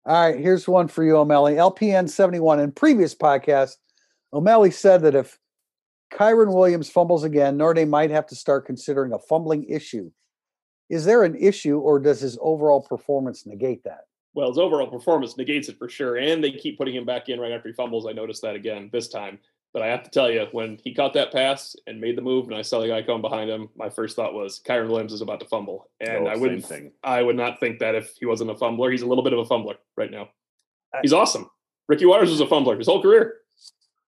All 0.06 0.30
right, 0.30 0.40
here's 0.40 0.68
one 0.68 0.88
for 0.88 1.04
you, 1.04 1.18
O'Malley. 1.18 1.56
LPN 1.56 2.10
71. 2.10 2.62
In 2.62 2.72
previous 2.72 3.14
podcast, 3.14 3.74
O'Malley 4.32 4.72
said 4.72 5.02
that 5.02 5.16
if 5.16 5.38
Kyren 6.14 6.54
Williams 6.54 6.90
fumbles 6.90 7.26
again, 7.26 7.58
Notre 7.58 7.86
might 7.86 8.12
have 8.12 8.26
to 8.28 8.36
start 8.36 8.66
considering 8.66 9.12
a 9.12 9.20
fumbling 9.20 9.66
issue. 9.66 10.10
Is 10.90 11.04
there 11.04 11.24
an 11.24 11.36
issue, 11.36 11.80
or 11.80 12.00
does 12.00 12.22
his 12.22 12.38
overall 12.42 12.82
performance 12.82 13.46
negate 13.46 13.84
that? 13.84 14.06
Well, 14.34 14.48
his 14.48 14.58
overall 14.58 14.88
performance 14.88 15.36
negates 15.36 15.68
it 15.68 15.78
for 15.78 15.90
sure. 15.90 16.16
And 16.16 16.42
they 16.42 16.52
keep 16.52 16.78
putting 16.78 16.96
him 16.96 17.06
back 17.06 17.28
in 17.28 17.40
right 17.40 17.52
after 17.52 17.68
he 17.68 17.74
fumbles. 17.74 18.08
I 18.08 18.14
noticed 18.14 18.42
that 18.44 18.56
again 18.56 18.90
this 18.94 19.10
time. 19.10 19.40
But 19.78 19.84
I 19.86 19.92
have 19.92 20.02
to 20.06 20.10
tell 20.10 20.32
you, 20.32 20.48
when 20.54 20.80
he 20.84 20.92
caught 20.92 21.14
that 21.14 21.32
pass 21.32 21.76
and 21.86 22.02
made 22.02 22.18
the 22.18 22.24
move, 22.24 22.48
and 22.48 22.56
I 22.56 22.64
saw 22.64 22.80
the 22.80 22.88
guy 22.88 23.04
coming 23.04 23.22
behind 23.22 23.48
him, 23.48 23.70
my 23.76 23.92
first 23.92 24.16
thought 24.16 24.34
was 24.34 24.60
Kyren 24.66 24.88
Williams 24.90 25.14
is 25.14 25.22
about 25.22 25.40
to 25.42 25.46
fumble. 25.46 25.92
And 26.00 26.26
Oh, 26.26 26.28
I 26.28 26.36
wouldn't 26.36 26.66
thing. 26.66 26.94
I 27.04 27.22
would 27.22 27.36
not 27.36 27.60
think 27.60 27.78
that 27.78 27.94
if 27.94 28.16
he 28.20 28.26
wasn't 28.26 28.50
a 28.50 28.56
fumbler. 28.56 28.90
He's 28.90 29.04
a 29.04 29.06
little 29.06 29.24
bit 29.24 29.34
of 29.34 29.40
a 29.40 29.46
fumbler 29.46 29.76
right 29.96 30.10
now. 30.10 30.30
He's 31.04 31.14
awesome. 31.14 31.48
Ricky 31.88 32.08
Watters 32.08 32.32
was 32.32 32.42
a 32.42 32.48
fumbler 32.48 32.76
his 32.76 32.88
whole 32.88 33.04
career. 33.04 33.36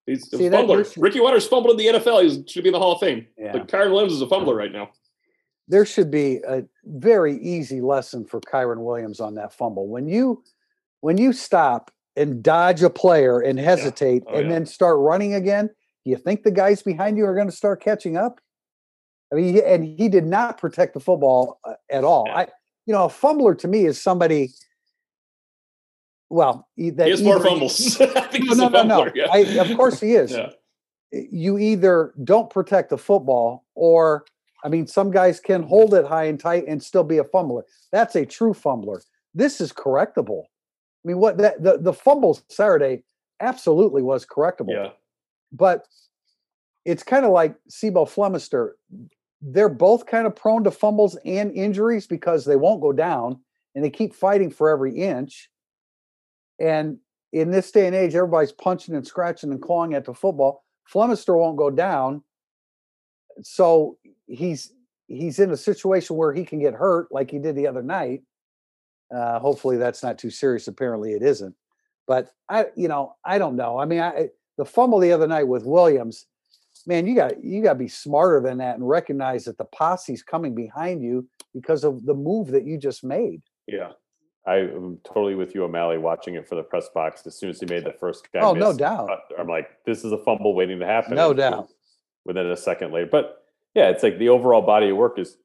He's 0.07 0.33
a 0.33 0.37
See, 0.37 0.47
that 0.47 0.57
fumbler. 0.57 0.79
person- 0.79 1.03
Ricky 1.03 1.19
Watters 1.19 1.45
fumbled 1.47 1.79
in 1.79 1.93
the 1.93 1.99
NFL. 1.99 2.23
He 2.23 2.43
should 2.51 2.63
be 2.63 2.69
in 2.69 2.73
the 2.73 2.79
Hall 2.79 2.93
of 2.93 2.99
Fame. 2.99 3.27
Yeah. 3.37 3.51
But 3.51 3.67
Kyren 3.67 3.91
Williams 3.91 4.13
is 4.13 4.23
a 4.23 4.27
fumbler 4.27 4.55
right 4.55 4.71
now. 4.71 4.89
There 5.67 5.85
should 5.85 6.09
be 6.09 6.37
a 6.47 6.63
very 6.85 7.37
easy 7.37 7.79
lesson 7.79 8.25
for 8.25 8.41
Kyren 8.41 8.83
Williams 8.83 9.19
on 9.19 9.35
that 9.35 9.53
fumble. 9.53 9.87
When 9.87 10.07
you 10.07 10.43
when 11.01 11.19
you 11.19 11.31
stop 11.31 11.91
and 12.15 12.43
dodge 12.43 12.83
a 12.83 12.89
player 12.89 13.39
and 13.39 13.59
hesitate 13.59 14.23
Oh, 14.27 14.35
and 14.35 14.47
yeah. 14.47 14.53
then 14.53 14.65
start 14.65 14.97
running 14.99 15.33
again, 15.33 15.67
do 15.67 16.11
you 16.11 16.17
think 16.17 16.43
the 16.43 16.51
guys 16.51 16.81
behind 16.81 17.17
you 17.17 17.25
are 17.25 17.35
going 17.35 17.49
to 17.49 17.55
start 17.55 17.81
catching 17.81 18.17
up? 18.17 18.39
I 19.31 19.35
mean, 19.35 19.53
he- 19.53 19.63
and 19.63 19.83
he 19.83 20.09
did 20.09 20.25
not 20.25 20.57
protect 20.57 20.93
the 20.95 20.99
football 20.99 21.59
uh, 21.63 21.73
at 21.89 22.03
all. 22.03 22.25
Yeah. 22.27 22.35
I, 22.37 22.47
you 22.85 22.93
know, 22.93 23.05
a 23.05 23.09
fumbler 23.09 23.53
to 23.55 23.67
me 23.67 23.85
is 23.85 24.01
somebody. 24.01 24.49
Well, 26.29 26.67
that 26.77 27.05
He 27.05 27.11
has 27.11 27.21
more 27.23 27.39
fumbles. 27.39 27.99
No, 28.55 28.67
no, 28.69 28.83
no. 28.83 29.11
Yeah. 29.15 29.27
I, 29.31 29.39
of 29.39 29.75
course 29.77 29.99
he 29.99 30.13
is. 30.13 30.31
yeah. 30.31 30.49
You 31.11 31.57
either 31.57 32.13
don't 32.23 32.49
protect 32.51 32.89
the 32.91 32.97
football, 32.97 33.65
or 33.75 34.25
I 34.63 34.69
mean, 34.69 34.85
some 34.85 35.09
guys 35.11 35.39
can 35.39 35.63
hold 35.63 35.93
it 35.95 36.05
high 36.05 36.25
and 36.25 36.39
tight 36.39 36.65
and 36.67 36.81
still 36.83 37.03
be 37.03 37.17
a 37.17 37.23
fumbler. 37.23 37.63
That's 37.91 38.15
a 38.15 38.25
true 38.25 38.53
fumbler. 38.53 39.01
This 39.33 39.59
is 39.59 39.71
correctable. 39.73 40.43
I 41.03 41.07
mean, 41.07 41.19
what 41.19 41.37
that 41.37 41.63
the 41.63 41.77
the 41.77 41.93
fumble 41.93 42.39
Saturday 42.49 43.03
absolutely 43.39 44.01
was 44.01 44.25
correctable. 44.25 44.73
Yeah. 44.73 44.89
but 45.51 45.85
it's 46.85 47.03
kind 47.03 47.25
of 47.25 47.31
like 47.31 47.55
C'Bo 47.69 48.05
Flemister. 48.05 48.71
They're 49.41 49.69
both 49.69 50.05
kind 50.05 50.27
of 50.27 50.35
prone 50.35 50.63
to 50.65 50.71
fumbles 50.71 51.17
and 51.25 51.51
injuries 51.53 52.07
because 52.07 52.45
they 52.45 52.55
won't 52.55 52.81
go 52.81 52.91
down 52.91 53.39
and 53.75 53.83
they 53.83 53.89
keep 53.89 54.13
fighting 54.13 54.49
for 54.51 54.69
every 54.69 54.97
inch. 54.97 55.49
And 56.59 56.97
in 57.31 57.51
this 57.51 57.71
day 57.71 57.87
and 57.87 57.95
age, 57.95 58.15
everybody's 58.15 58.51
punching 58.51 58.95
and 58.95 59.05
scratching 59.05 59.51
and 59.51 59.61
clawing 59.61 59.93
at 59.93 60.05
the 60.05 60.13
football. 60.13 60.65
Flemister 60.91 61.37
won't 61.37 61.57
go 61.57 61.69
down, 61.69 62.23
so 63.43 63.97
he's 64.27 64.73
he's 65.07 65.39
in 65.39 65.51
a 65.51 65.57
situation 65.57 66.15
where 66.17 66.33
he 66.33 66.43
can 66.43 66.59
get 66.59 66.73
hurt, 66.73 67.07
like 67.11 67.31
he 67.31 67.39
did 67.39 67.55
the 67.55 67.67
other 67.67 67.83
night. 67.83 68.23
Uh, 69.13 69.39
hopefully, 69.39 69.77
that's 69.77 70.03
not 70.03 70.17
too 70.17 70.29
serious. 70.29 70.67
Apparently, 70.67 71.13
it 71.13 71.23
isn't. 71.23 71.55
But 72.07 72.31
I, 72.47 72.67
you 72.75 72.87
know, 72.87 73.15
I 73.23 73.37
don't 73.37 73.55
know. 73.55 73.79
I 73.79 73.85
mean, 73.85 73.99
I 73.99 74.29
the 74.57 74.65
fumble 74.65 74.99
the 74.99 75.11
other 75.11 75.27
night 75.27 75.47
with 75.47 75.63
Williams, 75.63 76.25
man, 76.85 77.07
you 77.07 77.15
got 77.15 77.43
you 77.43 77.61
got 77.63 77.73
to 77.73 77.79
be 77.79 77.87
smarter 77.87 78.41
than 78.41 78.57
that 78.59 78.75
and 78.75 78.87
recognize 78.87 79.45
that 79.45 79.57
the 79.57 79.65
posse's 79.65 80.23
coming 80.23 80.55
behind 80.55 81.01
you 81.01 81.27
because 81.53 81.83
of 81.83 82.05
the 82.05 82.13
move 82.13 82.47
that 82.51 82.65
you 82.65 82.77
just 82.77 83.03
made. 83.03 83.41
Yeah. 83.67 83.91
I'm 84.47 84.97
totally 85.03 85.35
with 85.35 85.53
you, 85.53 85.63
O'Malley, 85.63 85.99
watching 85.99 86.33
it 86.35 86.47
for 86.47 86.55
the 86.55 86.63
press 86.63 86.89
box. 86.89 87.21
As 87.27 87.37
soon 87.37 87.49
as 87.51 87.59
he 87.59 87.67
made 87.67 87.83
the 87.83 87.93
first 87.93 88.31
guy, 88.31 88.39
Oh, 88.39 88.53
no 88.53 88.75
doubt. 88.75 89.09
I'm 89.37 89.47
like, 89.47 89.69
this 89.85 90.03
is 90.03 90.11
a 90.11 90.17
fumble 90.17 90.55
waiting 90.55 90.79
to 90.79 90.85
happen. 90.87 91.13
No 91.15 91.33
doubt. 91.33 91.69
Within 92.25 92.47
a 92.47 92.57
second 92.57 92.91
later, 92.91 93.07
but 93.11 93.43
yeah, 93.75 93.89
it's 93.89 94.01
like 94.01 94.17
the 94.17 94.29
overall 94.29 94.61
body 94.61 94.89
of 94.89 94.97
work 94.97 95.19
is 95.19 95.37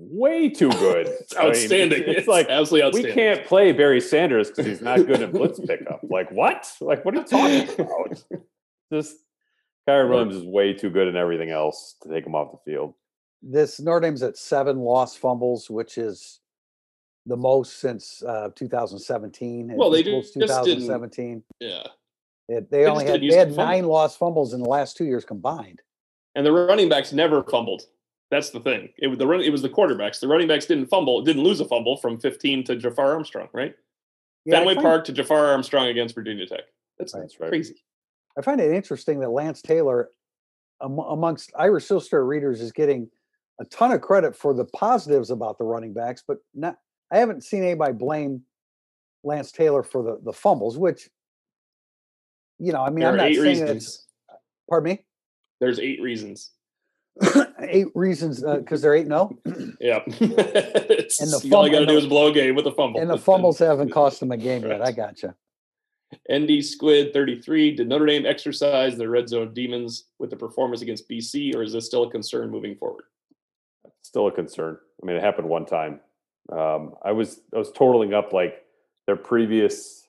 way 0.00 0.48
too 0.48 0.70
good. 0.70 1.08
It's 1.08 1.36
I 1.36 1.40
mean, 1.40 1.48
outstanding. 1.50 2.04
it's, 2.06 2.28
like 2.28 2.48
absolutely 2.48 3.02
we 3.02 3.12
can't 3.12 3.44
play 3.44 3.72
Barry 3.72 4.00
Sanders 4.00 4.48
because 4.48 4.64
he's 4.64 4.80
not 4.80 5.04
good 5.06 5.20
at 5.20 5.32
blitz 5.32 5.58
pickup. 5.60 6.00
Like 6.08 6.30
what? 6.30 6.70
Like 6.80 7.04
what 7.04 7.14
are 7.14 7.18
you 7.18 7.24
talking 7.24 7.74
about? 7.84 8.22
Just 8.92 9.16
Kyren 9.88 10.08
Williams 10.08 10.36
is 10.36 10.44
way 10.44 10.72
too 10.72 10.88
good 10.90 11.08
in 11.08 11.16
everything 11.16 11.50
else 11.50 11.96
to 12.02 12.08
take 12.08 12.24
him 12.24 12.34
off 12.34 12.52
the 12.52 12.70
field. 12.70 12.94
This 13.42 13.80
Notre 13.80 14.00
Dame's 14.00 14.22
at 14.22 14.36
seven 14.36 14.78
lost 14.78 15.18
fumbles, 15.18 15.68
which 15.68 15.98
is 15.98 16.40
the 17.26 17.36
most 17.36 17.80
since 17.80 18.22
uh, 18.22 18.50
2017. 18.54 19.72
Well, 19.76 19.90
they 19.90 20.00
equals 20.00 20.26
just 20.30 20.34
didn't- 20.64 20.80
2017. 20.80 21.42
Yeah. 21.60 21.82
They, 22.48 22.60
they 22.70 22.86
only 22.86 23.04
didn't 23.04 23.12
had 23.14 23.22
they 23.22 23.28
the 23.28 23.36
had 23.36 23.48
fumble. 23.48 23.64
nine 23.66 23.84
lost 23.84 24.18
fumbles 24.18 24.54
in 24.54 24.62
the 24.62 24.68
last 24.68 24.96
two 24.96 25.04
years 25.04 25.24
combined. 25.24 25.82
And 26.34 26.46
the 26.46 26.52
running 26.52 26.88
backs 26.88 27.12
never 27.12 27.42
fumbled. 27.42 27.82
That's 28.30 28.50
the 28.50 28.60
thing. 28.60 28.90
It 28.98 29.06
was 29.08 29.18
the 29.18 29.26
run. 29.26 29.40
It 29.40 29.50
was 29.50 29.62
the 29.62 29.70
quarterbacks. 29.70 30.20
The 30.20 30.28
running 30.28 30.48
backs 30.48 30.66
didn't 30.66 30.86
fumble. 30.88 31.22
Didn't 31.22 31.42
lose 31.42 31.60
a 31.60 31.64
fumble 31.64 31.96
from 31.96 32.18
15 32.20 32.64
to 32.64 32.76
Jafar 32.76 33.12
Armstrong. 33.14 33.48
Right. 33.54 33.74
Yeah, 34.44 34.58
Fenway 34.58 34.74
Park 34.76 35.04
to 35.06 35.12
Jafar 35.12 35.46
Armstrong 35.46 35.88
against 35.88 36.14
Virginia 36.14 36.46
Tech. 36.46 36.60
That's, 36.98 37.14
Right. 37.14 37.20
That's 37.22 37.40
right. 37.40 37.48
crazy. 37.48 37.76
I 38.38 38.42
find 38.42 38.60
it 38.60 38.70
interesting 38.72 39.20
that 39.20 39.30
Lance 39.30 39.62
Taylor, 39.62 40.10
am- 40.82 40.98
amongst 40.98 41.52
Irish 41.58 41.90
Illustrated 41.90 42.24
readers, 42.24 42.60
is 42.60 42.70
getting 42.72 43.10
a 43.60 43.64
ton 43.66 43.92
of 43.92 44.00
credit 44.00 44.36
for 44.36 44.54
the 44.54 44.64
positives 44.66 45.30
about 45.30 45.58
the 45.58 45.64
running 45.64 45.92
backs, 45.92 46.22
but 46.26 46.38
not. 46.54 46.76
I 47.10 47.18
haven't 47.18 47.42
seen 47.44 47.62
anybody 47.64 47.94
blame 47.94 48.42
Lance 49.24 49.50
Taylor 49.52 49.82
for 49.82 50.02
the 50.02 50.20
the 50.22 50.32
fumbles, 50.32 50.78
which, 50.78 51.08
you 52.58 52.72
know, 52.72 52.82
I 52.82 52.90
mean, 52.90 53.00
There 53.00 53.08
I'm 53.10 53.16
not 53.16 53.32
saying 53.32 53.40
reasons. 53.42 53.70
it's. 53.70 54.06
Pardon 54.68 54.92
me. 54.92 55.04
There's 55.60 55.78
eight 55.80 56.00
reasons. 56.00 56.52
eight 57.60 57.88
reasons 57.94 58.42
because 58.42 58.80
they're 58.82 58.94
eight 58.94 59.06
no, 59.06 59.36
Yeah. 59.80 60.00
And 60.06 60.18
the 60.20 61.40
all 61.52 61.64
fum- 61.64 61.66
you 61.66 61.72
got 61.72 61.80
to 61.80 61.86
do 61.86 61.96
is 61.98 62.06
blow 62.06 62.28
a 62.28 62.32
game 62.32 62.54
with 62.54 62.66
a 62.66 62.72
fumble. 62.72 63.00
and 63.00 63.10
the 63.10 63.18
fumbles 63.18 63.58
haven't 63.58 63.90
cost 63.90 64.20
them 64.20 64.30
a 64.32 64.36
game 64.36 64.62
yet. 64.62 64.80
I 64.80 64.86
Right. 64.86 64.96
gotcha. 64.96 65.34
ND 66.32 66.64
Squid 66.64 67.12
33. 67.12 67.76
Did 67.76 67.88
Notre 67.88 68.06
Dame 68.06 68.24
exercise 68.24 68.96
their 68.96 69.10
red 69.10 69.28
zone 69.28 69.52
demons 69.52 70.04
with 70.18 70.30
the 70.30 70.36
performance 70.36 70.80
against 70.80 71.08
BC, 71.08 71.54
or 71.54 71.62
is 71.62 71.72
this 71.74 71.84
still 71.86 72.04
a 72.04 72.10
concern 72.10 72.50
moving 72.50 72.76
forward? 72.76 73.04
still 74.02 74.26
a 74.26 74.32
concern. 74.32 74.78
I 75.02 75.06
mean, 75.06 75.16
it 75.16 75.22
happened 75.22 75.48
one 75.50 75.66
time. 75.66 76.00
Um, 76.50 76.94
I 77.04 77.12
was 77.12 77.40
I 77.54 77.58
was 77.58 77.70
totaling 77.72 78.14
up 78.14 78.32
like 78.32 78.64
their 79.06 79.16
previous 79.16 80.06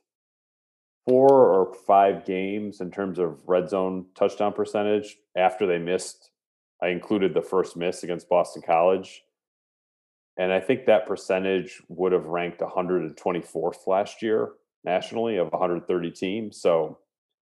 four 1.06 1.28
or 1.30 1.74
five 1.86 2.24
games 2.24 2.80
in 2.80 2.92
terms 2.92 3.20
of 3.20 3.40
red 3.48 3.70
zone 3.70 4.06
touchdown 4.16 4.54
percentage 4.54 5.18
after 5.36 5.66
they 5.68 5.80
missed. 5.80 6.30
I 6.82 6.90
included 6.90 7.34
the 7.34 7.42
first 7.42 7.76
miss 7.76 8.04
against 8.04 8.30
Boston 8.30 8.62
College, 8.66 9.24
and 10.38 10.52
I 10.54 10.60
think 10.60 10.86
that 10.86 11.06
percentage 11.08 11.82
would 11.90 12.12
have 12.14 12.26
ranked 12.26 12.60
124th 12.62 13.88
last 13.88 14.22
year 14.22 14.52
nationally 14.86 15.38
of 15.38 15.52
130 15.52 16.12
teams. 16.12 16.62
So 16.62 17.00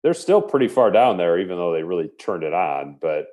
they're 0.02 0.14
still 0.14 0.40
pretty 0.40 0.68
far 0.68 0.90
down 0.90 1.18
there, 1.18 1.38
even 1.38 1.58
though 1.58 1.72
they 1.74 1.82
really 1.82 2.08
turned 2.18 2.42
it 2.42 2.54
on. 2.54 2.96
But 3.00 3.26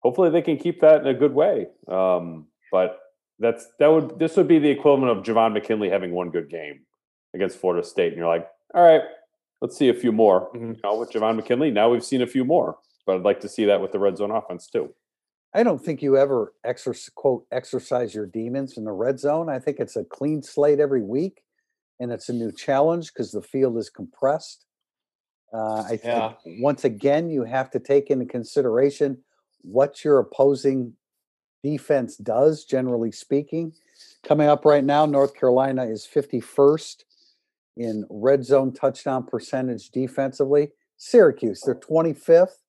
hopefully 0.00 0.30
they 0.30 0.42
can 0.42 0.56
keep 0.56 0.80
that 0.80 1.00
in 1.00 1.06
a 1.06 1.14
good 1.14 1.32
way. 1.32 1.68
Um, 1.86 2.46
but 2.72 2.98
that's 3.38 3.68
that 3.78 3.88
would 3.88 4.18
this 4.18 4.36
would 4.36 4.48
be 4.48 4.58
the 4.58 4.70
equivalent 4.70 5.16
of 5.16 5.24
Javon 5.24 5.52
McKinley 5.52 5.90
having 5.90 6.10
one 6.10 6.30
good 6.30 6.48
game 6.50 6.80
against 7.34 7.58
Florida 7.58 7.86
State, 7.86 8.08
and 8.08 8.16
you're 8.16 8.26
like, 8.26 8.48
all 8.74 8.82
right, 8.82 9.02
let's 9.60 9.76
see 9.76 9.88
a 9.90 9.94
few 9.94 10.10
more. 10.10 10.50
Mhm. 10.52 10.74
You 10.76 10.80
know, 10.82 10.96
with 10.98 11.12
Javon 11.12 11.36
McKinley, 11.36 11.70
now 11.70 11.90
we've 11.90 12.04
seen 12.04 12.22
a 12.22 12.26
few 12.26 12.44
more, 12.44 12.78
but 13.06 13.16
I'd 13.16 13.22
like 13.22 13.40
to 13.40 13.48
see 13.48 13.64
that 13.66 13.80
with 13.80 13.92
the 13.92 13.98
red 13.98 14.16
zone 14.18 14.30
offense 14.32 14.66
too. 14.66 14.92
I 15.54 15.62
don't 15.62 15.82
think 15.82 16.02
you 16.02 16.18
ever 16.18 16.52
exercise 16.64 17.10
quote 17.14 17.46
exercise 17.50 18.14
your 18.14 18.26
demons 18.26 18.76
in 18.76 18.84
the 18.84 18.92
red 18.92 19.18
zone. 19.18 19.48
I 19.48 19.58
think 19.58 19.78
it's 19.78 19.96
a 19.96 20.04
clean 20.04 20.42
slate 20.42 20.80
every 20.80 21.02
week, 21.02 21.42
and 21.98 22.12
it's 22.12 22.28
a 22.28 22.34
new 22.34 22.52
challenge 22.52 23.12
because 23.12 23.32
the 23.32 23.40
field 23.40 23.78
is 23.78 23.88
compressed. 23.88 24.66
Uh, 25.54 25.82
I 25.88 25.96
think 25.96 26.02
Yeah. 26.02 26.34
once 26.60 26.84
again 26.84 27.30
you 27.30 27.44
have 27.44 27.70
to 27.70 27.78
take 27.78 28.10
into 28.10 28.26
consideration 28.26 29.24
what 29.62 30.04
your 30.04 30.18
opposing 30.18 30.94
defense 31.62 32.16
does. 32.16 32.64
Generally 32.64 33.12
speaking, 33.12 33.72
coming 34.24 34.48
up 34.48 34.64
right 34.64 34.84
now, 34.84 35.06
North 35.06 35.34
Carolina 35.34 35.86
is 35.86 36.04
fifty 36.04 36.40
first 36.40 37.04
in 37.78 38.04
red 38.10 38.44
zone 38.44 38.72
touchdown 38.72 39.24
percentage 39.24 39.90
defensively. 39.90 40.72
Syracuse, 40.98 41.62
they're 41.64 41.74
twenty 41.74 42.12
fifth. 42.12 42.62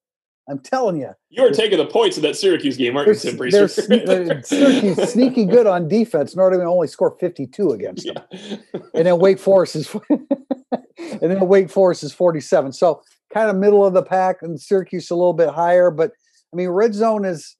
I'm 0.48 0.58
telling 0.60 0.96
you, 0.96 1.10
You 1.30 1.44
are 1.44 1.50
taking 1.50 1.76
the 1.78 1.86
points 1.86 2.16
of 2.16 2.22
that 2.22 2.34
Syracuse 2.36 2.76
game, 2.76 2.96
aren't 2.96 3.08
you, 3.22 3.32
they're, 3.32 3.48
Tim 3.48 3.64
s- 3.64 3.86
they're, 3.86 3.98
sne- 3.98 4.30
uh, 4.38 4.42
Syracuse 4.42 5.12
sneaky 5.12 5.44
good 5.44 5.66
on 5.66 5.88
defense. 5.88 6.34
Notre 6.34 6.56
Dame 6.56 6.66
only 6.66 6.86
score 6.88 7.16
52 7.20 7.70
against 7.72 8.06
them. 8.06 8.16
Yeah. 8.32 8.56
And 8.94 9.06
then 9.06 9.18
Wake 9.18 9.38
Forest 9.38 9.76
is 9.76 9.94
and 10.10 11.20
then 11.20 11.46
Wake 11.46 11.70
Forest 11.70 12.02
is 12.02 12.12
47. 12.12 12.72
So 12.72 13.02
kind 13.32 13.50
of 13.50 13.56
middle 13.56 13.84
of 13.84 13.92
the 13.92 14.02
pack 14.02 14.38
and 14.42 14.58
Syracuse 14.60 15.10
a 15.10 15.14
little 15.14 15.34
bit 15.34 15.50
higher. 15.50 15.90
But 15.90 16.12
I 16.52 16.56
mean, 16.56 16.68
red 16.70 16.94
zone 16.94 17.24
is 17.26 17.56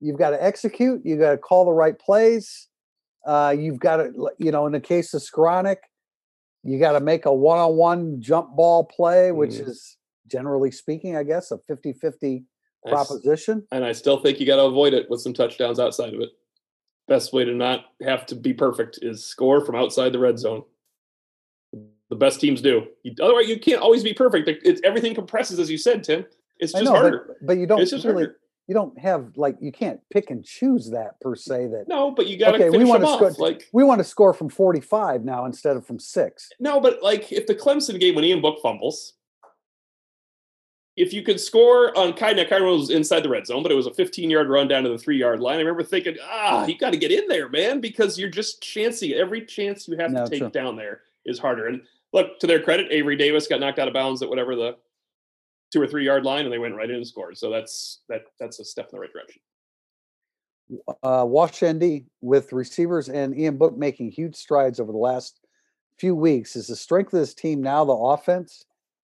you've 0.00 0.18
got 0.18 0.30
to 0.30 0.42
execute, 0.42 1.02
you 1.04 1.16
got 1.16 1.30
to 1.30 1.38
call 1.38 1.64
the 1.64 1.72
right 1.72 1.96
plays. 1.98 2.66
Uh, 3.24 3.54
you've 3.56 3.78
got 3.78 3.98
to, 3.98 4.30
you 4.38 4.50
know, 4.50 4.66
in 4.66 4.72
the 4.72 4.80
case 4.80 5.14
of 5.14 5.22
Skowronek, 5.22 5.76
you 6.64 6.80
got 6.80 6.92
to 6.92 7.00
make 7.00 7.26
a 7.26 7.32
one-on-one 7.32 8.20
jump 8.20 8.56
ball 8.56 8.82
play, 8.84 9.30
which 9.30 9.52
Mhm. 9.52 9.68
is 9.68 9.96
generally 10.32 10.70
speaking, 10.70 11.14
I 11.16 11.22
guess, 11.22 11.50
a 11.50 11.58
50-50 11.58 12.44
I 12.86 12.90
s- 12.90 12.94
proposition. 12.94 13.64
and 13.70 13.84
I 13.84 13.92
still 13.92 14.18
think 14.18 14.40
you 14.40 14.46
got 14.46 14.56
to 14.56 14.62
avoid 14.64 14.94
it 14.94 15.08
with 15.10 15.20
some 15.20 15.34
touchdowns 15.34 15.78
outside 15.78 16.14
of 16.14 16.20
it. 16.20 16.30
Best 17.06 17.32
way 17.32 17.44
to 17.44 17.52
not 17.54 17.84
have 18.02 18.24
to 18.26 18.34
be 18.34 18.54
perfect 18.54 18.98
is 19.02 19.24
score 19.24 19.64
from 19.64 19.74
outside 19.76 20.12
the 20.12 20.18
red 20.18 20.38
zone. 20.38 20.62
The 22.10 22.16
best 22.16 22.40
teams 22.40 22.60
do. 22.60 22.86
You, 23.02 23.14
otherwise, 23.22 23.48
you 23.48 23.58
can't 23.58 23.80
always 23.80 24.02
be 24.02 24.12
perfect. 24.14 24.48
It- 24.48 24.60
It's 24.64 24.80
everything 24.84 25.14
compresses, 25.14 25.58
as 25.58 25.70
you 25.70 25.78
said, 25.78 26.04
Tim. 26.04 26.24
It's 26.58 26.72
just 26.72 26.84
know, 26.84 26.92
harder. 26.92 27.24
but, 27.28 27.46
but 27.46 27.56
you 27.58 27.66
don't 27.66 27.80
It's 27.80 27.90
just 27.90 28.04
really 28.04 28.24
harder. 28.24 28.36
you 28.68 28.74
don't 28.74 28.96
have 28.98 29.32
like 29.36 29.56
you 29.60 29.72
can't 29.72 30.00
pick 30.12 30.30
and 30.30 30.44
choose 30.44 30.90
that 30.90 31.18
per 31.20 31.34
se 31.34 31.68
that 31.68 31.86
No, 31.88 32.12
but 32.12 32.26
you 32.28 32.36
got 32.38 32.52
to 32.52 32.56
Okay, 32.56 32.70
we 32.70 32.78
finish 32.78 32.88
wanna 32.88 33.06
them 33.06 33.14
score- 33.16 33.30
off. 33.30 33.38
Like 33.38 33.68
we 33.72 33.82
want 33.82 33.98
to 33.98 34.04
score 34.04 34.32
from 34.32 34.48
45 34.48 35.24
now 35.24 35.44
instead 35.44 35.76
of 35.76 35.84
from 35.86 35.98
six. 35.98 36.48
no, 36.60 36.80
but 36.80 37.02
like 37.02 37.32
if 37.32 37.46
the 37.46 37.54
Clemson 37.54 37.98
game 37.98 38.14
when 38.14 38.24
Ian 38.24 38.40
Book 38.40 38.58
fumbles, 38.62 39.14
if 40.96 41.12
you 41.12 41.22
could 41.22 41.40
score 41.40 41.96
on 41.96 42.12
Kai 42.12 42.32
now, 42.32 42.44
Kyren 42.44 42.78
was 42.78 42.90
inside 42.90 43.20
the 43.20 43.28
red 43.28 43.46
zone, 43.46 43.62
but 43.62 43.72
it 43.72 43.76
was 43.76 43.86
a 43.86 43.94
15 43.94 44.28
yard 44.28 44.48
run 44.48 44.68
down 44.68 44.82
to 44.84 44.90
the 44.90 44.98
three 44.98 45.16
yard 45.18 45.40
line. 45.40 45.56
I 45.56 45.60
remember 45.60 45.82
thinking, 45.82 46.16
ah, 46.22 46.66
you 46.66 46.76
got 46.76 46.90
to 46.90 46.98
get 46.98 47.10
in 47.10 47.26
there, 47.28 47.48
man, 47.48 47.80
because 47.80 48.18
you're 48.18 48.28
just 48.28 48.62
chancing. 48.62 49.12
Every 49.12 49.44
chance 49.46 49.88
you 49.88 49.96
have 49.96 50.10
No, 50.12 50.24
to 50.24 50.30
take 50.30 50.40
true. 50.40 50.50
down 50.50 50.76
there 50.76 51.00
is 51.24 51.38
harder. 51.38 51.68
And 51.68 51.82
look, 52.12 52.38
to 52.40 52.46
their 52.46 52.60
credit, 52.62 52.88
Avery 52.90 53.16
Davis 53.16 53.46
got 53.46 53.60
knocked 53.60 53.78
out 53.78 53.88
of 53.88 53.94
bounds 53.94 54.22
at 54.22 54.28
whatever 54.28 54.54
the 54.54 54.76
two 55.72 55.80
or 55.80 55.86
three 55.86 56.04
yard 56.04 56.24
line, 56.24 56.44
and 56.44 56.52
they 56.52 56.58
went 56.58 56.74
right 56.74 56.90
in 56.90 56.96
and 56.96 57.06
scored. 57.06 57.38
So 57.38 57.50
that's 57.50 58.00
that 58.08 58.24
that's 58.38 58.60
a 58.60 58.64
step 58.64 58.90
in 58.92 58.96
the 58.96 59.00
right 59.00 59.12
direction. 59.12 59.40
Uh, 61.02 61.24
Wash 61.26 61.62
ND 61.64 62.04
with 62.20 62.52
receivers 62.52 63.08
and 63.08 63.38
Ian 63.38 63.56
Book 63.56 63.76
making 63.76 64.10
huge 64.10 64.36
strides 64.36 64.80
over 64.80 64.92
the 64.92 64.98
last 64.98 65.40
few 65.98 66.14
weeks. 66.14 66.56
Is 66.56 66.66
the 66.66 66.76
strength 66.76 67.12
of 67.12 67.20
this 67.20 67.34
team 67.34 67.62
now 67.62 67.84
the 67.84 67.92
offense? 67.92 68.64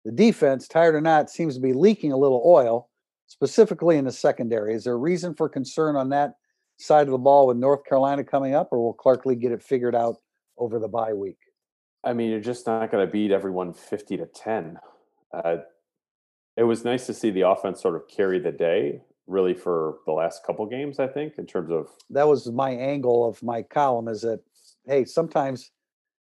The 0.05 0.13
defense, 0.13 0.69
tired 0.69 0.95
or 0.95 1.01
not, 1.01 1.31
seems 1.31 1.55
to 1.55 1.61
be 1.61 1.73
leaking 1.73 2.13
a 2.13 2.17
little 2.17 2.43
oil, 2.45 2.89
specifically 3.27 3.97
in 3.97 4.05
the 4.05 4.13
secondary. 4.13 4.75
Is 4.75 4.85
there 4.85 4.95
a 4.95 4.97
reason 4.97 5.35
for 5.35 5.49
concern 5.49 5.97
on 5.97 6.09
that 6.11 6.35
side 6.79 7.07
of 7.07 7.13
the 7.13 7.19
ball 7.19 7.47
with 7.47 7.57
North 7.57 7.85
Carolina 7.85 8.25
coming 8.25 8.55
up, 8.55 8.69
or 8.71 8.79
will 8.79 8.95
Clark 8.95 9.27
Lea 9.27 9.35
get 9.35 9.53
it 9.53 9.63
figured 9.63 9.95
out 9.95 10.17
over 10.57 10.79
the 10.79 10.89
bye 10.89 11.13
week? 11.13 11.39
I 12.05 12.13
mean, 12.13 12.31
you're 12.31 12.41
just 12.41 12.67
not 12.67 12.91
going 12.91 13.05
to 13.07 13.13
beat 13.13 13.33
everyone 13.33 13.73
50 13.73 14.17
to 14.19 14.27
10. 14.27 14.79
Uh, 15.33 15.57
it 16.57 16.63
was 16.63 16.85
nice 16.85 17.07
to 17.07 17.15
see 17.15 17.31
the 17.31 17.43
offense 17.43 17.83
sort 17.83 17.97
of 17.97 18.09
carry 18.09 18.39
the 18.39 18.53
day, 18.53 19.03
really, 19.27 19.55
for 19.55 19.99
the 20.07 20.13
last 20.13 20.45
couple 20.45 20.65
games, 20.67 20.99
I 20.99 21.07
think, 21.07 21.35
in 21.39 21.47
terms 21.47 21.71
of 21.71 21.89
that 22.11 22.27
was 22.27 22.51
my 22.51 22.71
angle 22.71 23.29
of 23.29 23.43
my 23.43 23.63
column 23.63 24.09
is 24.09 24.23
that 24.23 24.41
hey 24.87 25.05
sometimes 25.05 25.71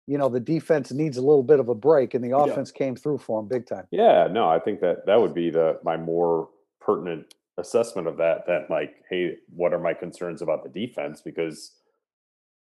you 0.07 0.17
know, 0.17 0.29
the 0.29 0.39
defense 0.39 0.91
needs 0.91 1.17
a 1.17 1.21
little 1.21 1.43
bit 1.43 1.59
of 1.59 1.69
a 1.69 1.75
break, 1.75 2.13
and 2.13 2.23
the 2.23 2.29
Yeah. 2.29 2.45
offense 2.45 2.71
came 2.71 2.95
through 2.95 3.17
for 3.19 3.39
them 3.39 3.47
big 3.47 3.67
time. 3.67 3.87
Yeah, 3.91 4.27
no, 4.27 4.47
I 4.47 4.59
think 4.59 4.79
that 4.79 5.05
that 5.05 5.19
would 5.19 5.33
be 5.33 5.49
the 5.49 5.79
my 5.83 5.97
more 5.97 6.49
pertinent 6.79 7.35
assessment 7.57 8.07
of 8.07 8.17
that. 8.17 8.45
That 8.47 8.69
like, 8.69 9.03
hey, 9.09 9.37
what 9.53 9.73
are 9.73 9.79
my 9.79 9.93
concerns 9.93 10.41
about 10.41 10.63
the 10.63 10.69
defense? 10.69 11.21
Because 11.21 11.73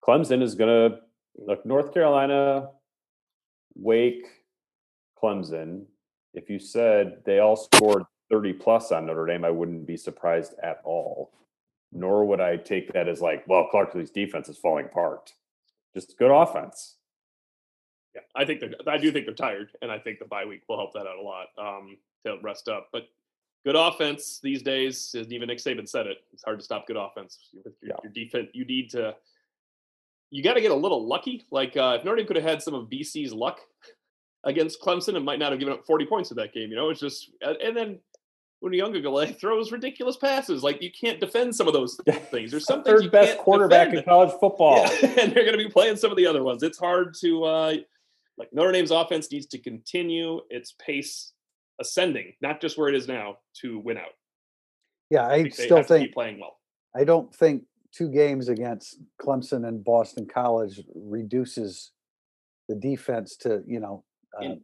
Clemson 0.06 0.42
is 0.42 0.54
going 0.54 0.90
to 0.90 0.98
look 1.36 1.64
North 1.64 1.94
Carolina, 1.94 2.70
Wake, 3.76 4.26
Clemson. 5.22 5.86
If 6.34 6.50
you 6.50 6.58
said 6.58 7.22
they 7.24 7.38
all 7.38 7.56
scored 7.56 8.04
thirty 8.28 8.52
plus 8.52 8.90
on 8.90 9.06
Notre 9.06 9.26
Dame, 9.26 9.44
I 9.44 9.50
wouldn't 9.50 9.86
be 9.86 9.96
surprised 9.96 10.54
at 10.62 10.80
all. 10.84 11.32
Nor 11.92 12.24
would 12.26 12.40
I 12.40 12.56
take 12.56 12.92
that 12.92 13.08
as 13.08 13.22
like, 13.22 13.46
well, 13.46 13.68
Clark 13.70 13.94
Lea's 13.94 14.10
defense 14.10 14.48
is 14.48 14.58
falling 14.58 14.86
apart. 14.86 15.32
Just 15.94 16.18
good 16.18 16.32
offense. 16.32 16.95
Yeah, 18.16 18.22
I 18.34 18.46
think 18.46 18.60
they're. 18.60 18.72
I 18.88 18.96
do 18.96 19.12
think 19.12 19.26
they're 19.26 19.34
tired, 19.34 19.68
and 19.82 19.92
I 19.92 19.98
think 19.98 20.18
the 20.20 20.24
bye 20.24 20.46
week 20.46 20.62
will 20.68 20.78
help 20.78 20.94
that 20.94 21.06
out 21.06 21.18
a 21.18 21.22
lot 21.22 21.48
um, 21.58 21.98
to 22.24 22.38
rest 22.42 22.66
up. 22.66 22.88
But 22.90 23.02
good 23.64 23.76
offense 23.76 24.40
these 24.42 24.62
days, 24.62 25.14
and 25.14 25.30
even 25.30 25.48
Nick 25.48 25.58
Saban 25.58 25.86
said 25.86 26.06
it. 26.06 26.18
It's 26.32 26.42
hard 26.42 26.58
to 26.58 26.64
stop 26.64 26.86
good 26.86 26.96
offense 26.96 27.50
with 27.52 27.74
your, 27.82 27.90
Yeah. 27.90 27.96
your 28.02 28.12
defense. 28.12 28.48
You 28.54 28.64
need 28.64 28.88
to. 28.90 29.14
You 30.30 30.42
got 30.42 30.54
to 30.54 30.60
get 30.62 30.70
a 30.70 30.74
little 30.74 31.06
lucky. 31.06 31.44
Like 31.50 31.76
uh, 31.76 31.98
if 31.98 32.04
Notre 32.04 32.16
Dame 32.16 32.26
could 32.26 32.36
have 32.36 32.44
had 32.44 32.62
some 32.62 32.72
of 32.74 32.88
BC's 32.88 33.34
luck 33.34 33.60
against 34.44 34.80
Clemson, 34.80 35.14
and 35.16 35.24
might 35.24 35.38
not 35.38 35.50
have 35.52 35.58
given 35.58 35.74
up 35.74 35.84
forty 35.84 36.06
points 36.06 36.30
in 36.30 36.38
that 36.38 36.54
game. 36.54 36.70
You 36.70 36.76
know, 36.76 36.88
it's 36.88 37.00
just 37.00 37.30
and 37.42 37.76
then. 37.76 37.98
When 38.60 38.72
Ungalale 38.72 39.38
throws 39.40 39.70
ridiculous 39.70 40.16
passes, 40.16 40.62
like 40.64 40.80
you 40.82 40.90
can't 40.90 41.20
defend 41.20 41.54
some 41.54 41.68
of 41.68 41.74
those 41.74 42.00
things. 42.30 42.50
There's 42.50 42.64
some 42.66 42.82
things 42.82 43.02
you 43.02 43.10
Third 43.10 43.12
best 43.12 43.32
can't 43.34 43.40
quarterback 43.40 43.88
defend. 43.88 43.98
in 43.98 44.04
college 44.04 44.30
football. 44.40 44.78
Yeah, 44.78 45.08
and 45.20 45.32
they're 45.34 45.44
going 45.44 45.58
to 45.58 45.62
be 45.62 45.68
playing 45.68 45.96
some 45.98 46.10
of 46.10 46.16
the 46.16 46.26
other 46.26 46.42
ones. 46.42 46.62
It's 46.62 46.78
hard 46.78 47.14
to 47.20 47.44
uh, 47.44 47.74
like 48.38 48.48
Notre 48.52 48.72
Dame's 48.72 48.90
offense 48.90 49.30
needs 49.30 49.46
to 49.46 49.58
continue 49.58 50.40
its 50.50 50.74
pace 50.84 51.32
ascending, 51.80 52.32
not 52.40 52.60
just 52.60 52.78
where 52.78 52.88
it 52.88 52.94
is 52.94 53.08
now, 53.08 53.38
to 53.62 53.78
win 53.78 53.96
out. 53.96 54.14
Yeah, 55.10 55.26
I 55.26 55.48
still 55.48 55.82
think 55.82 56.12
playing 56.12 56.40
well. 56.40 56.58
I 56.94 57.04
don't 57.04 57.34
think 57.34 57.64
two 57.92 58.08
games 58.10 58.48
against 58.48 58.98
Clemson 59.20 59.66
and 59.66 59.84
Boston 59.84 60.26
College 60.26 60.82
reduces 60.94 61.92
the 62.68 62.74
defense 62.74 63.36
to 63.36 63.62
you 63.66 63.78
know 63.78 64.04
uh, 64.40 64.54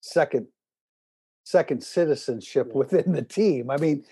second 0.00 0.46
second 1.44 1.82
citizenship 1.82 2.68
Yeah. 2.68 2.78
within 2.78 3.12
the 3.12 3.22
team. 3.22 3.70
I 3.70 3.76
mean, 3.76 4.04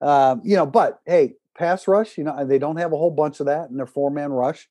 um, 0.00 0.40
you 0.44 0.56
know, 0.56 0.66
but 0.66 1.00
hey, 1.06 1.34
pass 1.56 1.88
rush. 1.88 2.16
You 2.16 2.24
know, 2.24 2.44
they 2.44 2.58
don't 2.58 2.76
have 2.76 2.92
a 2.92 2.96
whole 2.96 3.10
bunch 3.10 3.40
of 3.40 3.46
that 3.46 3.70
in 3.70 3.76
their 3.76 3.86
four 3.86 4.10
man 4.10 4.30
rush. 4.32 4.68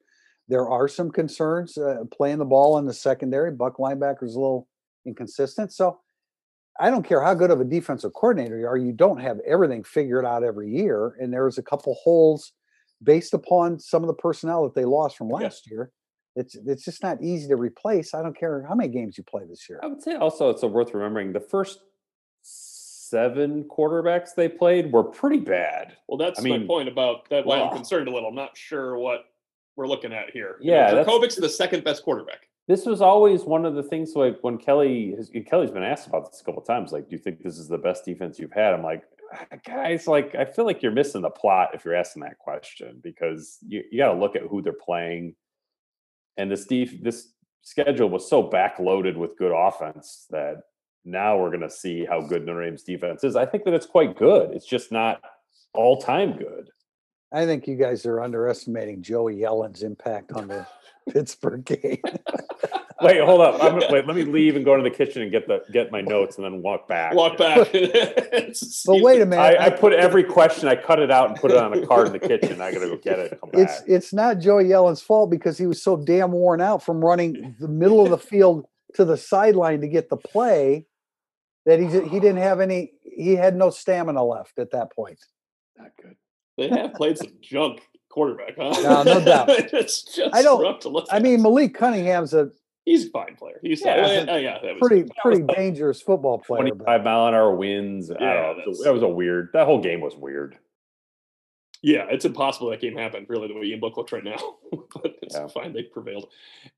There 0.48 0.70
are 0.70 0.88
some 0.88 1.12
concerns 1.12 1.78
uh, 1.78 2.04
playing 2.12 2.38
the 2.38 2.46
ball 2.46 2.78
in 2.78 2.86
the 2.86 2.94
secondary. 2.94 3.52
Buck 3.52 3.78
linebacker's 3.78 4.36
a 4.36 4.40
little 4.40 4.68
inconsistent, 5.06 5.74
so. 5.74 6.00
I 6.78 6.90
don't 6.90 7.08
care 7.08 7.22
how 7.22 7.34
good 7.34 7.52
of 7.52 7.62
a 7.62 7.64
defensive 7.64 8.12
coordinator 8.12 8.60
you 8.60 8.68
are, 8.68 8.76
you 8.76 8.92
don't 8.92 9.22
have 9.22 9.40
everything 9.48 9.86
figured 9.86 10.26
out 10.26 10.44
every 10.44 10.70
year. 10.70 11.16
And 11.22 11.32
there's 11.32 11.58
a 11.58 11.64
couple 11.64 11.94
holes 12.04 12.52
based 13.02 13.34
upon 13.34 13.80
some 13.80 14.04
of 14.04 14.08
the 14.08 14.14
personnel 14.14 14.64
that 14.64 14.76
they 14.76 14.84
lost 14.84 15.16
from 15.16 15.30
Yeah. 15.30 15.36
last 15.36 15.72
year. 15.72 15.92
It's 16.36 16.56
it's 16.56 16.84
just 16.84 17.02
not 17.02 17.24
easy 17.24 17.48
to 17.48 17.56
replace. 17.56 18.14
I 18.14 18.22
don't 18.22 18.38
care 18.38 18.66
how 18.68 18.76
many 18.76 18.90
games 18.90 19.18
you 19.18 19.24
play 19.24 19.44
this 19.48 19.70
year. 19.70 19.80
I 19.82 19.88
would 19.88 20.02
say 20.02 20.16
also 20.16 20.50
it's 20.50 20.64
worth 20.64 20.94
remembering 20.94 21.32
the 21.32 21.40
first 21.40 21.80
seven 22.42 23.64
quarterbacks 23.64 24.36
they 24.36 24.50
played 24.50 24.92
were 24.92 25.04
pretty 25.04 25.40
bad. 25.40 25.96
Well, 26.10 26.18
that's 26.18 26.42
I 26.42 26.50
my 26.50 26.60
point 26.66 26.90
about 26.90 27.30
that. 27.30 27.46
Why 27.46 27.60
wow. 27.60 27.70
I'm 27.70 27.76
concerned 27.76 28.10
a 28.10 28.12
little. 28.12 28.28
I'm 28.28 28.36
not 28.36 28.58
sure 28.58 28.98
what 28.98 29.28
we're 29.76 29.88
looking 29.88 30.14
at 30.14 30.30
here. 30.32 30.58
You 30.62 30.72
know, 30.72 30.78
Yeah, 30.78 30.92
that's- 30.94 31.08
Jurkovec's 31.08 31.36
the 31.36 31.50
second 31.50 31.84
best 31.84 32.04
quarterback. 32.04 32.48
This 32.68 32.86
was 32.86 33.02
always 33.02 33.44
one 33.44 33.66
of 33.66 33.76
the 33.76 33.84
things 33.84 34.16
like 34.16 34.40
when 34.42 34.58
Kelly 34.58 35.14
has, 35.18 35.30
Kelly's 35.46 35.70
been 35.72 35.84
asked 35.84 36.08
about 36.08 36.32
this 36.32 36.42
a 36.42 36.44
couple 36.44 36.62
of 36.62 36.68
times. 36.68 36.92
Like, 36.92 37.08
do 37.10 37.16
you 37.16 37.22
think 37.22 37.44
this 37.44 37.58
is 37.60 37.68
the 37.68 37.78
best 37.78 38.06
defense 38.06 38.40
you've 38.40 38.52
had? 38.54 38.74
I'm 38.74 38.82
like, 38.84 39.04
"Ah, 39.34 39.46
guys, 39.64 40.08
like 40.08 40.34
I 40.34 40.46
feel 40.46 40.66
like 40.66 40.82
you're 40.82 40.92
missing 40.92 41.22
the 41.22 41.30
plot 41.30 41.72
if 41.76 41.86
you're 41.86 41.94
asking 41.94 42.24
that 42.24 42.40
question 42.40 43.00
because 43.04 43.60
you, 43.68 43.84
you 43.92 44.00
got 44.00 44.12
to 44.14 44.20
look 44.20 44.36
at 44.36 44.42
who 44.44 44.64
they're 44.64 44.74
playing. 44.74 45.36
And 46.38 46.50
this 46.52 46.66
def- 46.66 47.02
this 47.04 47.34
schedule 47.62 48.10
was 48.10 48.28
so 48.28 48.44
backloaded 48.50 49.16
with 49.16 49.38
good 49.38 49.52
offense 49.56 50.26
that 50.32 50.58
now 51.04 51.38
we're 51.38 51.50
going 51.50 51.62
to 51.62 51.70
see 51.70 52.04
how 52.04 52.20
good 52.22 52.46
Notre 52.48 52.66
Dame's 52.66 52.82
defense 52.84 53.24
is. 53.24 53.36
I 53.36 53.46
think 53.46 53.64
that 53.66 53.76
it's 53.76 53.86
quite 53.86 54.18
good. 54.18 54.52
It's 54.56 54.66
just 54.66 54.92
not 54.92 55.22
all 55.76 55.98
time 56.02 56.36
good. 56.36 56.70
I 57.36 57.46
think 57.46 57.68
you 57.68 57.76
guys 57.76 58.06
are 58.06 58.22
underestimating 58.22 59.02
Joey 59.02 59.36
Yellen's 59.36 59.84
impact 59.84 60.32
on 60.32 60.48
the 60.48 60.66
Pittsburgh 61.10 61.66
game. 61.66 62.02
Wait, 63.02 63.22
hold 63.22 63.42
up. 63.42 63.62
I'm, 63.62 63.76
wait, 63.92 64.08
let 64.08 64.16
me 64.16 64.24
leave 64.24 64.56
and 64.56 64.64
go 64.64 64.74
into 64.74 64.90
the 64.90 64.96
kitchen 64.96 65.22
and 65.22 65.30
get 65.30 65.50
the 65.50 65.62
get 65.70 65.92
my 65.92 66.00
notes 66.00 66.38
and 66.38 66.46
then 66.46 66.62
walk 66.62 66.88
back. 66.88 67.14
Walk 67.14 67.38
back. 67.38 67.68
but 67.72 69.02
wait 69.02 69.22
a 69.22 69.26
minute. 69.26 69.42
I, 69.60 69.66
I 69.66 69.70
put 69.70 69.92
every 69.92 70.24
question, 70.24 70.70
I 70.70 70.78
cut 70.78 71.00
it 71.00 71.12
out 71.12 71.30
and 71.30 71.38
put 71.38 71.52
it 71.52 71.58
on 71.58 71.74
a 71.74 71.86
card 71.86 72.08
in 72.08 72.14
the 72.14 72.20
kitchen. 72.20 72.62
I 72.62 72.72
gotta 72.72 72.88
go 72.88 72.96
get 72.96 73.20
it 73.20 73.32
and 73.34 73.42
come 73.42 73.50
it's 73.54 73.82
back. 73.82 73.90
it's 73.90 74.14
not 74.14 74.40
Joey 74.40 74.70
Yellen's 74.70 75.02
fault 75.02 75.30
because 75.30 75.58
he 75.58 75.68
was 75.68 75.84
so 75.84 75.98
damn 75.98 76.32
worn 76.32 76.62
out 76.62 76.84
from 76.84 77.04
running 77.04 77.54
the 77.60 77.68
middle 77.68 78.02
of 78.02 78.12
the 78.12 78.18
field 78.18 78.66
to 78.94 79.04
the 79.04 79.18
sideline 79.18 79.82
to 79.82 79.90
get 79.90 80.10
the 80.10 80.18
play 80.18 80.86
that 81.66 81.80
he 81.80 81.88
he 81.88 82.20
didn't 82.22 82.38
have 82.38 82.62
any 82.62 82.94
he 83.04 83.36
had 83.36 83.58
no 83.58 83.72
stamina 83.72 84.24
left 84.24 84.58
at 84.58 84.72
that 84.72 84.94
point. 84.94 85.20
Not 85.78 85.92
good. 86.02 86.16
They 86.58 86.70
have 86.70 86.94
played 86.94 87.18
some 87.18 87.32
junk 87.42 87.82
quarterback, 88.10 88.56
huh? 88.58 88.72
No, 88.82 89.04
no 89.04 89.26
doubt. 89.26 89.50
it's 89.50 90.04
just 90.04 90.34
I 90.34 90.42
don't- 90.42 90.62
rough 90.62 90.80
to 90.82 90.90
look 90.90 91.06
I 91.12 91.18
at. 91.18 91.22
mean 91.22 91.42
Malik 91.42 91.74
Cunningham's 91.74 92.34
a 92.34 92.50
he's 92.86 93.08
a 93.08 93.10
fine 93.10 93.36
player. 93.36 93.60
He's 93.62 93.82
Yeah, 93.82 93.96
yeah, 94.08 94.20
he's 94.22 94.30
oh, 94.30 94.36
yeah, 94.38 94.62
was 94.62 94.78
pretty 94.80 95.04
was 95.04 95.12
pretty 95.22 95.44
tough. 95.44 95.56
dangerous 95.56 96.02
football 96.02 96.40
player. 96.40 96.64
but- 96.64 96.76
25 96.86 97.04
mile 97.04 97.28
an 97.28 97.34
hour 97.34 97.56
winds. 97.56 98.10
I 98.12 98.16
Yeah, 98.20 98.20
don't 98.20 98.58
know. 98.58 98.64
It 98.64 98.68
was 98.70 98.78
that's- 98.78 98.80
a- 98.80 98.84
That 98.84 98.94
was 98.94 99.04
a 99.04 99.08
weird, 99.08 99.50
that 99.54 99.66
whole 99.66 99.82
game 99.82 100.02
was 100.02 100.16
weird. 100.16 100.58
Yeah, 101.82 102.08
it's 102.10 102.26
impossible 102.26 102.72
that 102.72 102.82
game 102.82 102.98
happened, 102.98 103.28
really, 103.30 103.48
the 103.48 103.54
way 103.54 103.66
Ian 103.68 103.80
Book 103.80 103.96
looked 103.96 104.12
right 104.12 104.24
now. 104.24 104.38
but 104.72 105.18
it's 105.22 105.36
Yeah. 105.36 105.46
fine, 105.48 105.72
they 105.72 105.84
prevailed. 105.84 106.30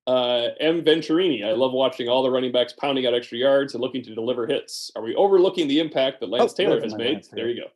Uh, 0.05 0.47
M. 0.59 0.84
Venturini, 0.84 1.45
I 1.45 1.51
love 1.53 1.71
watching 1.71 2.09
all 2.09 2.23
the 2.23 2.32
running 2.32 2.51
backs 2.51 2.73
pounding 2.73 3.05
out 3.05 3.13
extra 3.13 3.38
yards 3.38 3.73
and 3.73 3.82
looking 3.82 4.03
to 4.03 4.13
deliver 4.13 4.45
hits. 4.47 4.91
Are 4.97 5.01
we 5.03 5.15
overlooking 5.15 5.69
the 5.69 5.80
impact 5.80 6.19
that 6.19 6.30
Lance 6.30 6.51
Oh, 6.51 6.55
Taylor 6.55 6.82
has 6.82 6.93
made? 6.95 7.13
Lance 7.13 7.28
There 7.30 7.47
you 7.47 7.61
go. 7.61 7.67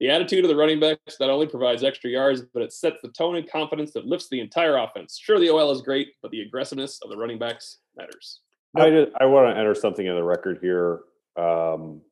The 0.00 0.10
attitude 0.10 0.44
of 0.44 0.48
the 0.48 0.56
running 0.56 0.78
backs 0.78 1.16
not 1.18 1.30
only 1.30 1.46
provides 1.46 1.82
extra 1.82 2.10
yards, 2.10 2.42
but 2.52 2.62
it 2.62 2.72
sets 2.72 2.98
the 3.02 3.08
tone 3.08 3.36
and 3.36 3.50
confidence 3.50 3.92
that 3.92 4.04
lifts 4.04 4.28
the 4.28 4.40
entire 4.40 4.76
offense. 4.76 5.18
Sure, 5.20 5.40
the 5.40 5.48
OL 5.48 5.70
is 5.70 5.80
great, 5.80 6.08
but 6.20 6.30
the 6.30 6.42
aggressiveness 6.42 7.00
of 7.02 7.10
the 7.10 7.16
running 7.16 7.38
backs 7.38 7.78
matters. 7.96 8.40
I 8.76 9.06
I 9.18 9.24
want 9.24 9.54
to 9.54 9.58
enter 9.58 9.74
something 9.74 10.06
in 10.06 10.14
the 10.14 10.22
record 10.22 10.58
here. 10.60 11.00
Um, 11.36 12.02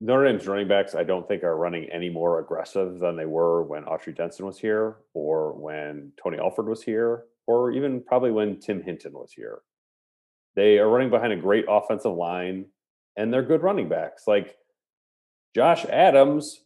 Notre 0.00 0.24
Dame's 0.24 0.46
running 0.46 0.68
backs, 0.68 0.94
I 0.94 1.04
don't 1.04 1.26
think 1.26 1.44
are 1.44 1.56
running 1.56 1.88
any 1.90 2.10
more 2.10 2.40
aggressive 2.40 2.98
than 2.98 3.16
they 3.16 3.26
were 3.26 3.62
when 3.62 3.84
Autry 3.84 4.16
Denson 4.16 4.46
was 4.46 4.58
here, 4.58 4.96
or 5.14 5.52
when 5.52 6.12
Tony 6.20 6.38
Alford 6.38 6.68
was 6.68 6.82
here, 6.82 7.24
or 7.46 7.72
even 7.72 8.02
probably 8.02 8.32
when 8.32 8.58
Tim 8.58 8.82
Hinton 8.82 9.12
was 9.12 9.32
here. 9.32 9.60
They 10.54 10.78
are 10.78 10.88
running 10.88 11.10
behind 11.10 11.32
a 11.32 11.36
great 11.36 11.66
offensive 11.68 12.14
line, 12.14 12.66
and 13.16 13.32
they're 13.32 13.42
good 13.42 13.62
running 13.62 13.88
backs. 13.88 14.24
Like 14.26 14.56
Josh 15.54 15.84
Adams 15.86 16.60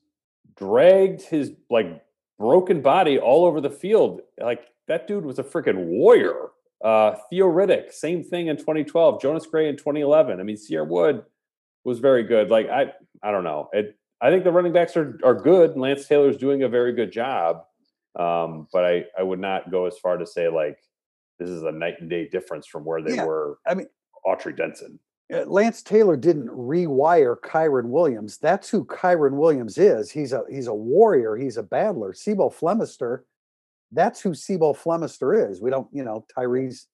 dragged 0.56 1.22
his 1.22 1.52
like 1.70 2.02
broken 2.38 2.80
body 2.82 3.18
all 3.18 3.44
over 3.44 3.60
the 3.60 3.70
field. 3.70 4.20
Like 4.40 4.66
that 4.88 5.06
dude 5.06 5.24
was 5.24 5.38
a 5.38 5.44
freaking 5.44 5.86
warrior. 5.86 6.48
Uh, 6.84 7.16
Theo 7.30 7.46
Riddick, 7.46 7.92
same 7.92 8.22
thing 8.22 8.48
in 8.48 8.56
2012. 8.56 9.20
Jonas 9.20 9.46
Gray 9.46 9.68
in 9.68 9.76
2011. 9.76 10.38
I 10.38 10.42
mean, 10.42 10.56
Cierre 10.56 10.84
Wood 10.84 11.22
was 11.84 11.98
very 12.00 12.22
good. 12.22 12.50
Like 12.50 12.68
I, 12.68 12.92
I 13.22 13.30
don't 13.30 13.44
know. 13.44 13.68
It, 13.72 13.96
I 14.20 14.30
think 14.30 14.44
the 14.44 14.52
running 14.52 14.72
backs 14.72 14.96
are 14.96 15.18
are 15.24 15.34
good. 15.34 15.70
And 15.72 15.80
Lance 15.80 16.06
Taylor's 16.06 16.36
doing 16.36 16.62
a 16.62 16.68
very 16.68 16.92
good 16.92 17.12
job. 17.12 17.62
Um, 18.18 18.66
but 18.72 18.84
I, 18.84 19.04
I 19.18 19.22
would 19.22 19.40
not 19.40 19.70
go 19.70 19.86
as 19.86 19.98
far 19.98 20.16
to 20.16 20.26
say 20.26 20.48
like 20.48 20.78
this 21.38 21.50
is 21.50 21.62
a 21.64 21.72
night 21.72 21.94
and 22.00 22.08
day 22.08 22.26
difference 22.28 22.66
from 22.66 22.84
where 22.84 23.02
they 23.02 23.14
Yeah, 23.16 23.24
were. 23.26 23.58
I 23.66 23.74
mean- 23.74 23.88
Autry 24.26 24.56
Denson. 24.56 24.98
Uh, 25.32 25.44
Lance 25.46 25.82
Taylor 25.82 26.16
didn't 26.16 26.48
rewire 26.48 27.36
Kyren 27.40 27.86
Williams. 27.86 28.38
That's 28.38 28.68
who 28.70 28.84
Kyren 28.84 29.32
Williams 29.32 29.76
is. 29.76 30.10
He's 30.10 30.32
a 30.32 30.44
he's 30.48 30.68
a 30.68 30.74
warrior. 30.74 31.36
He's 31.36 31.56
a 31.56 31.62
battler. 31.62 32.12
C'Bo 32.12 32.48
Flemister, 32.48 33.22
that's 33.92 34.20
who 34.20 34.34
C'Bo 34.34 34.72
Flemister 34.72 35.50
is. 35.50 35.60
We 35.60 35.70
don't, 35.70 35.88
you 35.92 36.04
know, 36.04 36.24
Tyrese 36.36 36.84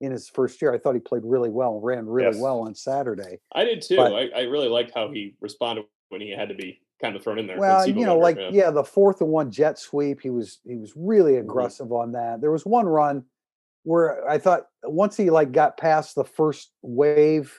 in 0.00 0.10
his 0.10 0.28
first 0.28 0.60
year. 0.62 0.72
I 0.74 0.78
thought 0.78 0.94
he 0.94 1.00
played 1.00 1.22
really 1.24 1.50
well 1.50 1.80
ran 1.80 2.06
really 2.06 2.32
Yes. 2.32 2.40
well 2.42 2.60
on 2.60 2.74
Saturday. 2.74 3.40
I 3.54 3.64
did 3.64 3.82
too. 3.82 3.96
But- 3.96 4.14
I, 4.14 4.28
I 4.34 4.40
really 4.42 4.68
liked 4.68 4.92
how 4.94 5.10
he 5.10 5.34
responded 5.40 5.84
when 6.08 6.20
he 6.20 6.30
had 6.30 6.48
to 6.48 6.54
be 6.54 6.80
kind 7.00 7.14
of 7.14 7.22
thrown 7.22 7.38
in 7.38 7.46
there. 7.46 7.58
Well, 7.58 7.86
you 7.86 8.06
know, 8.06 8.18
like 8.18 8.38
yeah, 8.52 8.70
the 8.70 8.84
fourth 8.84 9.20
and 9.20 9.30
one 9.30 9.50
jet 9.50 9.78
sweep, 9.78 10.20
he 10.22 10.30
was 10.30 10.60
he 10.64 10.76
was 10.76 10.92
really 10.96 11.36
aggressive 11.36 11.92
on 11.92 12.12
that. 12.12 12.40
There 12.40 12.52
was 12.52 12.64
one 12.64 12.86
run 12.86 13.24
where 13.82 14.26
I 14.28 14.38
thought 14.38 14.66
once 14.84 15.16
he 15.16 15.28
like 15.30 15.52
got 15.52 15.76
past 15.76 16.14
the 16.14 16.24
first 16.24 16.70
wave, 16.82 17.58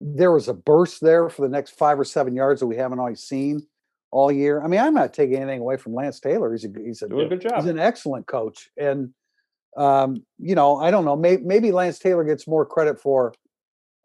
there 0.00 0.30
was 0.32 0.48
a 0.48 0.54
burst 0.54 1.00
there 1.00 1.28
for 1.28 1.42
the 1.42 1.48
next 1.48 1.72
five 1.72 1.98
or 1.98 2.04
seven 2.04 2.34
yards 2.34 2.60
that 2.60 2.66
we 2.66 2.76
haven't 2.76 2.98
always 3.00 3.20
seen 3.20 3.66
all 4.10 4.30
year. 4.30 4.62
I 4.62 4.68
mean, 4.68 4.80
I'm 4.80 4.94
not 4.94 5.12
taking 5.12 5.36
anything 5.36 5.60
away 5.60 5.76
from 5.76 5.94
Lance 5.94 6.20
Taylor. 6.20 6.52
He's 6.52 6.64
a 6.64 6.68
he's 6.82 7.02
a 7.02 7.08
Doing 7.08 7.26
a 7.26 7.28
good 7.30 7.40
job. 7.42 7.56
he's 7.56 7.66
an 7.70 7.78
excellent 7.78 8.26
coach, 8.26 8.70
and 8.76 9.12
um, 9.76 10.24
you 10.38 10.54
know, 10.54 10.76
I 10.78 10.90
don't 10.90 11.04
know. 11.04 11.16
Maybe, 11.16 11.42
maybe 11.44 11.72
Lance 11.72 11.98
Taylor 11.98 12.24
gets 12.24 12.46
more 12.46 12.64
credit 12.64 13.00
for 13.00 13.34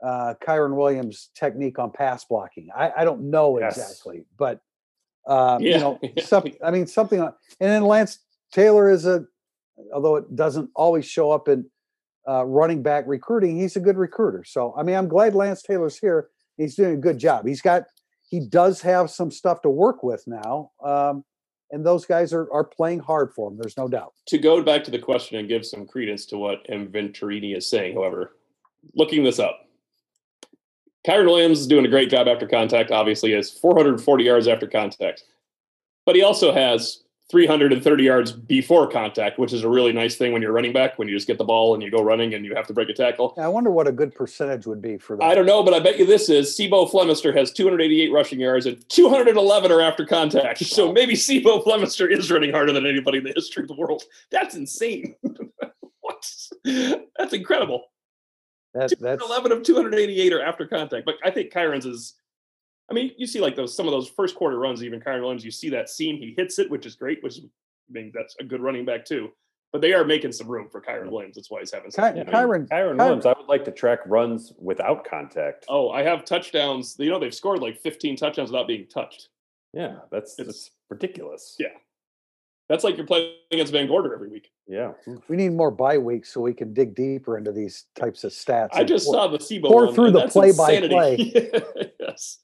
uh, 0.03 0.33
Kyren 0.45 0.75
Williams' 0.75 1.29
technique 1.35 1.79
on 1.79 1.91
pass 1.91 2.25
blocking. 2.25 2.69
I, 2.75 2.91
I 2.97 3.05
don't 3.05 3.29
know 3.31 3.59
Yes. 3.59 3.77
exactly, 3.77 4.25
but 4.37 4.59
um, 5.27 5.61
you 5.61 5.77
know, 5.79 5.99
yeah. 6.17 6.23
some, 6.25 6.43
I 6.63 6.71
mean, 6.71 6.85
something. 6.87 7.21
on- 7.21 7.33
And 7.61 7.69
then 7.71 7.83
Lance 7.85 8.19
Taylor 8.51 8.89
is 8.91 9.05
a, 9.05 9.25
although 9.93 10.17
it 10.17 10.35
doesn't 10.35 10.69
always 10.75 11.05
show 11.05 11.31
up 11.31 11.47
in 11.47 11.69
uh, 12.28 12.45
running 12.45 12.82
back 12.82 13.05
recruiting, 13.07 13.57
he's 13.57 13.76
a 13.76 13.80
good 13.80 13.97
recruiter. 13.97 14.43
So, 14.45 14.74
I 14.78 14.84
mean, 14.84 14.95
I'm 14.95 15.07
glad 15.07 15.36
Lance 15.36 15.61
Taylor's 15.61 15.97
here. 15.97 16.30
He's 16.57 16.76
doing 16.76 16.93
a 16.93 16.97
good 16.97 17.17
job. 17.17 17.45
He's 17.45 17.61
got, 17.61 17.84
he 18.30 18.39
does 18.39 18.82
have 18.82 19.09
some 19.09 19.32
stuff 19.32 19.61
to 19.63 19.69
work 19.69 20.03
with 20.03 20.24
now. 20.28 20.71
Um, 20.84 21.24
and 21.71 21.86
those 21.86 22.05
guys 22.05 22.34
are, 22.34 22.47
are 22.53 22.63
playing 22.63 22.99
hard 22.99 23.34
for 23.34 23.49
him. 23.49 23.57
There's 23.57 23.78
no 23.78 23.88
doubt. 23.88 24.13
to 24.28 24.38
go 24.38 24.61
back 24.61 24.84
to 24.84 24.91
the 24.91 24.99
question 24.99 25.39
and 25.39 25.49
give 25.49 25.65
some 25.65 25.88
credence 25.88 26.26
to 26.28 26.38
what 26.38 26.65
M. 26.69 26.88
Venturini 26.88 27.57
is 27.57 27.67
saying, 27.67 27.95
however, 27.95 28.36
looking 28.95 29.24
this 29.24 29.39
up, 29.39 29.67
Kyren 31.05 31.26
Williams 31.26 31.59
is 31.59 31.67
doing 31.67 31.86
a 31.86 31.89
great 31.89 32.09
job 32.09 32.28
after 32.28 32.47
contact. 32.47 32.91
Obviously, 32.91 33.32
he 33.32 33.36
has 33.36 33.51
440 33.51 34.24
yards 34.24 34.47
after 34.47 34.67
contact, 34.67 35.24
but 36.05 36.15
he 36.15 36.21
also 36.21 36.53
has 36.53 37.03
330 37.32 38.03
yards 38.03 38.32
before 38.32 38.88
contact, 38.88 39.39
which 39.39 39.53
is 39.53 39.63
a 39.63 39.69
really 39.69 39.93
nice 39.93 40.15
thing 40.15 40.34
when 40.34 40.41
you're 40.41 40.51
running 40.51 40.74
back 40.74 40.99
when 40.99 41.07
you 41.07 41.15
just 41.15 41.26
get 41.26 41.38
the 41.38 41.43
ball 41.43 41.74
and 41.74 41.82
you 41.82 41.89
go 41.89 42.03
running 42.03 42.34
and 42.34 42.45
you 42.45 42.53
have 42.53 42.67
to 42.67 42.74
break 42.74 42.89
a 42.89 42.93
tackle. 42.93 43.34
I 43.38 43.47
wonder 43.47 43.71
what 43.71 43.88
a 43.88 43.91
good 43.91 44.13
percentage 44.13 44.67
would 44.67 44.82
be 44.82 44.97
for 44.97 45.17
that. 45.17 45.24
I 45.24 45.34
don't 45.34 45.45
know, 45.45 45.63
but 45.63 45.74
I 45.74 45.80
bet 45.80 45.97
you 45.97 46.05
this 46.05 46.30
is 46.30 46.55
C'Bo 46.55 46.86
Flemister 46.86 47.36
has 47.36 47.51
288 47.51 48.11
rushing 48.11 48.39
yards 48.39 48.65
and 48.65 48.88
211 48.89 49.71
are 49.71 49.82
after 49.82 50.05
contact. 50.05 50.59
So 50.59 50.91
maybe 50.91 51.15
C'Bo 51.15 51.63
Flemister 51.63 52.11
is 52.11 52.30
running 52.30 52.51
harder 52.51 52.74
than 52.74 52.86
anybody 52.86 53.19
in 53.19 53.24
the 53.24 53.34
history 53.34 53.63
of 53.63 53.69
the 53.69 53.76
world. 53.76 54.03
That's 54.30 54.55
insane. 54.55 55.15
what? 56.01 56.30
That's 57.17 57.34
incredible. 57.34 57.86
That, 58.74 58.91
that's 58.99 59.24
11 59.24 59.51
of 59.51 59.63
288 59.63 60.34
are 60.34 60.41
after 60.41 60.67
contact. 60.67 61.05
But 61.05 61.15
I 61.24 61.32
think 61.32 61.51
Kyren's 61.51 61.86
is. 61.86 62.15
I 62.89 62.93
mean, 62.93 63.11
you 63.17 63.25
see 63.27 63.39
like 63.39 63.55
those 63.55 63.75
some 63.75 63.88
of 63.88 63.91
those 63.91 64.09
first 64.09 64.36
quarter 64.36 64.59
runs, 64.59 64.84
even 64.84 64.99
Kyren 64.99 65.21
Williams, 65.21 65.45
you 65.45 65.51
see 65.51 65.69
that 65.69 65.89
seam, 65.89 66.17
he 66.17 66.34
hits 66.38 66.59
it, 66.59 66.69
which 66.69 66.86
is 66.86 66.95
great, 66.95 67.23
which 67.23 67.38
is, 67.38 67.45
I 67.45 67.91
mean, 67.91 68.11
that's 68.13 68.36
a 68.39 68.43
good 68.43 68.61
running 68.61 68.86
back 68.86 69.05
too. 69.05 69.29
But 69.71 69.81
they 69.81 69.93
are 69.93 70.05
making 70.05 70.34
some 70.34 70.47
room 70.47 70.67
for 70.69 70.81
Kyren 70.81 71.09
Williams. 71.09 71.36
That's 71.36 71.49
why 71.49 71.59
he's 71.59 71.71
having. 71.71 71.89
Ky- 71.89 71.95
such 71.95 72.15
Yeah, 72.15 72.25
good 72.25 72.36
I 72.36 72.45
mean, 72.45 72.51
Kyren- 72.51 72.67
Kyren 72.67 72.91
Kyren- 72.91 72.97
Williams, 72.97 73.25
I 73.25 73.34
would 73.36 73.47
like 73.47 73.65
to 73.65 73.71
track 73.71 73.99
runs 74.05 74.53
without 74.59 75.03
contact. 75.05 75.65
Oh, 75.67 75.89
I 75.89 76.03
have 76.03 76.25
touchdowns. 76.25 76.95
You 76.99 77.09
know, 77.09 77.19
they've 77.19 77.34
scored 77.34 77.59
like 77.59 77.79
15 77.79 78.15
touchdowns 78.15 78.51
without 78.51 78.67
being 78.67 78.86
touched. 78.88 79.29
Yeah, 79.73 79.99
that's 80.11 80.38
It's- 80.39 80.55
it's 80.55 80.71
ridiculous. 80.91 81.55
Yeah. 81.59 81.69
That's 82.69 82.84
like 82.84 82.97
you're 82.97 83.05
playing 83.07 83.34
against 83.51 83.71
Van 83.73 83.88
Gorder 83.88 84.13
every 84.13 84.29
week. 84.29 84.51
Yeah. 84.67 84.93
we 85.27 85.36
need 85.36 85.49
more 85.53 85.71
bye 85.71 85.97
weeks 85.97 86.31
so 86.31 86.39
we 86.41 86.53
can 86.53 86.73
dig 86.73 86.93
deeper 86.95 87.38
into 87.38 87.51
these 87.51 87.86
types 87.95 88.23
of 88.23 88.31
stats. 88.31 88.69
I 88.73 88.84
just 88.84 89.05
pour- 89.05 89.15
saw 89.15 89.27
the 89.27 89.38
C'Bo 89.39 89.67
pour 89.69 89.86
one, 89.88 89.95
through 89.95 90.11
the 90.11 90.27
play-by-play. 90.27 91.15
insanity. 91.15 91.91
yes. 91.99 92.39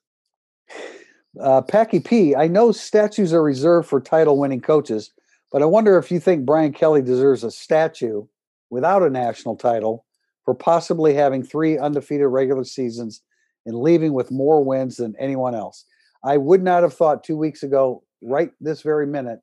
Uh, 1.40 1.62
Packy 1.62 2.00
P, 2.00 2.36
I 2.36 2.48
know 2.48 2.72
statues 2.72 3.34
are 3.34 3.44
reserved 3.44 3.88
for 3.88 4.02
title 4.02 4.38
winning 4.38 4.62
coaches, 4.62 5.12
but 5.52 5.62
I 5.62 5.66
wonder 5.66 5.98
if 5.98 6.12
you 6.12 6.20
think 6.20 6.46
Brian 6.46 6.74
Kelly 6.74 7.02
deserves 7.02 7.44
a 7.44 7.52
statue 7.52 8.26
without 8.70 9.04
a 9.04 9.10
national 9.10 9.56
title 9.56 10.06
for 10.44 10.56
possibly 10.56 11.14
having 11.14 11.44
three 11.44 11.78
undefeated 11.78 12.28
regular 12.28 12.64
seasons 12.64 13.22
and 13.66 13.76
leaving 13.76 14.14
with 14.14 14.32
more 14.32 14.64
wins 14.64 14.98
than 14.98 15.16
anyone 15.20 15.54
else. 15.54 15.86
I 16.24 16.38
would 16.38 16.64
not 16.64 16.84
have 16.84 16.94
thought 16.94 17.24
two 17.24 17.38
weeks 17.38 17.64
ago, 17.64 18.04
right 18.22 18.52
this 18.60 18.82
very 18.82 19.06
minute, 19.06 19.40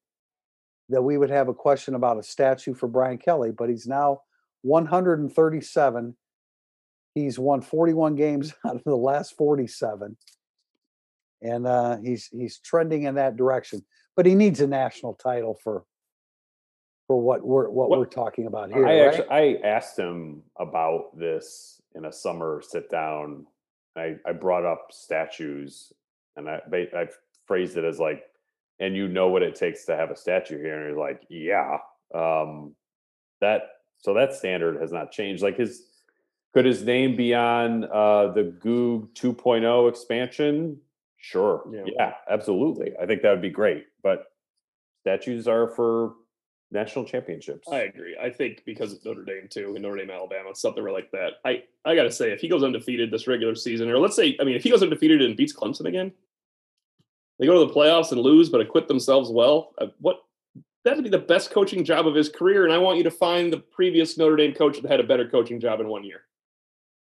that 0.88 1.02
we 1.02 1.16
would 1.16 1.30
have 1.30 1.48
a 1.48 1.54
question 1.54 1.94
about 1.94 2.18
a 2.18 2.22
statue 2.22 2.74
for 2.74 2.88
Brian 2.88 3.18
Kelly, 3.18 3.50
but 3.50 3.68
he's 3.68 3.86
now 3.86 4.22
137. 4.62 6.16
He's 7.14 7.38
won 7.38 7.62
41 7.62 8.16
games 8.16 8.52
out 8.66 8.76
of 8.76 8.84
the 8.84 8.96
last 8.96 9.36
47 9.36 10.16
and 11.46 11.66
uh, 11.66 11.96
he's 11.98 12.28
he's 12.32 12.58
trending 12.58 13.04
in 13.04 13.14
that 13.16 13.36
direction. 13.36 13.84
But 14.16 14.26
he 14.26 14.34
needs 14.34 14.60
a 14.60 14.66
national 14.66 15.14
title 15.14 15.58
for 15.62 15.84
for 17.06 17.20
what 17.20 17.44
we're 17.44 17.68
what, 17.68 17.90
What- 17.90 17.98
we're 17.98 18.06
talking 18.06 18.46
about 18.46 18.70
here. 18.70 18.86
I 18.86 19.00
right? 19.00 19.08
actually 19.08 19.28
I 19.30 19.60
asked 19.66 19.98
him 19.98 20.42
about 20.58 21.16
this 21.18 21.80
in 21.94 22.04
a 22.04 22.12
summer 22.12 22.62
sit 22.66 22.90
down. 22.90 23.46
I, 23.96 24.16
I 24.26 24.32
brought 24.32 24.66
up 24.66 24.88
statues 24.90 25.92
and 26.36 26.48
I 26.48 26.60
I 26.72 27.08
phrased 27.46 27.76
it 27.76 27.84
as 27.84 27.98
like, 27.98 28.24
and 28.78 28.94
you 28.94 29.08
know 29.08 29.28
what 29.28 29.42
it 29.42 29.54
takes 29.54 29.84
to 29.86 29.96
have 29.96 30.10
a 30.10 30.16
statue 30.16 30.58
here, 30.58 30.80
and 30.80 30.88
he's 30.90 30.98
like, 30.98 31.22
yeah, 31.30 31.78
um, 32.14 32.74
that 33.40 33.62
so 33.98 34.14
that 34.14 34.34
standard 34.34 34.80
has 34.80 34.92
not 34.92 35.12
changed. 35.12 35.42
Like 35.42 35.56
his 35.56 35.84
could 36.52 36.64
his 36.64 36.82
name 36.84 37.16
be 37.16 37.34
on 37.34 37.84
uh, 37.84 38.28
the 38.32 38.44
Gug 38.44 39.12
2.0 39.14 39.88
expansion? 39.90 40.78
Sure, 41.18 41.64
Yeah. 41.72 41.84
yeah, 41.86 42.14
absolutely. 42.28 42.92
I 43.00 43.06
think 43.06 43.22
that 43.22 43.30
would 43.30 43.42
be 43.42 43.50
great. 43.50 43.86
But 44.02 44.26
statues 45.02 45.48
are 45.48 45.68
for 45.68 46.14
national 46.70 47.04
championships. 47.04 47.68
I 47.70 47.80
agree. 47.80 48.16
I 48.20 48.30
think 48.30 48.62
because 48.64 48.92
of 48.92 49.04
Notre 49.04 49.24
Dame 49.24 49.48
too, 49.48 49.72
and 49.74 49.82
Notre 49.82 49.96
Dame, 49.98 50.10
Alabama, 50.10 50.54
something 50.54 50.84
like 50.84 51.10
that. 51.12 51.34
I 51.44 51.64
I 51.84 51.94
gotta 51.94 52.10
say, 52.10 52.32
if 52.32 52.40
he 52.40 52.48
goes 52.48 52.62
undefeated 52.64 53.10
this 53.10 53.26
regular 53.26 53.54
season, 53.54 53.90
or 53.90 53.98
let's 53.98 54.16
say, 54.16 54.36
I 54.40 54.44
mean, 54.44 54.56
if 54.56 54.62
he 54.62 54.70
goes 54.70 54.82
undefeated 54.82 55.22
and 55.22 55.36
beats 55.36 55.54
Clemson 55.54 55.86
again, 55.86 56.12
they 57.38 57.46
go 57.46 57.60
to 57.60 57.72
the 57.72 57.72
playoffs 57.78 58.12
and 58.12 58.20
lose, 58.20 58.48
but 58.48 58.60
acquit 58.60 58.88
themselves 58.88 59.30
well. 59.30 59.72
Uh, 59.78 59.86
what 60.00 60.22
that'd 60.84 61.02
be 61.04 61.10
the 61.10 61.18
best 61.18 61.50
coaching 61.50 61.84
job 61.84 62.06
of 62.06 62.14
his 62.14 62.28
career. 62.28 62.64
And 62.64 62.72
I 62.72 62.78
want 62.78 62.98
you 62.98 63.04
to 63.04 63.10
find 63.10 63.52
the 63.52 63.58
previous 63.58 64.16
Notre 64.16 64.36
Dame 64.36 64.54
coach 64.54 64.80
that 64.80 64.90
had 64.90 65.00
a 65.00 65.04
better 65.04 65.28
coaching 65.28 65.60
job 65.60 65.80
in 65.80 65.88
one 65.88 66.04
year, 66.04 66.22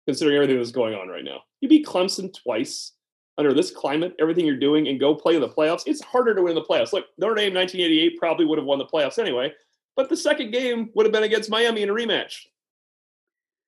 considering 0.05 0.35
everything 0.35 0.57
that's 0.57 0.71
going 0.71 0.93
on 0.93 1.07
right 1.07 1.23
now. 1.23 1.43
You 1.61 1.69
beat 1.69 1.85
Clemson 1.85 2.33
twice 2.33 2.93
under 3.41 3.53
this 3.53 3.71
climate, 3.71 4.15
everything 4.19 4.45
you're 4.45 4.55
doing, 4.55 4.87
and 4.87 4.99
go 4.99 5.15
play 5.15 5.35
in 5.35 5.41
the 5.41 5.49
playoffs. 5.49 5.83
It's 5.87 6.01
harder 6.01 6.35
to 6.35 6.43
win 6.43 6.55
the 6.55 6.61
playoffs. 6.61 6.93
Look, 6.93 7.05
Notre 7.17 7.35
Dame 7.35 7.53
1988 7.53 8.19
probably 8.19 8.45
would 8.45 8.59
have 8.59 8.65
won 8.65 8.77
the 8.77 8.85
playoffs 8.85 9.17
anyway. 9.17 9.51
But 9.95 10.09
the 10.09 10.15
second 10.15 10.51
game 10.51 10.89
would 10.93 11.05
have 11.05 11.11
been 11.11 11.23
against 11.23 11.49
Miami 11.49 11.81
in 11.81 11.89
a 11.89 11.93
rematch. 11.93 12.35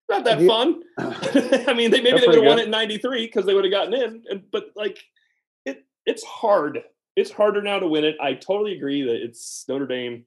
Not 0.10 0.26
that 0.26 0.40
You- 0.40 0.48
fun. 0.48 0.82
I 0.98 1.74
mean, 1.74 1.92
they 1.92 2.02
maybe 2.02 2.20
They're 2.20 2.30
would 2.30 2.36
have 2.36 2.46
won 2.46 2.60
it 2.60 2.66
in 2.66 2.72
'93 2.72 3.26
because 3.26 3.46
they 3.46 3.54
would 3.54 3.66
have 3.66 3.72
gotten 3.72 3.94
in. 3.94 4.24
And 4.30 4.44
but 4.52 4.68
like, 4.76 5.04
it 5.66 5.84
it's 6.06 6.24
hard. 6.24 6.84
It's 7.16 7.32
harder 7.32 7.62
now 7.62 7.80
to 7.80 7.88
win 7.88 8.06
it. 8.06 8.16
I 8.22 8.34
totally 8.34 8.74
agree 8.74 9.02
that 9.04 9.24
it's 9.24 9.66
Notre 9.68 9.88
Dame. 9.88 10.26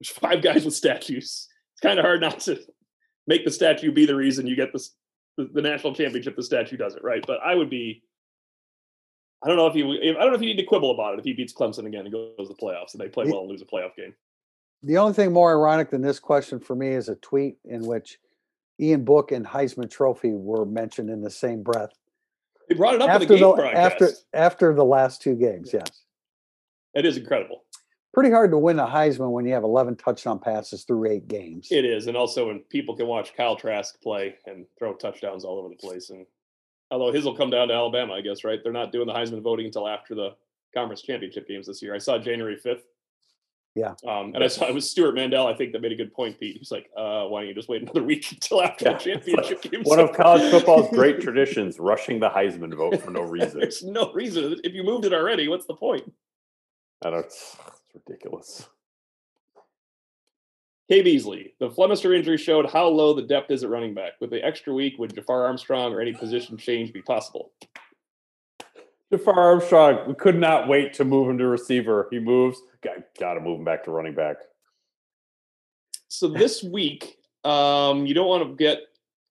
There's 0.00 0.10
five 0.18 0.42
guys 0.42 0.64
with 0.64 0.74
statues. 0.74 1.48
It's 1.74 1.80
kind 1.82 1.98
of 1.98 2.04
hard 2.04 2.20
not 2.20 2.40
to 2.40 2.60
make 3.26 3.44
the 3.44 3.50
statue 3.50 3.92
be 3.92 4.04
the 4.04 4.16
reason 4.16 4.46
you 4.46 4.56
get 4.56 4.72
this 4.72 4.94
the, 5.36 5.48
the 5.52 5.62
national 5.62 5.94
championship. 5.94 6.34
The 6.36 6.42
statue 6.42 6.76
does 6.76 6.96
it 6.96 7.04
right. 7.04 7.24
But 7.26 7.38
I 7.44 7.54
would 7.54 7.70
be. 7.70 8.02
I 9.42 9.48
don't 9.48 9.56
know 9.56 9.66
if 9.66 9.74
you. 9.74 9.90
I 9.92 10.12
don't 10.22 10.30
know 10.30 10.34
if 10.34 10.40
you 10.42 10.48
need 10.48 10.58
to 10.58 10.64
quibble 10.64 10.90
about 10.90 11.14
it 11.14 11.18
if 11.18 11.24
he 11.24 11.32
beats 11.32 11.52
Clemson 11.52 11.86
again 11.86 12.00
and 12.06 12.12
goes 12.12 12.34
to 12.38 12.44
the 12.46 12.54
playoffs 12.54 12.92
and 12.92 13.00
they 13.00 13.08
play 13.08 13.24
well 13.26 13.40
and 13.40 13.48
lose 13.48 13.62
a 13.62 13.64
playoff 13.64 13.96
game. 13.96 14.14
the 14.82 14.96
only 14.98 15.12
thing 15.14 15.32
more 15.32 15.50
ironic 15.52 15.90
than 15.90 16.02
this 16.02 16.18
question 16.18 16.60
for 16.60 16.74
me 16.74 16.88
is 16.88 17.08
a 17.08 17.14
tweet 17.16 17.56
in 17.64 17.84
which 17.86 18.18
Ian 18.80 19.04
Book 19.04 19.32
and 19.32 19.46
Heisman 19.46 19.90
Trophy 19.90 20.32
were 20.32 20.64
mentioned 20.66 21.10
in 21.10 21.20
the 21.22 21.30
same 21.30 21.62
breath 21.62 21.92
They 22.68 22.74
brought 22.74 22.94
it 22.94 23.02
up 23.02 23.08
in 23.08 23.14
after 23.14 23.26
the 23.26 23.34
game 23.34 23.48
the 23.48 23.54
broadcast. 23.54 23.92
after 24.02 24.08
after 24.34 24.74
the 24.74 24.84
last 24.84 25.22
two 25.22 25.34
games. 25.36 25.70
Yes, 25.72 25.86
It 26.94 27.04
is 27.06 27.16
incredible. 27.16 27.64
pretty 28.12 28.30
hard 28.30 28.50
to 28.50 28.58
win 28.58 28.78
a 28.78 28.86
Heisman 28.86 29.30
when 29.32 29.46
you 29.46 29.52
have 29.54 29.64
11 29.64 29.96
touchdown 29.96 30.38
passes 30.38 30.84
through 30.84 31.10
eight 31.10 31.28
games. 31.28 31.68
It 31.70 31.84
is, 31.86 32.06
and 32.08 32.16
also 32.16 32.48
when 32.48 32.58
people 32.70 32.94
can 32.96 33.06
watch 33.06 33.34
Kyle 33.36 33.56
Trask 33.56 34.00
play 34.02 34.34
and 34.46 34.66
throw 34.78 34.94
touchdowns 34.94 35.44
all 35.44 35.58
over 35.58 35.68
the 35.70 35.76
place. 35.76 36.10
And 36.10 36.26
although 36.90 37.12
his 37.12 37.24
will 37.24 37.36
come 37.36 37.50
down 37.50 37.68
to 37.68 37.74
Alabama, 37.74 38.14
I 38.14 38.20
guess, 38.20 38.44
right? 38.44 38.60
They're 38.62 38.72
not 38.72 38.92
doing 38.92 39.06
the 39.06 39.12
Heisman 39.12 39.42
voting 39.42 39.66
until 39.66 39.88
after 39.88 40.14
the 40.14 40.30
conference 40.74 41.02
championship 41.02 41.48
games 41.48 41.66
this 41.66 41.82
year. 41.82 41.94
I 41.94 41.98
saw 41.98 42.18
January 42.18 42.56
fifth. 42.56 42.84
Yeah. 43.76 43.94
Um, 44.04 44.32
and 44.34 44.42
I 44.42 44.48
saw 44.48 44.66
it 44.66 44.74
was 44.74 44.90
Stewart 44.90 45.14
Mandel. 45.14 45.46
I 45.46 45.54
think 45.54 45.72
that 45.72 45.80
made 45.80 45.92
a 45.92 45.96
good 45.96 46.12
point, 46.12 46.40
Pete. 46.40 46.56
He's 46.58 46.72
like, 46.72 46.90
uh, 46.96 47.26
"Why 47.26 47.40
don't 47.42 47.48
you 47.48 47.54
just 47.54 47.68
wait 47.68 47.82
another 47.82 48.02
week 48.12 48.26
until 48.32 48.62
after 48.62 48.86
Yeah. 48.86 48.92
the 48.94 48.98
championship 49.04 49.62
games?" 49.62 49.86
One 49.86 50.00
of 50.00 50.12
college 50.12 50.50
football's 50.50 50.90
great 50.92 51.20
traditions: 51.20 51.78
rushing 51.78 52.18
the 52.18 52.28
Heisman 52.28 52.74
vote 52.76 53.00
for 53.00 53.12
no 53.12 53.22
reason. 53.22 53.60
There's 53.60 53.84
no 53.84 54.12
reason. 54.12 54.56
If 54.64 54.74
you 54.74 54.82
moved 54.82 55.04
it 55.04 55.12
already, 55.12 55.46
what's 55.46 55.66
the 55.66 55.74
point? 55.76 56.12
I 57.04 57.10
don't. 57.10 57.24
It's 57.24 57.56
ridiculous. 57.94 58.68
K. 60.90 61.02
Beasley, 61.02 61.54
the 61.60 61.70
Flemister 61.70 62.16
injury 62.16 62.36
showed 62.36 62.68
how 62.68 62.88
low 62.88 63.14
the 63.14 63.22
depth 63.22 63.52
is 63.52 63.62
at 63.62 63.70
running 63.70 63.94
back. 63.94 64.14
With 64.20 64.30
the 64.30 64.44
extra 64.44 64.74
week, 64.74 64.98
would 64.98 65.14
Jafar 65.14 65.46
Armstrong 65.46 65.92
or 65.92 66.00
any 66.00 66.12
position 66.12 66.56
change 66.56 66.92
be 66.92 67.00
possible? 67.00 67.52
Jafar 69.12 69.38
Armstrong, 69.38 70.08
we 70.08 70.14
could 70.14 70.36
not 70.36 70.66
wait 70.66 70.92
to 70.94 71.04
move 71.04 71.30
him 71.30 71.38
to 71.38 71.46
receiver. 71.46 72.08
He 72.10 72.18
moves. 72.18 72.60
Got, 72.82 73.34
to 73.34 73.40
move 73.40 73.60
him 73.60 73.64
back 73.64 73.84
to 73.84 73.92
running 73.92 74.16
back. 74.16 74.38
So 76.08 76.26
this 76.26 76.60
week, 76.64 77.18
um, 77.44 78.04
you 78.04 78.12
don't 78.12 78.26
want 78.26 78.48
to 78.48 78.56
get 78.56 78.80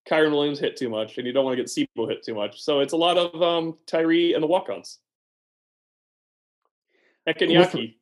Kyren 0.09 0.31
Williams 0.31 0.59
hit 0.59 0.77
too 0.77 0.87
much, 0.87 1.17
and 1.17 1.27
you 1.27 1.33
don't 1.33 1.43
want 1.43 1.57
to 1.57 1.61
get 1.61 1.69
C'Bo 1.69 2.07
hit 2.07 2.23
too 2.23 2.35
much. 2.35 2.63
So 2.63 2.79
it's 2.79 2.93
a 2.93 2.97
lot 2.97 3.17
of 3.17 3.41
um, 3.41 3.77
Tyree 3.85 4.33
and 4.33 4.41
the 4.41 4.47
walk-ons. 4.47 4.99
Ekenyaki. 7.27 7.95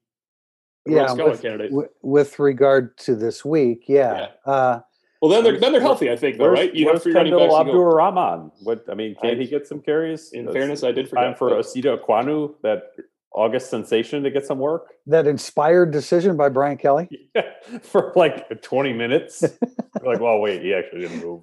A 0.89 0.91
Yeah, 0.91 1.07
Scholar 1.07 1.31
with- 1.31 1.41
candidate. 1.41 1.71
Wi- 1.71 1.89
With 2.01 2.39
regard 2.39 2.97
to 2.99 3.15
this 3.15 3.43
week, 3.45 3.85
yeah. 3.87 4.27
Uh, 4.45 4.79
Well, 5.21 5.31
then 5.31 5.43
they're 5.43 5.59
then 5.59 5.71
they're 5.71 5.81
healthy, 5.81 6.11
I 6.11 6.15
think, 6.15 6.37
though, 6.37 6.47
right? 6.47 6.73
You 6.73 6.85
have 6.85 6.93
where's 6.95 7.03
three 7.03 7.13
running 7.13 7.33
Kendall 7.33 7.47
backs. 7.57 7.67
to 7.67 7.73
go. 7.73 7.79
Abdur 7.79 7.95
Rahman? 7.95 8.51
What 8.63 8.85
I 8.89 8.93
mean, 8.93 9.15
can 9.15 9.31
I- 9.31 9.35
he 9.35 9.47
get 9.47 9.65
some 9.67 9.81
carries? 9.81 10.31
In 10.33 10.45
It's 10.45 10.53
fairness, 10.53 10.83
I 10.83 10.91
did 10.91 11.09
time 11.09 11.33
forget. 11.33 11.37
for 11.39 11.49
but- 11.49 11.59
Asita 11.65 11.97
Aquanu, 11.99 12.53
that 12.61 12.91
August 13.33 13.69
sensation, 13.69 14.23
to 14.23 14.31
get 14.31 14.45
some 14.45 14.57
work 14.59 14.93
that 15.05 15.27
inspired 15.27 15.91
decision 15.91 16.37
by 16.37 16.49
Brian 16.49 16.77
Kelly. 16.77 17.07
for 17.81 18.11
like 18.15 18.61
20 18.61 18.93
minutes. 18.93 19.43
Like, 20.03 20.19
well, 20.19 20.39
wait, 20.39 20.61
he 20.61 20.73
actually 20.75 21.01
didn't 21.01 21.23
move. 21.25 21.41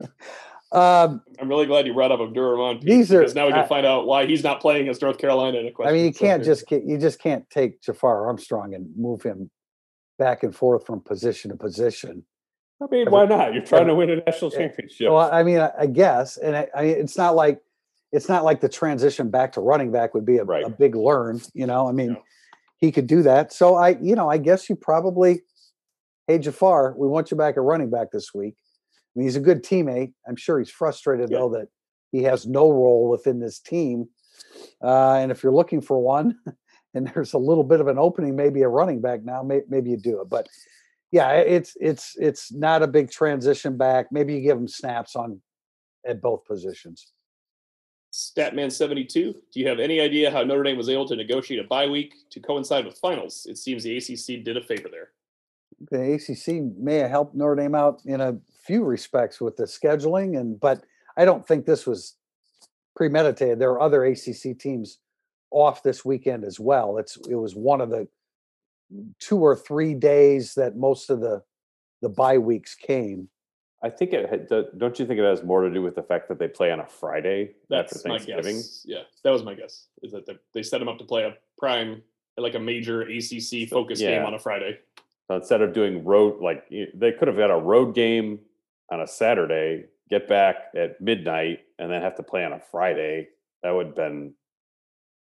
Um, 0.72 1.22
I'm 1.40 1.48
really 1.48 1.66
glad 1.66 1.86
you 1.86 1.94
brought 1.94 2.12
up 2.12 2.20
Abdur-Rahman. 2.20 2.80
These 2.84 3.12
are- 3.12 3.18
because 3.20 3.34
now 3.34 3.46
we 3.46 3.52
can 3.52 3.62
I- 3.62 3.66
find 3.66 3.84
out 3.84 4.06
why 4.06 4.26
he's 4.26 4.44
not 4.44 4.60
playing 4.60 4.88
as 4.88 5.02
North 5.02 5.18
Carolina 5.18 5.58
in 5.58 5.66
a 5.66 5.68
I 5.68 5.72
question. 5.72 5.90
I 5.94 5.96
mean, 5.96 6.04
you 6.06 6.12
can't 6.12 6.44
just 6.44 6.70
you 6.70 6.96
just 6.98 7.20
can't 7.20 7.48
take 7.50 7.82
Jafar 7.82 8.26
Armstrong 8.26 8.74
and 8.74 8.88
move 8.96 9.22
him 9.22 9.50
back 10.18 10.42
and 10.44 10.54
forth 10.54 10.86
from 10.86 11.00
position 11.00 11.50
to 11.50 11.56
position. 11.56 12.24
I 12.82 12.86
mean, 12.90 13.10
why 13.10 13.26
not? 13.26 13.52
You're 13.52 13.64
trying 13.64 13.88
to 13.88 13.94
win 13.94 14.10
a 14.10 14.16
national 14.16 14.50
championship. 14.52 15.10
Well, 15.10 15.28
I 15.30 15.42
mean, 15.42 15.58
I, 15.58 15.86
guess, 15.86 16.36
and 16.38 16.56
I, 16.56 16.68
I 16.74 16.82
it's 16.84 17.16
not 17.18 17.34
like 17.34 17.60
it's 18.12 18.28
not 18.28 18.44
like 18.44 18.60
the 18.60 18.68
transition 18.68 19.28
back 19.30 19.52
to 19.52 19.60
running 19.60 19.90
back 19.92 20.14
would 20.14 20.24
be 20.24 20.38
a, 20.38 20.44
Right. 20.44 20.64
a 20.64 20.70
big 20.70 20.94
learn. 20.94 21.40
You 21.52 21.66
know, 21.66 21.88
I 21.88 21.92
mean, 21.92 22.12
No. 22.14 22.22
he 22.78 22.90
could 22.92 23.06
do 23.06 23.22
that. 23.22 23.52
So 23.52 23.74
I, 23.74 23.90
you 24.00 24.14
know, 24.14 24.28
I 24.30 24.38
guess 24.38 24.68
you 24.70 24.76
probably, 24.76 25.42
hey 26.26 26.38
Jafar, 26.38 26.94
we 26.96 27.06
want 27.08 27.30
you 27.30 27.36
back 27.36 27.56
at 27.56 27.62
running 27.62 27.90
back 27.90 28.10
this 28.12 28.32
week. 28.34 28.54
Mean, 29.16 29.26
he's 29.26 29.36
a 29.36 29.40
good 29.40 29.64
teammate. 29.64 30.12
I'm 30.26 30.36
sure 30.36 30.58
he's 30.58 30.70
frustrated 30.70 31.30
Yeah. 31.30 31.38
though 31.38 31.48
that 31.50 31.68
he 32.12 32.22
has 32.24 32.46
no 32.46 32.70
role 32.70 33.08
within 33.08 33.40
this 33.40 33.60
team. 33.60 34.08
Uh, 34.82 35.14
and 35.14 35.30
if 35.30 35.42
you're 35.42 35.52
looking 35.54 35.80
for 35.80 35.98
one, 35.98 36.38
and 36.94 37.06
there's 37.08 37.34
a 37.34 37.38
little 37.38 37.64
bit 37.64 37.80
of 37.80 37.88
an 37.88 37.98
opening, 37.98 38.36
maybe 38.36 38.62
a 38.62 38.68
running 38.68 39.00
back 39.00 39.24
now, 39.24 39.42
may, 39.42 39.62
maybe 39.68 39.90
you 39.90 39.96
do 39.96 40.20
it. 40.20 40.28
But 40.28 40.48
yeah, 41.12 41.32
it's 41.32 41.76
it's 41.80 42.16
it's 42.18 42.52
not 42.52 42.82
a 42.82 42.86
big 42.86 43.10
transition 43.10 43.76
back. 43.76 44.12
Maybe 44.12 44.34
you 44.34 44.40
give 44.40 44.56
him 44.56 44.68
snaps 44.68 45.16
on 45.16 45.40
at 46.06 46.20
both 46.20 46.44
positions. 46.44 47.12
Statman72, 48.12 49.12
do 49.12 49.60
you 49.60 49.68
have 49.68 49.78
any 49.78 50.00
idea 50.00 50.30
how 50.32 50.42
Notre 50.42 50.64
Dame 50.64 50.76
was 50.76 50.88
able 50.88 51.06
to 51.06 51.14
negotiate 51.14 51.64
a 51.64 51.68
bye 51.68 51.86
week 51.86 52.14
to 52.30 52.40
coincide 52.40 52.84
with 52.84 52.98
finals? 52.98 53.46
It 53.48 53.56
seems 53.56 53.84
the 53.84 53.96
ACC 53.96 54.44
did 54.44 54.56
a 54.56 54.62
favor 54.62 54.88
there. 54.90 55.10
The 55.88 56.14
ACC 56.14 56.62
may 56.78 56.96
have 56.96 57.10
helped 57.10 57.34
Notre 57.34 57.56
Dame 57.56 57.74
out 57.74 58.02
in 58.04 58.20
a 58.20 58.36
few 58.66 58.84
respects 58.84 59.40
with 59.40 59.56
the 59.56 59.64
scheduling, 59.64 60.38
and 60.38 60.60
but 60.60 60.84
I 61.16 61.24
don't 61.24 61.46
think 61.46 61.64
this 61.64 61.86
was 61.86 62.16
premeditated. 62.94 63.58
There 63.58 63.70
are 63.70 63.80
other 63.80 64.04
ACC 64.04 64.58
teams 64.58 64.98
off 65.50 65.82
this 65.82 66.04
weekend 66.04 66.44
as 66.44 66.60
well. 66.60 66.98
It's 66.98 67.16
it 67.28 67.34
was 67.34 67.54
one 67.54 67.80
of 67.80 67.88
the 67.88 68.06
two 69.18 69.38
or 69.38 69.56
three 69.56 69.94
days 69.94 70.54
that 70.54 70.76
most 70.76 71.08
of 71.08 71.20
the 71.20 71.42
the 72.02 72.10
bye 72.10 72.38
weeks 72.38 72.74
came. 72.74 73.28
I 73.82 73.88
think 73.88 74.12
it 74.12 74.28
had, 74.28 74.46
do- 74.46 74.68
don't 74.76 74.98
you 74.98 75.06
think 75.06 75.18
it 75.18 75.24
has 75.24 75.42
more 75.42 75.62
to 75.62 75.70
do 75.70 75.80
with 75.80 75.94
the 75.94 76.02
fact 76.02 76.28
that 76.28 76.38
they 76.38 76.48
play 76.48 76.70
on 76.70 76.80
a 76.80 76.86
Friday 76.86 77.52
That's 77.70 77.96
after 77.96 78.08
my 78.08 78.18
Thanksgiving? 78.18 78.56
guess. 78.56 78.82
Yeah, 78.84 79.02
that 79.24 79.30
was 79.30 79.42
my 79.42 79.54
guess. 79.54 79.86
Is 80.02 80.12
that 80.12 80.26
they, 80.26 80.36
they 80.52 80.62
set 80.62 80.80
them 80.80 80.88
up 80.88 80.98
to 80.98 81.04
play 81.04 81.24
a 81.24 81.34
prime, 81.56 82.02
like 82.36 82.54
a 82.54 82.58
major 82.58 83.02
ACC 83.02 83.70
focus 83.70 84.00
game 84.00 84.22
on 84.26 84.34
a 84.34 84.38
Friday. 84.38 84.78
So 85.30 85.36
instead 85.36 85.62
of 85.62 85.72
doing 85.72 86.04
road, 86.04 86.40
like 86.42 86.64
they 86.68 87.12
could 87.12 87.28
have 87.28 87.36
had 87.36 87.50
a 87.50 87.56
road 87.56 87.94
game 87.94 88.40
on 88.90 89.00
a 89.00 89.06
Saturday, 89.06 89.84
get 90.08 90.26
back 90.26 90.56
at 90.74 91.00
midnight, 91.00 91.60
and 91.78 91.88
then 91.88 92.02
have 92.02 92.16
to 92.16 92.24
play 92.24 92.44
on 92.44 92.52
a 92.52 92.58
Friday. 92.58 93.28
That 93.62 93.70
would 93.70 93.86
have 93.86 93.94
been 93.94 94.34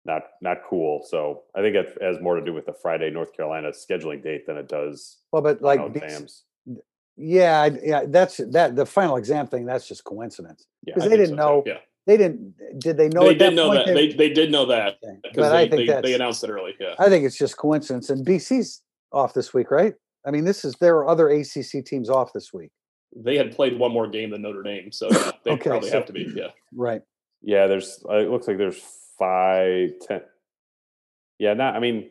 not 0.06 0.22
not 0.42 0.58
cool. 0.70 1.04
So 1.10 1.42
I 1.56 1.62
think 1.62 1.76
it 1.76 1.98
has 2.04 2.22
more 2.22 2.36
to 2.36 2.46
do 2.46 2.54
with 2.54 2.68
the 2.68 2.74
Friday 2.74 3.10
North 3.10 3.36
Carolina 3.36 3.70
scheduling 3.70 4.22
date 4.22 4.46
than 4.46 4.58
it 4.58 4.68
does 4.68 5.18
Well, 5.32 5.42
but 5.42 5.64
like 5.64 5.80
like 5.80 5.94
BC 5.94 6.04
exams. 6.04 6.44
yeah, 7.18 7.70
yeah, 7.84 8.04
that's 8.08 8.38
that 8.52 8.76
the 8.76 8.86
final 8.86 9.16
exam 9.16 9.48
thing. 9.48 9.66
That's 9.66 9.88
just 9.88 10.04
coincidence 10.04 10.68
Yeah, 10.86 10.94
because 10.94 11.08
I 11.08 11.10
they 11.10 11.18
didn't 11.18 11.38
so, 11.38 11.48
know. 11.48 11.62
too. 11.64 11.72
Yeah, 11.72 11.78
They 12.06 12.18
didn't. 12.18 12.54
Did 12.80 12.98
they 12.98 13.10
know? 13.10 13.22
they 13.24 13.32
at 13.32 13.40
that 13.40 13.50
did 13.50 13.56
know 13.56 13.68
point 13.70 13.88
that. 13.88 13.94
They 13.96 14.14
they 14.14 14.30
did 14.30 14.52
know 14.52 14.68
that 14.68 15.00
Okay, 15.04 15.18
because 15.24 15.36
But 15.36 15.50
they, 15.50 15.64
I 15.64 15.68
think 15.68 15.90
they, 15.90 16.02
they 16.10 16.14
announced 16.14 16.44
it 16.44 16.52
early. 16.52 16.76
Yeah, 16.80 16.94
I 17.00 17.10
think 17.10 17.26
it's 17.26 17.40
just 17.40 17.58
coincidence. 17.58 18.12
And 18.12 18.24
BC's 18.24 18.84
off 19.16 19.34
this 19.34 19.54
week, 19.54 19.72
right? 19.72 19.94
I 20.28 20.32
mean, 20.32 20.44
this 20.44 20.66
is 20.66 20.76
there 20.76 20.98
are 20.98 21.08
other 21.08 21.30
ACC 21.30 21.84
teams 21.86 22.10
off 22.10 22.34
this 22.34 22.54
week, 22.54 22.72
they 23.16 23.38
had 23.38 23.56
played 23.56 23.80
one 23.80 23.92
more 23.92 24.08
game 24.08 24.30
than 24.32 24.42
Notre 24.42 24.62
Dame, 24.64 24.92
so 24.92 25.08
yeah, 25.10 25.32
they 25.44 25.52
Okay, 25.52 25.70
probably 25.70 25.90
so- 25.90 25.96
have 25.98 26.06
to 26.08 26.14
be. 26.14 26.32
Yeah, 26.36 26.48
right? 26.76 27.02
Yeah, 27.42 27.68
there's. 27.68 28.04
Uh, 28.10 28.16
it 28.18 28.30
looks 28.30 28.48
like 28.48 28.58
there's 28.58 28.82
five, 29.18 29.92
ten. 30.02 30.22
Yeah, 31.40 31.54
not. 31.54 31.76
I 31.76 31.80
mean, 31.80 32.10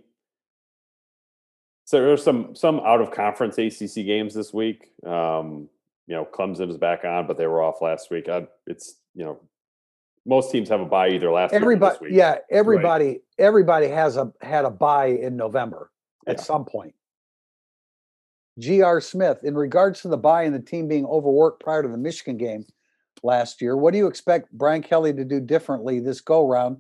so 1.85 2.01
there's 2.01 2.23
some 2.23 2.55
some 2.55 2.81
out 2.81 3.01
of 3.01 3.11
conference 3.11 3.59
ACC 3.59 4.05
games 4.07 4.33
this 4.35 4.53
week. 4.55 4.93
Um, 5.05 5.69
you 6.07 6.15
know, 6.15 6.25
Clemson 6.25 6.71
is 6.71 6.77
back 6.77 7.05
on, 7.05 7.27
but 7.27 7.37
they 7.37 7.47
were 7.47 7.63
off 7.63 7.81
last 7.83 8.11
week. 8.11 8.29
I, 8.29 8.47
it's 8.67 8.97
you 9.15 9.25
know, 9.25 9.41
most 10.25 10.53
teams 10.53 10.69
have 10.69 10.81
a 10.81 10.85
buy 10.87 11.09
either 11.11 11.31
last 11.31 11.53
week 11.53 11.61
or 11.61 11.65
Everybody, 11.65 11.93
this 11.95 12.01
week. 12.01 12.13
yeah, 12.13 12.37
everybody, 12.51 13.21
everybody 13.39 13.89
has 13.89 14.17
a 14.17 14.33
had 14.41 14.65
a 14.65 14.71
buy 14.71 15.07
in 15.07 15.37
November 15.37 15.91
at 16.27 16.39
Yeah. 16.39 16.43
some 16.43 16.65
point. 16.65 16.95
G.R. 18.59 19.01
Smith, 19.01 19.43
in 19.43 19.57
regards 19.57 20.03
to 20.03 20.09
the 20.09 20.17
buy 20.17 20.45
and 20.45 20.55
the 20.55 20.61
team 20.61 20.87
being 20.87 21.07
overworked 21.07 21.63
prior 21.63 21.83
to 21.83 21.89
the 21.89 21.99
Michigan 21.99 22.37
game 22.37 22.65
last 23.23 23.61
year, 23.61 23.77
what 23.77 23.93
do 23.93 23.99
you 23.99 24.07
expect 24.07 24.53
Brian 24.53 24.83
Kelly 24.83 25.13
to 25.13 25.25
do 25.25 25.41
differently 25.41 25.99
this 25.99 26.21
go 26.21 26.47
round 26.47 26.79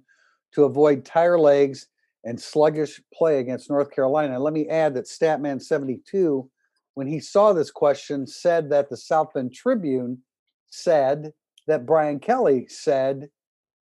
to 0.53 0.65
avoid 0.65 1.05
tire 1.05 1.39
legs 1.39 1.89
and 2.23 2.41
sluggish 2.41 3.03
play 3.13 3.41
against 3.41 3.71
North 3.71 3.91
Carolina? 3.91 4.35
And 4.35 4.43
let 4.45 4.53
me 4.53 4.69
add 4.69 4.95
that 4.95 5.07
Statman 5.07 5.61
72, 5.61 6.49
when 6.95 7.09
he 7.09 7.19
saw 7.19 7.53
this 7.53 7.73
question, 7.73 8.27
said 8.27 8.71
that 8.71 8.89
the 8.89 8.97
South 8.97 9.33
Bend 9.35 9.53
Tribune 9.53 10.23
said 10.69 11.33
that 11.67 11.87
Brian 11.87 12.21
Kelly 12.21 12.67
said 12.69 13.31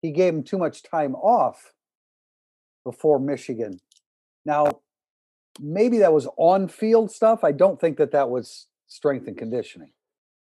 he 0.04 0.12
gave 0.12 0.34
him 0.36 0.43
too 0.43 0.58
much 0.58 0.84
time 0.84 1.16
off 1.16 1.74
before 2.84 3.20
Michigan. 3.20 3.80
Now, 4.45 4.82
maybe 5.60 5.99
that 5.99 6.14
was 6.14 6.28
on 6.38 6.68
field 6.68 7.12
stuff. 7.12 7.43
I 7.43 7.52
don't 7.52 7.80
think 7.80 7.97
that 7.97 8.12
that 8.12 8.30
was 8.30 8.68
strength 8.88 9.28
and 9.28 9.38
conditioning. 9.38 9.91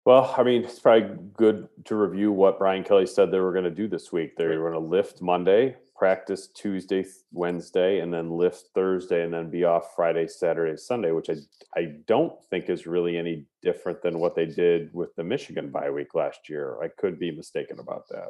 Well, 0.05 0.33
I 0.37 0.43
mean, 0.43 0.63
it's 0.63 0.79
probably 0.79 1.17
good 1.33 1.67
to 1.83 1.95
review 1.95 2.31
what 2.31 2.59
Brian 2.59 2.85
Kelly 2.85 3.05
said 3.05 3.29
they 3.29 3.39
were 3.39 3.51
going 3.51 3.65
to 3.65 3.69
do 3.69 3.89
this 3.89 4.09
week. 4.09 4.37
They 4.37 4.45
were 4.45 4.71
going 4.71 4.81
to 4.81 4.89
lift 4.89 5.21
Monday, 5.21 5.75
practice 5.97 6.47
Tuesday, 6.47 7.05
Wednesday, 7.33 7.99
and 7.99 8.13
then 8.13 8.31
lift 8.31 8.69
Thursday, 8.73 9.23
and 9.23 9.33
then 9.33 9.49
be 9.49 9.65
off 9.65 9.95
Friday, 9.97 10.25
Saturday, 10.27 10.77
Sunday, 10.77 11.11
which 11.11 11.29
I 11.29 11.35
I 11.75 11.95
don't 12.07 12.41
think 12.49 12.69
is 12.69 12.87
really 12.87 13.17
any 13.17 13.47
different 13.61 14.01
than 14.01 14.19
what 14.19 14.33
they 14.33 14.45
did 14.45 14.93
with 14.93 15.13
the 15.15 15.25
Michigan 15.25 15.71
bye 15.71 15.89
week 15.89 16.15
last 16.15 16.47
year. 16.47 16.81
I 16.81 16.87
could 16.87 17.19
be 17.19 17.31
mistaken 17.31 17.79
about 17.79 18.07
that. 18.07 18.29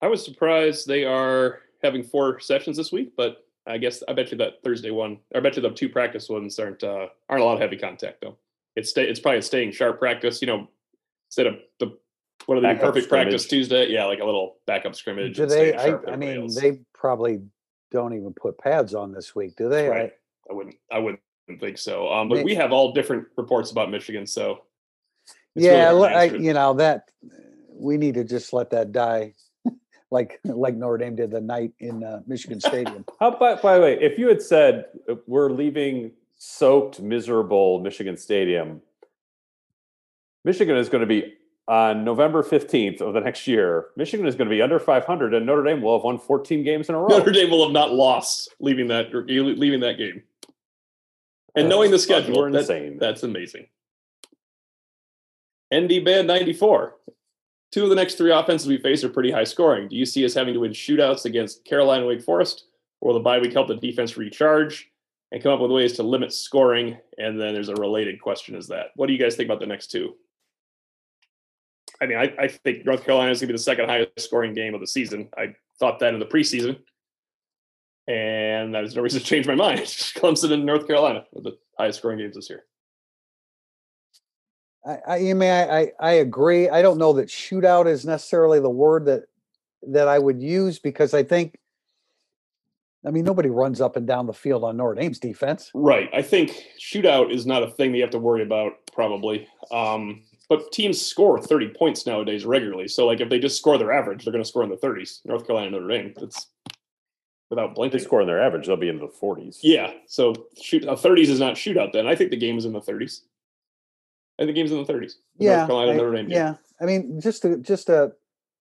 I 0.00 0.06
was 0.06 0.24
surprised 0.24 0.86
they 0.86 1.04
are 1.04 1.62
having 1.82 2.04
four 2.04 2.38
sessions 2.38 2.76
this 2.76 2.92
week, 2.92 3.14
but 3.16 3.38
I 3.66 3.78
guess 3.78 4.02
I 4.08 4.12
bet 4.12 4.30
you 4.30 4.38
that 4.38 4.62
Thursday 4.62 4.90
one, 4.90 5.18
I 5.34 5.40
bet 5.40 5.56
you 5.56 5.62
the 5.62 5.70
two 5.70 5.88
practice 5.88 6.28
ones 6.28 6.58
aren't 6.58 6.84
uh, 6.84 7.06
aren't 7.28 7.42
a 7.42 7.44
lot 7.44 7.54
of 7.54 7.60
heavy 7.60 7.76
contact 7.76 8.20
though. 8.20 8.36
It's 8.76 8.90
stay, 8.90 9.08
it's 9.08 9.20
probably 9.20 9.38
a 9.38 9.42
staying 9.42 9.72
sharp 9.72 9.98
practice. 9.98 10.40
You 10.40 10.46
know, 10.46 10.68
instead 11.28 11.46
of 11.46 11.56
the 11.80 11.96
what 12.44 12.58
are 12.58 12.60
they 12.60 12.68
Backup 12.68 12.94
perfect 12.94 13.08
practice. 13.08 13.46
Tuesday? 13.46 13.88
Yeah, 13.88 14.04
like 14.04 14.20
a 14.20 14.24
little 14.24 14.56
backup 14.66 14.94
scrimmage. 14.94 15.36
Do 15.36 15.46
they? 15.46 15.74
I, 15.74 15.96
I 16.08 16.16
mean, 16.16 16.42
else. 16.42 16.60
they 16.60 16.80
probably 16.94 17.40
don't 17.90 18.14
even 18.14 18.32
put 18.34 18.58
pads 18.58 18.94
on 18.94 19.12
this 19.12 19.34
week, 19.34 19.56
do 19.56 19.68
they? 19.68 19.88
Right. 19.88 20.12
I 20.48 20.52
wouldn't 20.52 20.76
I 20.92 20.98
wouldn't 20.98 21.20
think 21.60 21.78
so. 21.78 22.12
Um, 22.12 22.28
but 22.28 22.36
May- 22.36 22.44
we 22.44 22.54
have 22.54 22.72
all 22.72 22.92
different 22.92 23.26
reports 23.36 23.70
about 23.70 23.90
Michigan, 23.90 24.26
so 24.26 24.64
really 25.54 25.68
yeah, 25.68 25.90
le- 25.90 26.08
I, 26.08 26.24
you 26.24 26.52
know 26.52 26.74
that 26.74 27.10
we 27.68 27.96
need 27.96 28.14
to 28.14 28.24
just 28.24 28.52
let 28.52 28.70
that 28.70 28.92
die, 28.92 29.34
like 30.10 30.40
like 30.44 30.74
Notre 30.76 30.98
Dame 30.98 31.16
did 31.16 31.30
the 31.30 31.40
night 31.40 31.72
in 31.80 32.04
uh, 32.04 32.20
Michigan 32.26 32.60
Stadium. 32.60 33.04
How 33.20 33.28
about 33.32 33.62
by 33.62 33.76
the 33.76 33.80
way, 33.82 33.98
if 34.00 34.18
you 34.18 34.28
had 34.28 34.42
said 34.42 34.86
uh, 35.08 35.14
we're 35.26 35.50
leaving 35.50 36.12
soaked, 36.36 37.00
miserable 37.00 37.80
Michigan 37.80 38.16
Stadium, 38.16 38.80
Michigan 40.44 40.76
is 40.76 40.88
going 40.88 41.00
to 41.00 41.06
be 41.06 41.34
on 41.68 42.04
November 42.04 42.44
15th 42.44 43.00
of 43.00 43.12
the 43.12 43.20
next 43.20 43.46
year. 43.48 43.86
Michigan 43.96 44.26
is 44.26 44.36
going 44.36 44.48
to 44.48 44.54
be 44.54 44.62
under 44.62 44.78
500, 44.78 45.34
and 45.34 45.46
Notre 45.46 45.64
Dame 45.64 45.82
will 45.82 45.98
have 45.98 46.04
won 46.04 46.16
14 46.18 46.62
games 46.62 46.88
in 46.88 46.94
a 46.94 46.98
row. 47.00 47.08
Notre 47.08 47.32
Dame 47.32 47.50
will 47.50 47.64
have 47.64 47.72
not 47.72 47.92
lost 47.92 48.54
leaving 48.60 48.86
that 48.88 49.12
leaving 49.12 49.80
that 49.80 49.98
game. 49.98 50.22
And 51.56 51.68
knowing 51.70 51.90
the 51.90 51.98
schedule, 51.98 52.36
We're 52.36 52.50
that- 52.52 52.58
insane. 52.60 52.98
That's 52.98 53.22
amazing. 53.22 53.66
ND 55.74 56.04
Band 56.04 56.28
94. 56.28 56.94
Two 57.72 57.82
of 57.84 57.90
the 57.90 57.96
next 57.96 58.14
three 58.14 58.32
offenses 58.32 58.68
we 58.68 58.78
face 58.78 59.04
are 59.04 59.08
pretty 59.08 59.30
high 59.30 59.44
scoring. 59.44 59.88
Do 59.88 59.96
you 59.96 60.06
see 60.06 60.24
us 60.24 60.34
having 60.34 60.54
to 60.54 60.60
win 60.60 60.72
shootouts 60.72 61.24
against 61.24 61.64
Carolina 61.64 62.06
Wake 62.06 62.22
Forest? 62.22 62.64
Or 63.00 63.08
will 63.08 63.14
the 63.14 63.24
bye 63.24 63.38
week 63.38 63.52
help 63.52 63.68
the 63.68 63.76
defense 63.76 64.16
recharge 64.16 64.88
and 65.32 65.42
come 65.42 65.52
up 65.52 65.60
with 65.60 65.70
ways 65.70 65.94
to 65.94 66.02
limit 66.02 66.32
scoring? 66.32 66.96
And 67.18 67.40
then 67.40 67.52
there's 67.52 67.68
a 67.68 67.74
related 67.74 68.20
question 68.20 68.54
is 68.54 68.68
that. 68.68 68.86
What 68.94 69.08
do 69.08 69.12
you 69.12 69.18
guys 69.18 69.36
think 69.36 69.48
about 69.48 69.60
the 69.60 69.66
next 69.66 69.88
two? 69.90 70.14
I 72.00 72.06
mean, 72.06 72.18
I, 72.18 72.32
I 72.38 72.48
think 72.48 72.84
North 72.84 73.04
Carolina 73.04 73.30
is 73.32 73.40
going 73.40 73.48
to 73.48 73.52
be 73.52 73.56
the 73.56 73.62
second 73.62 73.88
highest 73.88 74.20
scoring 74.20 74.54
game 74.54 74.74
of 74.74 74.80
the 74.80 74.86
season. 74.86 75.28
I 75.36 75.54
thought 75.78 75.98
that 76.00 76.14
in 76.14 76.20
the 76.20 76.26
preseason. 76.26 76.78
and 78.06 78.74
there's 78.74 78.94
no 78.96 79.02
reason 79.02 79.20
to 79.20 79.26
change 79.26 79.46
my 79.46 79.54
mind. 79.54 79.80
Clemson 79.80 80.52
and 80.52 80.64
North 80.64 80.86
Carolina 80.86 81.24
are 81.34 81.42
the 81.42 81.58
highest 81.78 81.98
scoring 81.98 82.18
games 82.18 82.36
this 82.36 82.48
year. 82.48 82.64
I, 84.86 84.98
I, 85.06 85.16
I 85.16 85.32
mean, 85.34 85.42
I, 85.50 85.80
I, 85.80 85.92
I 86.00 86.12
agree. 86.12 86.68
I 86.68 86.80
don't 86.82 86.98
know 86.98 87.12
that 87.14 87.28
shootout 87.28 87.86
is 87.86 88.04
necessarily 88.04 88.60
the 88.60 88.70
word 88.70 89.06
that 89.06 89.24
that 89.88 90.08
I 90.08 90.18
would 90.18 90.40
use 90.42 90.78
because 90.78 91.14
I 91.14 91.22
think, 91.22 91.58
I 93.06 93.10
mean, 93.10 93.24
nobody 93.24 93.50
runs 93.50 93.80
up 93.80 93.96
and 93.96 94.06
down 94.06 94.26
the 94.26 94.32
field 94.32 94.64
on 94.64 94.76
Notre 94.76 94.94
Dame's 95.00 95.18
defense. 95.20 95.70
Right. 95.74 96.08
I 96.12 96.22
think 96.22 96.60
shootout 96.80 97.30
is 97.30 97.46
not 97.46 97.62
a 97.62 97.70
thing 97.70 97.92
that 97.92 97.98
you 97.98 98.02
have 98.02 98.10
to 98.10 98.18
worry 98.18 98.42
about, 98.42 98.72
probably. 98.92 99.46
Um, 99.70 100.22
but 100.48 100.72
teams 100.72 101.00
score 101.04 101.40
30 101.40 101.68
points 101.68 102.04
nowadays 102.06 102.44
regularly. 102.44 102.88
So, 102.88 103.06
like, 103.06 103.20
if 103.20 103.28
they 103.28 103.38
just 103.38 103.58
score 103.58 103.78
their 103.78 103.92
average, 103.92 104.24
they're 104.24 104.32
going 104.32 104.42
to 104.42 104.48
score 104.48 104.64
in 104.64 104.70
the 104.70 104.76
30s. 104.76 105.20
North 105.24 105.46
Carolina, 105.46 105.70
Notre 105.72 105.88
Dame. 105.88 106.14
That's 106.16 106.46
without 107.50 107.70
If 107.70 107.74
blinking. 107.76 107.98
they 107.98 108.04
score 108.04 108.20
in 108.20 108.26
their 108.26 108.42
average, 108.42 108.66
they'll 108.66 108.76
be 108.76 108.88
in 108.88 108.98
the 108.98 109.08
40s. 109.08 109.58
Yeah. 109.62 109.92
So, 110.06 110.34
shoot, 110.60 110.86
uh, 110.86 110.96
30s 110.96 111.28
is 111.28 111.38
not 111.40 111.54
shootout 111.54 111.92
then. 111.92 112.06
I 112.08 112.16
think 112.16 112.30
the 112.30 112.36
game 112.36 112.58
is 112.58 112.64
in 112.64 112.72
the 112.72 112.80
30s. 112.80 113.20
I 114.38 114.42
think 114.42 114.48
the 114.48 114.52
game's 114.60 114.72
in 114.72 114.84
the 114.84 114.92
30s. 114.92 115.14
Yeah, 115.38 115.56
North 115.58 115.68
Carolina, 115.68 115.92
I- 115.92 115.96
Notre 115.96 116.12
Dame. 116.16 116.26
game. 116.28 116.36
yeah. 116.36 116.54
I 116.80 116.84
mean, 116.84 117.20
just 117.20 117.44
a, 117.44 117.56
just 117.58 117.88
a 117.88 118.12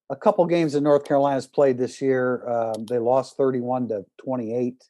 a 0.09 0.15
couple 0.15 0.45
games 0.45 0.73
that 0.73 0.81
North 0.81 1.03
Carolina's 1.03 1.47
played 1.47 1.77
this 1.77 2.01
year. 2.01 2.47
Um, 2.47 2.85
they 2.85 2.97
lost 2.99 3.35
thirty-one 3.37 3.87
to 3.89 4.05
twenty-eight 4.17 4.83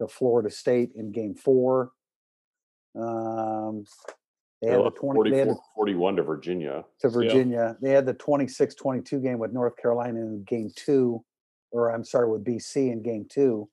to 0.00 0.08
Florida 0.08 0.50
State 0.50 0.92
in 0.96 1.12
Game 1.12 1.34
Four. 1.34 1.92
Um, 2.98 3.84
they 4.62 4.68
They 4.68 4.72
had 4.72 4.78
the 4.80 4.84
lost 4.84 4.96
twenty. 4.96 5.30
They 5.30 5.38
had 5.38 5.46
44 5.48 5.54
the 5.54 5.60
41 5.76 6.16
to 6.16 6.22
Virginia. 6.22 6.84
to 7.00 7.08
Virginia. 7.08 7.76
They 7.82 7.90
had 7.90 8.06
the 8.06 8.14
26-22 8.14 9.22
game 9.22 9.38
with 9.38 9.52
North 9.52 9.76
Carolina 9.76 10.18
in 10.20 10.42
game 10.44 10.70
two, 10.74 11.22
or 11.70 11.90
I'm 11.90 12.04
sorry, 12.04 12.28
with 12.30 12.42
BC 12.44 12.90
in 12.90 13.02
game 13.02 13.26
two. 13.28 13.68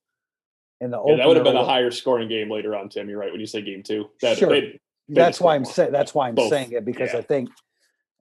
And 0.82 0.92
the 0.92 1.02
Yeah, 1.06 1.16
that 1.16 1.28
would 1.28 1.38
have 1.38 1.46
been 1.46 1.56
a 1.56 1.64
higher 1.64 1.90
scoring 1.92 2.28
game 2.28 2.52
later 2.52 2.76
on, 2.76 2.90
Tim. 2.90 3.10
You're 3.10 3.20
right 3.20 3.32
when 3.32 3.40
you 3.40 3.48
say 3.48 3.62
game 3.62 3.82
two. 3.84 4.10
That, 4.22 4.38
Sure. 4.38 4.50
they- 4.50 4.80
That's 5.16 5.40
why 5.42 5.56
I'm 5.56 5.66
saying 5.66 5.92
that's 5.92 6.14
why 6.14 6.28
I'm 6.30 6.36
Both. 6.36 6.50
saying 6.50 6.72
it 6.72 6.86
because 6.86 7.14
Yeah. 7.14 7.20
I 7.20 7.22
think 7.22 7.50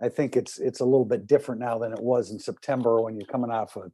I 0.01 0.09
think 0.09 0.37
it's 0.37 0.59
it's 0.59 0.81
a 0.81 0.85
little 0.85 1.05
bit 1.05 1.27
different 1.27 1.61
now 1.61 1.79
than 1.79 1.93
it 1.93 2.03
was 2.03 2.31
in 2.31 2.39
September 2.39 3.01
when 3.01 3.17
you're 3.17 3.27
coming 3.27 3.51
off 3.51 3.77
of 3.77 3.93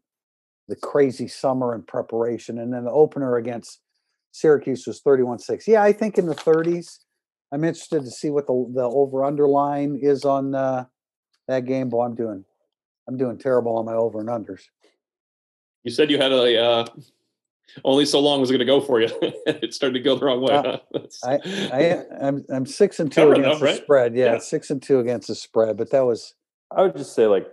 the 0.68 0.76
crazy 0.76 1.28
summer 1.28 1.74
and 1.74 1.86
preparation. 1.86 2.59
And 2.59 2.72
then 2.72 2.84
the 2.84 2.90
opener 2.90 3.36
against 3.36 3.80
Syracuse 4.32 4.86
was 4.86 5.01
31-6. 5.01 5.66
Yeah, 5.66 5.82
I 5.82 5.92
think 5.92 6.18
in 6.18 6.26
the 6.26 6.34
30s. 6.34 6.99
I'm 7.51 7.64
interested 7.64 8.05
to 8.05 8.11
see 8.11 8.28
what 8.28 8.46
the 8.46 8.70
the 8.74 8.82
over 8.82 9.24
underline 9.24 9.99
is 10.03 10.24
on 10.26 10.55
uh, 10.55 10.84
that 11.46 11.64
game. 11.64 11.88
Boy, 11.88 12.05
I'm 12.05 12.14
doing 12.14 12.44
I'm 13.09 13.16
doing 13.16 13.38
terrible 13.38 13.76
on 13.78 13.86
my 13.86 13.94
over 13.94 14.20
and 14.20 14.28
unders. 14.28 14.64
You 15.82 15.90
said 15.90 16.11
you 16.11 16.18
had 16.18 16.32
a 16.32 16.62
uh, 16.62 16.86
only 17.85 18.05
so 18.07 18.21
long 18.21 18.41
was 18.41 18.51
it 18.51 18.55
going 18.55 18.61
to 18.61 18.64
go 18.66 18.81
for 18.81 19.01
you. 19.01 19.09
it 19.47 19.75
started 19.75 19.95
to 19.95 20.01
go 20.01 20.16
the 20.16 20.25
wrong 20.25 20.41
way. 20.41 20.53
Uh, 20.55 20.62
huh? 20.62 20.79
That's- 20.93 21.21
I, 21.25 21.39
I 21.73 22.27
I'm 22.29 22.45
I'm 22.51 22.66
six 22.66 23.01
and 23.01 23.11
two 23.12 23.33
against 23.33 23.61
though, 23.61 23.66
the 23.66 23.73
right? 23.73 23.83
spread. 23.83 24.14
Yeah, 24.16 24.33
Yeah. 24.35 24.39
six 24.39 24.71
and 24.71 24.83
two 24.83 25.01
against 25.01 25.29
the 25.29 25.35
spread. 25.35 25.77
But 25.77 25.91
that 25.91 26.05
was 26.05 26.35
I 26.71 26.83
would 26.83 26.97
just 26.97 27.14
say, 27.14 27.27
like, 27.27 27.47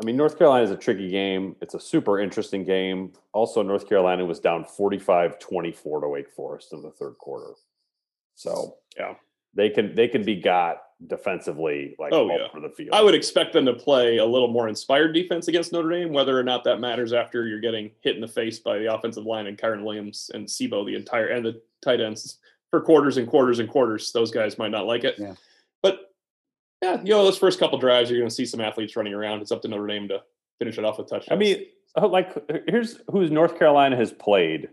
I 0.00 0.04
mean, 0.04 0.16
North 0.16 0.38
Carolina 0.38 0.64
is 0.64 0.70
a 0.70 0.76
tricky 0.76 1.10
game. 1.10 1.56
It's 1.60 1.74
a 1.74 1.80
super 1.80 2.20
interesting 2.20 2.64
game. 2.64 3.12
Also, 3.32 3.62
North 3.62 3.88
Carolina 3.88 4.24
was 4.24 4.38
down 4.40 4.64
45 4.64 5.38
24 5.38 6.00
to 6.02 6.08
Wake 6.08 6.30
Forest 6.30 6.72
in 6.72 6.80
the 6.82 6.90
third 6.90 7.18
quarter. 7.18 7.52
So, 8.34 8.76
Yeah. 8.96 9.14
they 9.54 9.70
can 9.70 9.94
they 9.94 10.08
can 10.08 10.24
be 10.24 10.36
got 10.36 10.82
defensively 11.06 11.94
like 11.98 12.12
Oh, 12.12 12.28
all 12.28 12.38
yeah. 12.38 12.46
over 12.52 12.60
the 12.66 12.72
field. 12.74 12.90
I 12.92 13.02
would 13.02 13.14
expect 13.14 13.52
them 13.52 13.64
to 13.66 13.72
play 13.74 14.18
a 14.18 14.24
little 14.24 14.48
more 14.48 14.68
inspired 14.68 15.12
defense 15.12 15.48
against 15.48 15.72
Notre 15.72 15.90
Dame, 15.90 16.12
whether 16.12 16.38
or 16.38 16.42
not 16.42 16.64
that 16.64 16.78
matters 16.80 17.12
after 17.12 17.46
you're 17.46 17.60
getting 17.60 17.90
hit 18.00 18.14
in 18.14 18.20
the 18.20 18.28
face 18.28 18.58
by 18.58 18.78
the 18.78 18.92
offensive 18.94 19.24
line 19.24 19.46
and 19.46 19.56
Kyren 19.58 19.82
Williams 19.84 20.30
and 20.34 20.48
C'Bo 20.48 20.84
the 20.84 20.94
entire 20.94 21.28
and 21.28 21.44
the 21.44 21.60
tight 21.82 22.00
ends 22.00 22.38
for 22.70 22.80
quarters 22.80 23.16
and 23.16 23.26
quarters 23.26 23.58
and 23.58 23.68
quarters. 23.68 24.12
Those 24.12 24.30
guys 24.30 24.58
might 24.58 24.70
not 24.70 24.86
like 24.86 25.04
it. 25.04 25.14
Yeah. 25.18 25.34
But 25.82 26.12
yeah, 26.82 27.00
you 27.02 27.10
know, 27.10 27.24
those 27.24 27.38
first 27.38 27.58
couple 27.58 27.78
drives, 27.78 28.10
you're 28.10 28.18
going 28.20 28.28
to 28.28 28.34
see 28.34 28.46
some 28.46 28.60
athletes 28.60 28.96
running 28.96 29.14
around. 29.14 29.40
It's 29.42 29.52
up 29.52 29.62
to 29.62 29.68
Notre 29.68 29.86
Dame 29.86 30.08
to 30.08 30.22
finish 30.58 30.78
it 30.78 30.84
off 30.84 30.98
with 30.98 31.08
touchdowns. 31.08 31.32
I 31.32 31.36
mean, 31.36 31.64
uh, 31.96 32.06
like 32.08 32.32
here's 32.68 33.00
who's 33.10 33.30
North 33.30 33.58
Carolina 33.58 33.96
has 33.96 34.12
played: 34.12 34.68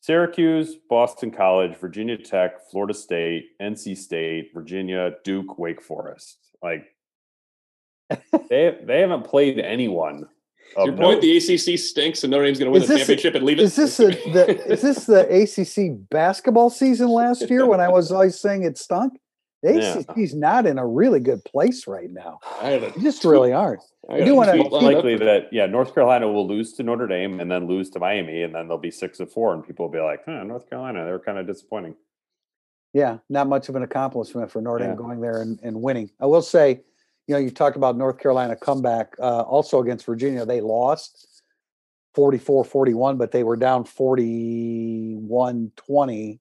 Syracuse, 0.00 0.76
Boston 0.88 1.30
College, 1.30 1.76
Virginia 1.76 2.16
Tech, 2.16 2.70
Florida 2.70 2.94
State, 2.94 3.50
NC 3.60 3.96
State, 3.96 4.50
Virginia, 4.54 5.12
Duke, 5.24 5.58
Wake 5.58 5.82
Forest. 5.82 6.38
Like 6.62 6.84
they 8.48 8.76
they 8.84 9.00
haven't 9.00 9.24
played 9.24 9.58
anyone. 9.58 10.26
of 10.76 10.86
your 10.86 10.96
point, 10.96 11.16
note. 11.16 11.22
the 11.22 11.36
ACC 11.36 11.78
stinks, 11.78 12.24
and 12.24 12.30
Notre 12.30 12.44
Dame's 12.46 12.58
going 12.58 12.66
to 12.66 12.72
win 12.72 12.82
Is 12.82 12.88
the 12.88 12.94
this 12.94 13.02
a- 13.02 13.06
championship 13.06 13.34
and 13.34 13.44
leave 13.44 13.58
it. 13.58 13.62
Is 13.62 13.76
this 13.76 14.00
a, 14.00 14.06
the 14.08 14.72
is 14.72 14.82
this 14.82 15.04
the 15.06 15.26
ACC 15.42 16.08
basketball 16.10 16.70
season 16.70 17.08
last 17.08 17.48
year 17.50 17.66
when 17.66 17.80
I 17.80 17.88
was 17.88 18.10
always 18.10 18.38
saying 18.40 18.64
it 18.64 18.78
stunk? 18.78 19.14
The 19.62 19.74
Yeah. 19.74 19.98
ACC's 19.98 20.34
not 20.34 20.66
in 20.66 20.78
a 20.78 20.86
really 20.86 21.20
good 21.20 21.44
place 21.44 21.86
right 21.86 22.10
now. 22.10 22.38
I 22.62 22.70
have 22.70 22.82
a, 22.82 22.98
just 23.00 23.24
really 23.24 23.52
aren't. 23.52 23.82
I 24.08 24.24
do 24.24 24.34
wanna- 24.34 24.52
tweet 24.52 24.66
It's 24.66 24.74
likely 24.82 25.16
that 25.18 25.52
yeah, 25.52 25.66
North 25.66 25.94
Carolina 25.94 26.30
will 26.32 26.46
lose 26.46 26.72
to 26.74 26.82
Notre 26.82 27.06
Dame 27.06 27.40
and 27.40 27.50
then 27.50 27.66
lose 27.66 27.90
to 27.90 27.98
Miami, 27.98 28.42
and 28.42 28.54
then 28.54 28.68
they'll 28.68 28.78
be 28.78 28.90
six 28.90 29.20
and 29.20 29.30
four, 29.30 29.52
and 29.52 29.62
people 29.64 29.84
will 29.86 29.92
be 29.92 30.00
like, 30.00 30.24
huh, 30.24 30.42
North 30.44 30.68
Carolina, 30.70 31.04
they're 31.04 31.18
kind 31.18 31.36
of 31.38 31.46
disappointing. 31.46 31.94
Yeah, 32.94 33.18
not 33.28 33.46
much 33.48 33.68
of 33.68 33.76
an 33.76 33.82
accomplishment 33.82 34.50
for 34.50 34.60
Notre 34.62 34.78
Dame 34.78 34.90
Yeah. 34.90 34.96
going 34.96 35.20
there 35.20 35.42
and, 35.42 35.60
and 35.62 35.80
winning. 35.82 36.10
I 36.18 36.26
will 36.26 36.42
say, 36.42 36.80
you 37.28 37.34
know, 37.34 37.38
you 37.38 37.50
talked 37.50 37.76
about 37.76 37.96
North 37.96 38.18
Carolina 38.18 38.56
comeback. 38.56 39.14
Uh, 39.20 39.42
also 39.42 39.80
against 39.80 40.06
Virginia, 40.06 40.44
they 40.46 40.60
lost 40.60 41.42
44 42.14 42.64
41, 42.64 43.18
but 43.18 43.30
they 43.30 43.44
were 43.44 43.56
down 43.56 43.84
41 43.84 45.70
20 45.76 46.40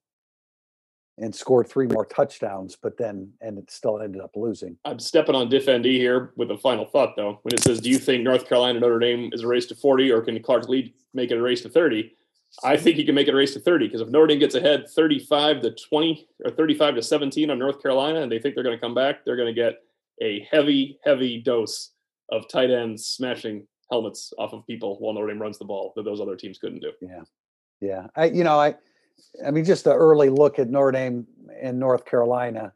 and 1.22 1.34
scored 1.34 1.68
three 1.68 1.88
more 1.88 2.06
touchdowns, 2.06 2.78
but 2.82 2.98
then, 2.98 3.32
and 3.42 3.58
it 3.58 3.70
still 3.72 4.02
ended 4.02 4.22
up 4.22 4.32
losing. 4.36 4.78
I'm 4.86 5.00
stepping 5.00 5.36
on 5.36 5.50
Diff 5.50 5.70
ND 5.70 5.86
here 5.86 6.34
with 6.36 6.52
a 6.52 6.58
final 6.58 6.86
thought, 6.86 7.16
though. 7.16 7.40
When 7.44 7.54
it 7.54 7.62
says, 7.62 7.82
"Do 7.82 7.90
you 7.90 7.98
think 7.98 8.24
North 8.24 8.48
Carolina 8.48 8.80
Notre 8.80 9.00
Dame 9.00 9.30
is 9.34 9.44
a 9.44 9.48
race 9.48 9.66
to 9.68 9.76
40, 9.76 10.12
or 10.12 10.22
can 10.22 10.42
Clark 10.42 10.70
Lea 10.70 10.94
make 11.14 11.32
it 11.32 11.38
a 11.38 11.42
race 11.42 11.62
to 11.62 11.70
30?" 11.70 12.14
I 12.64 12.78
think 12.78 12.96
he 12.96 13.06
can 13.06 13.16
make 13.16 13.28
it 13.28 13.34
a 13.34 13.38
race 13.38 13.54
to 13.54 13.60
30 13.60 13.88
because 13.88 14.02
if 14.02 14.10
Notre 14.10 14.28
Dame 14.28 14.40
gets 14.40 14.56
ahead 14.56 14.90
35 14.90 15.62
to 15.62 15.72
20 15.72 16.28
or 16.46 16.52
35 16.52 16.96
to 16.96 17.04
17 17.04 17.52
on 17.52 17.60
North 17.60 17.82
Carolina, 17.82 18.22
and 18.22 18.32
they 18.32 18.40
think 18.40 18.56
they're 18.56 18.64
going 18.64 18.76
to 18.76 18.82
come 18.82 18.96
back, 18.96 19.24
they're 19.24 19.36
going 19.36 19.54
to 19.54 19.62
get 19.62 19.84
a 20.22 20.48
heavy, 20.52 21.00
heavy 21.04 21.40
dose 21.42 21.92
of 22.32 22.48
tight 22.48 22.72
ends 22.72 23.06
smashing 23.06 23.68
helmets 23.92 24.34
off 24.38 24.54
of 24.54 24.66
people 24.68 24.98
while 25.00 25.14
Notre 25.14 25.28
Dame 25.28 25.42
runs 25.42 25.58
the 25.58 25.66
ball 25.66 25.94
that 25.96 26.04
those 26.04 26.22
other 26.22 26.36
teams 26.36 26.58
couldn't 26.58 26.80
do. 26.80 26.92
Yeah, 27.02 27.22
yeah. 27.82 28.08
I, 28.16 28.26
you 28.26 28.44
know, 28.44 28.60
I, 28.60 28.76
I 29.46 29.52
mean, 29.52 29.66
just 29.66 29.84
the 29.84 29.94
early 29.94 30.30
look 30.30 30.60
at 30.60 30.70
Notre 30.70 30.92
Dame 30.92 31.28
in 31.62 31.80
North 31.80 32.06
Carolina. 32.06 32.74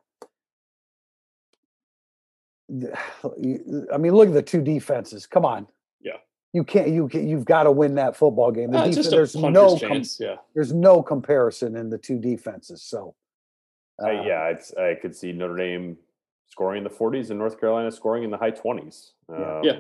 I 2.74 3.98
mean, 3.98 4.14
look 4.14 4.28
at 4.28 4.34
the 4.34 4.42
two 4.42 4.62
defenses. 4.62 5.26
Come 5.26 5.46
on. 5.46 5.68
Yeah. 6.02 6.14
You 6.54 6.64
can't. 6.64 6.90
You 6.90 7.10
you've 7.14 7.46
got 7.46 7.64
to 7.64 7.72
win 7.72 7.96
that 7.96 8.16
football 8.16 8.52
game. 8.52 8.72
The 8.72 8.86
it's 8.86 8.90
defen- 8.90 8.96
just 8.96 9.08
a 9.08 9.12
there's 9.12 9.36
no 9.36 9.78
com- 9.78 10.04
yeah. 10.20 10.36
there's 10.54 10.74
no 10.74 11.02
comparison 11.02 11.76
in 11.76 11.90
the 11.90 11.98
two 11.98 12.20
defenses. 12.20 12.84
So, 12.84 13.16
I, 14.04 14.10
uh, 14.18 14.24
yeah, 14.24 14.48
it's, 14.50 14.74
I 14.74 14.96
could 14.96 15.16
see 15.16 15.32
Notre 15.32 15.58
Dame 15.58 15.98
scoring 16.48 16.80
in 16.80 16.84
the 16.84 16.90
40s 16.90 17.30
and 17.32 17.40
North 17.40 17.60
Carolina 17.60 17.92
scoring 17.92 18.24
in 18.24 18.30
the 18.30 18.38
high 18.38 18.52
20s. 18.52 19.12
Yeah. 19.30 19.36
Um, 19.36 19.64
Yeah. 19.64 19.80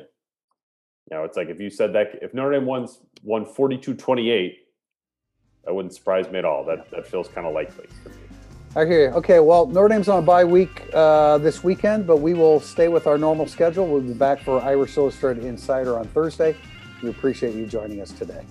You 1.11 1.17
know, 1.17 1.23
it's 1.25 1.35
like 1.35 1.49
if 1.49 1.59
you 1.59 1.69
said 1.69 1.93
that 1.93 2.17
if 2.21 2.33
Notre 2.33 2.53
Dame 2.53 2.65
won 2.65 2.87
won 3.23 3.45
42 3.45 3.93
28, 3.93 4.62
that 5.65 5.73
wouldn't 5.73 5.93
surprise 5.93 6.29
me 6.29 6.39
at 6.39 6.45
all. 6.45 6.63
That 6.65 6.89
that 6.91 7.07
feels 7.07 7.27
kind 7.27 7.47
of 7.47 7.53
likely. 7.53 7.87
to 8.03 8.09
me. 8.09 8.15
I 8.75 8.85
hear 8.85 9.09
you. 9.09 9.15
Okay, 9.15 9.39
well, 9.39 9.67
Notre 9.67 9.87
Dame's 9.87 10.09
on 10.09 10.19
a 10.19 10.25
bye 10.25 10.43
week 10.43 10.89
uh, 10.93 11.37
this 11.37 11.63
weekend, 11.63 12.07
but 12.07 12.17
we 12.17 12.33
will 12.33 12.59
stay 12.59 12.87
with 12.87 13.05
our 13.05 13.19
normal 13.19 13.47
schedule. 13.47 13.85
We'll 13.85 14.01
be 14.01 14.13
back 14.13 14.41
for 14.41 14.61
Irish 14.63 14.97
Illustrated 14.97 15.45
Insider 15.45 15.97
on 15.99 16.07
Thursday. 16.07 16.55
We 17.03 17.09
appreciate 17.09 17.53
you 17.53 17.67
joining 17.67 18.01
us 18.01 18.11
today. 18.11 18.43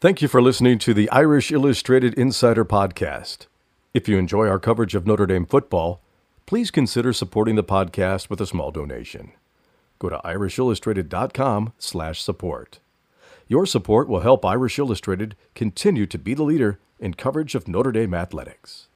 Thank 0.00 0.22
you 0.22 0.28
for 0.28 0.40
listening 0.40 0.78
to 0.78 0.94
the 0.94 1.10
Irish 1.10 1.52
Illustrated 1.52 2.14
Insider 2.14 2.64
Podcast. 2.64 3.48
If 3.92 4.08
you 4.08 4.18
enjoy 4.18 4.46
our 4.46 4.60
coverage 4.60 4.94
of 4.94 5.04
Notre 5.04 5.26
Dame 5.26 5.44
football, 5.44 6.00
please 6.46 6.70
consider 6.70 7.12
supporting 7.12 7.56
the 7.56 7.64
podcast 7.64 8.30
with 8.30 8.40
a 8.40 8.46
small 8.46 8.70
donation. 8.70 9.32
Go 9.98 10.08
to 10.08 10.20
irishillustrated.com/support. 10.24 12.78
Your 13.48 13.66
support 13.66 14.08
will 14.08 14.20
help 14.20 14.44
Irish 14.44 14.78
Illustrated 14.78 15.34
continue 15.56 16.06
to 16.06 16.18
be 16.18 16.34
the 16.34 16.44
leader 16.44 16.78
in 17.00 17.14
coverage 17.14 17.56
of 17.56 17.66
Notre 17.66 17.90
Dame 17.90 18.14
athletics. 18.14 18.86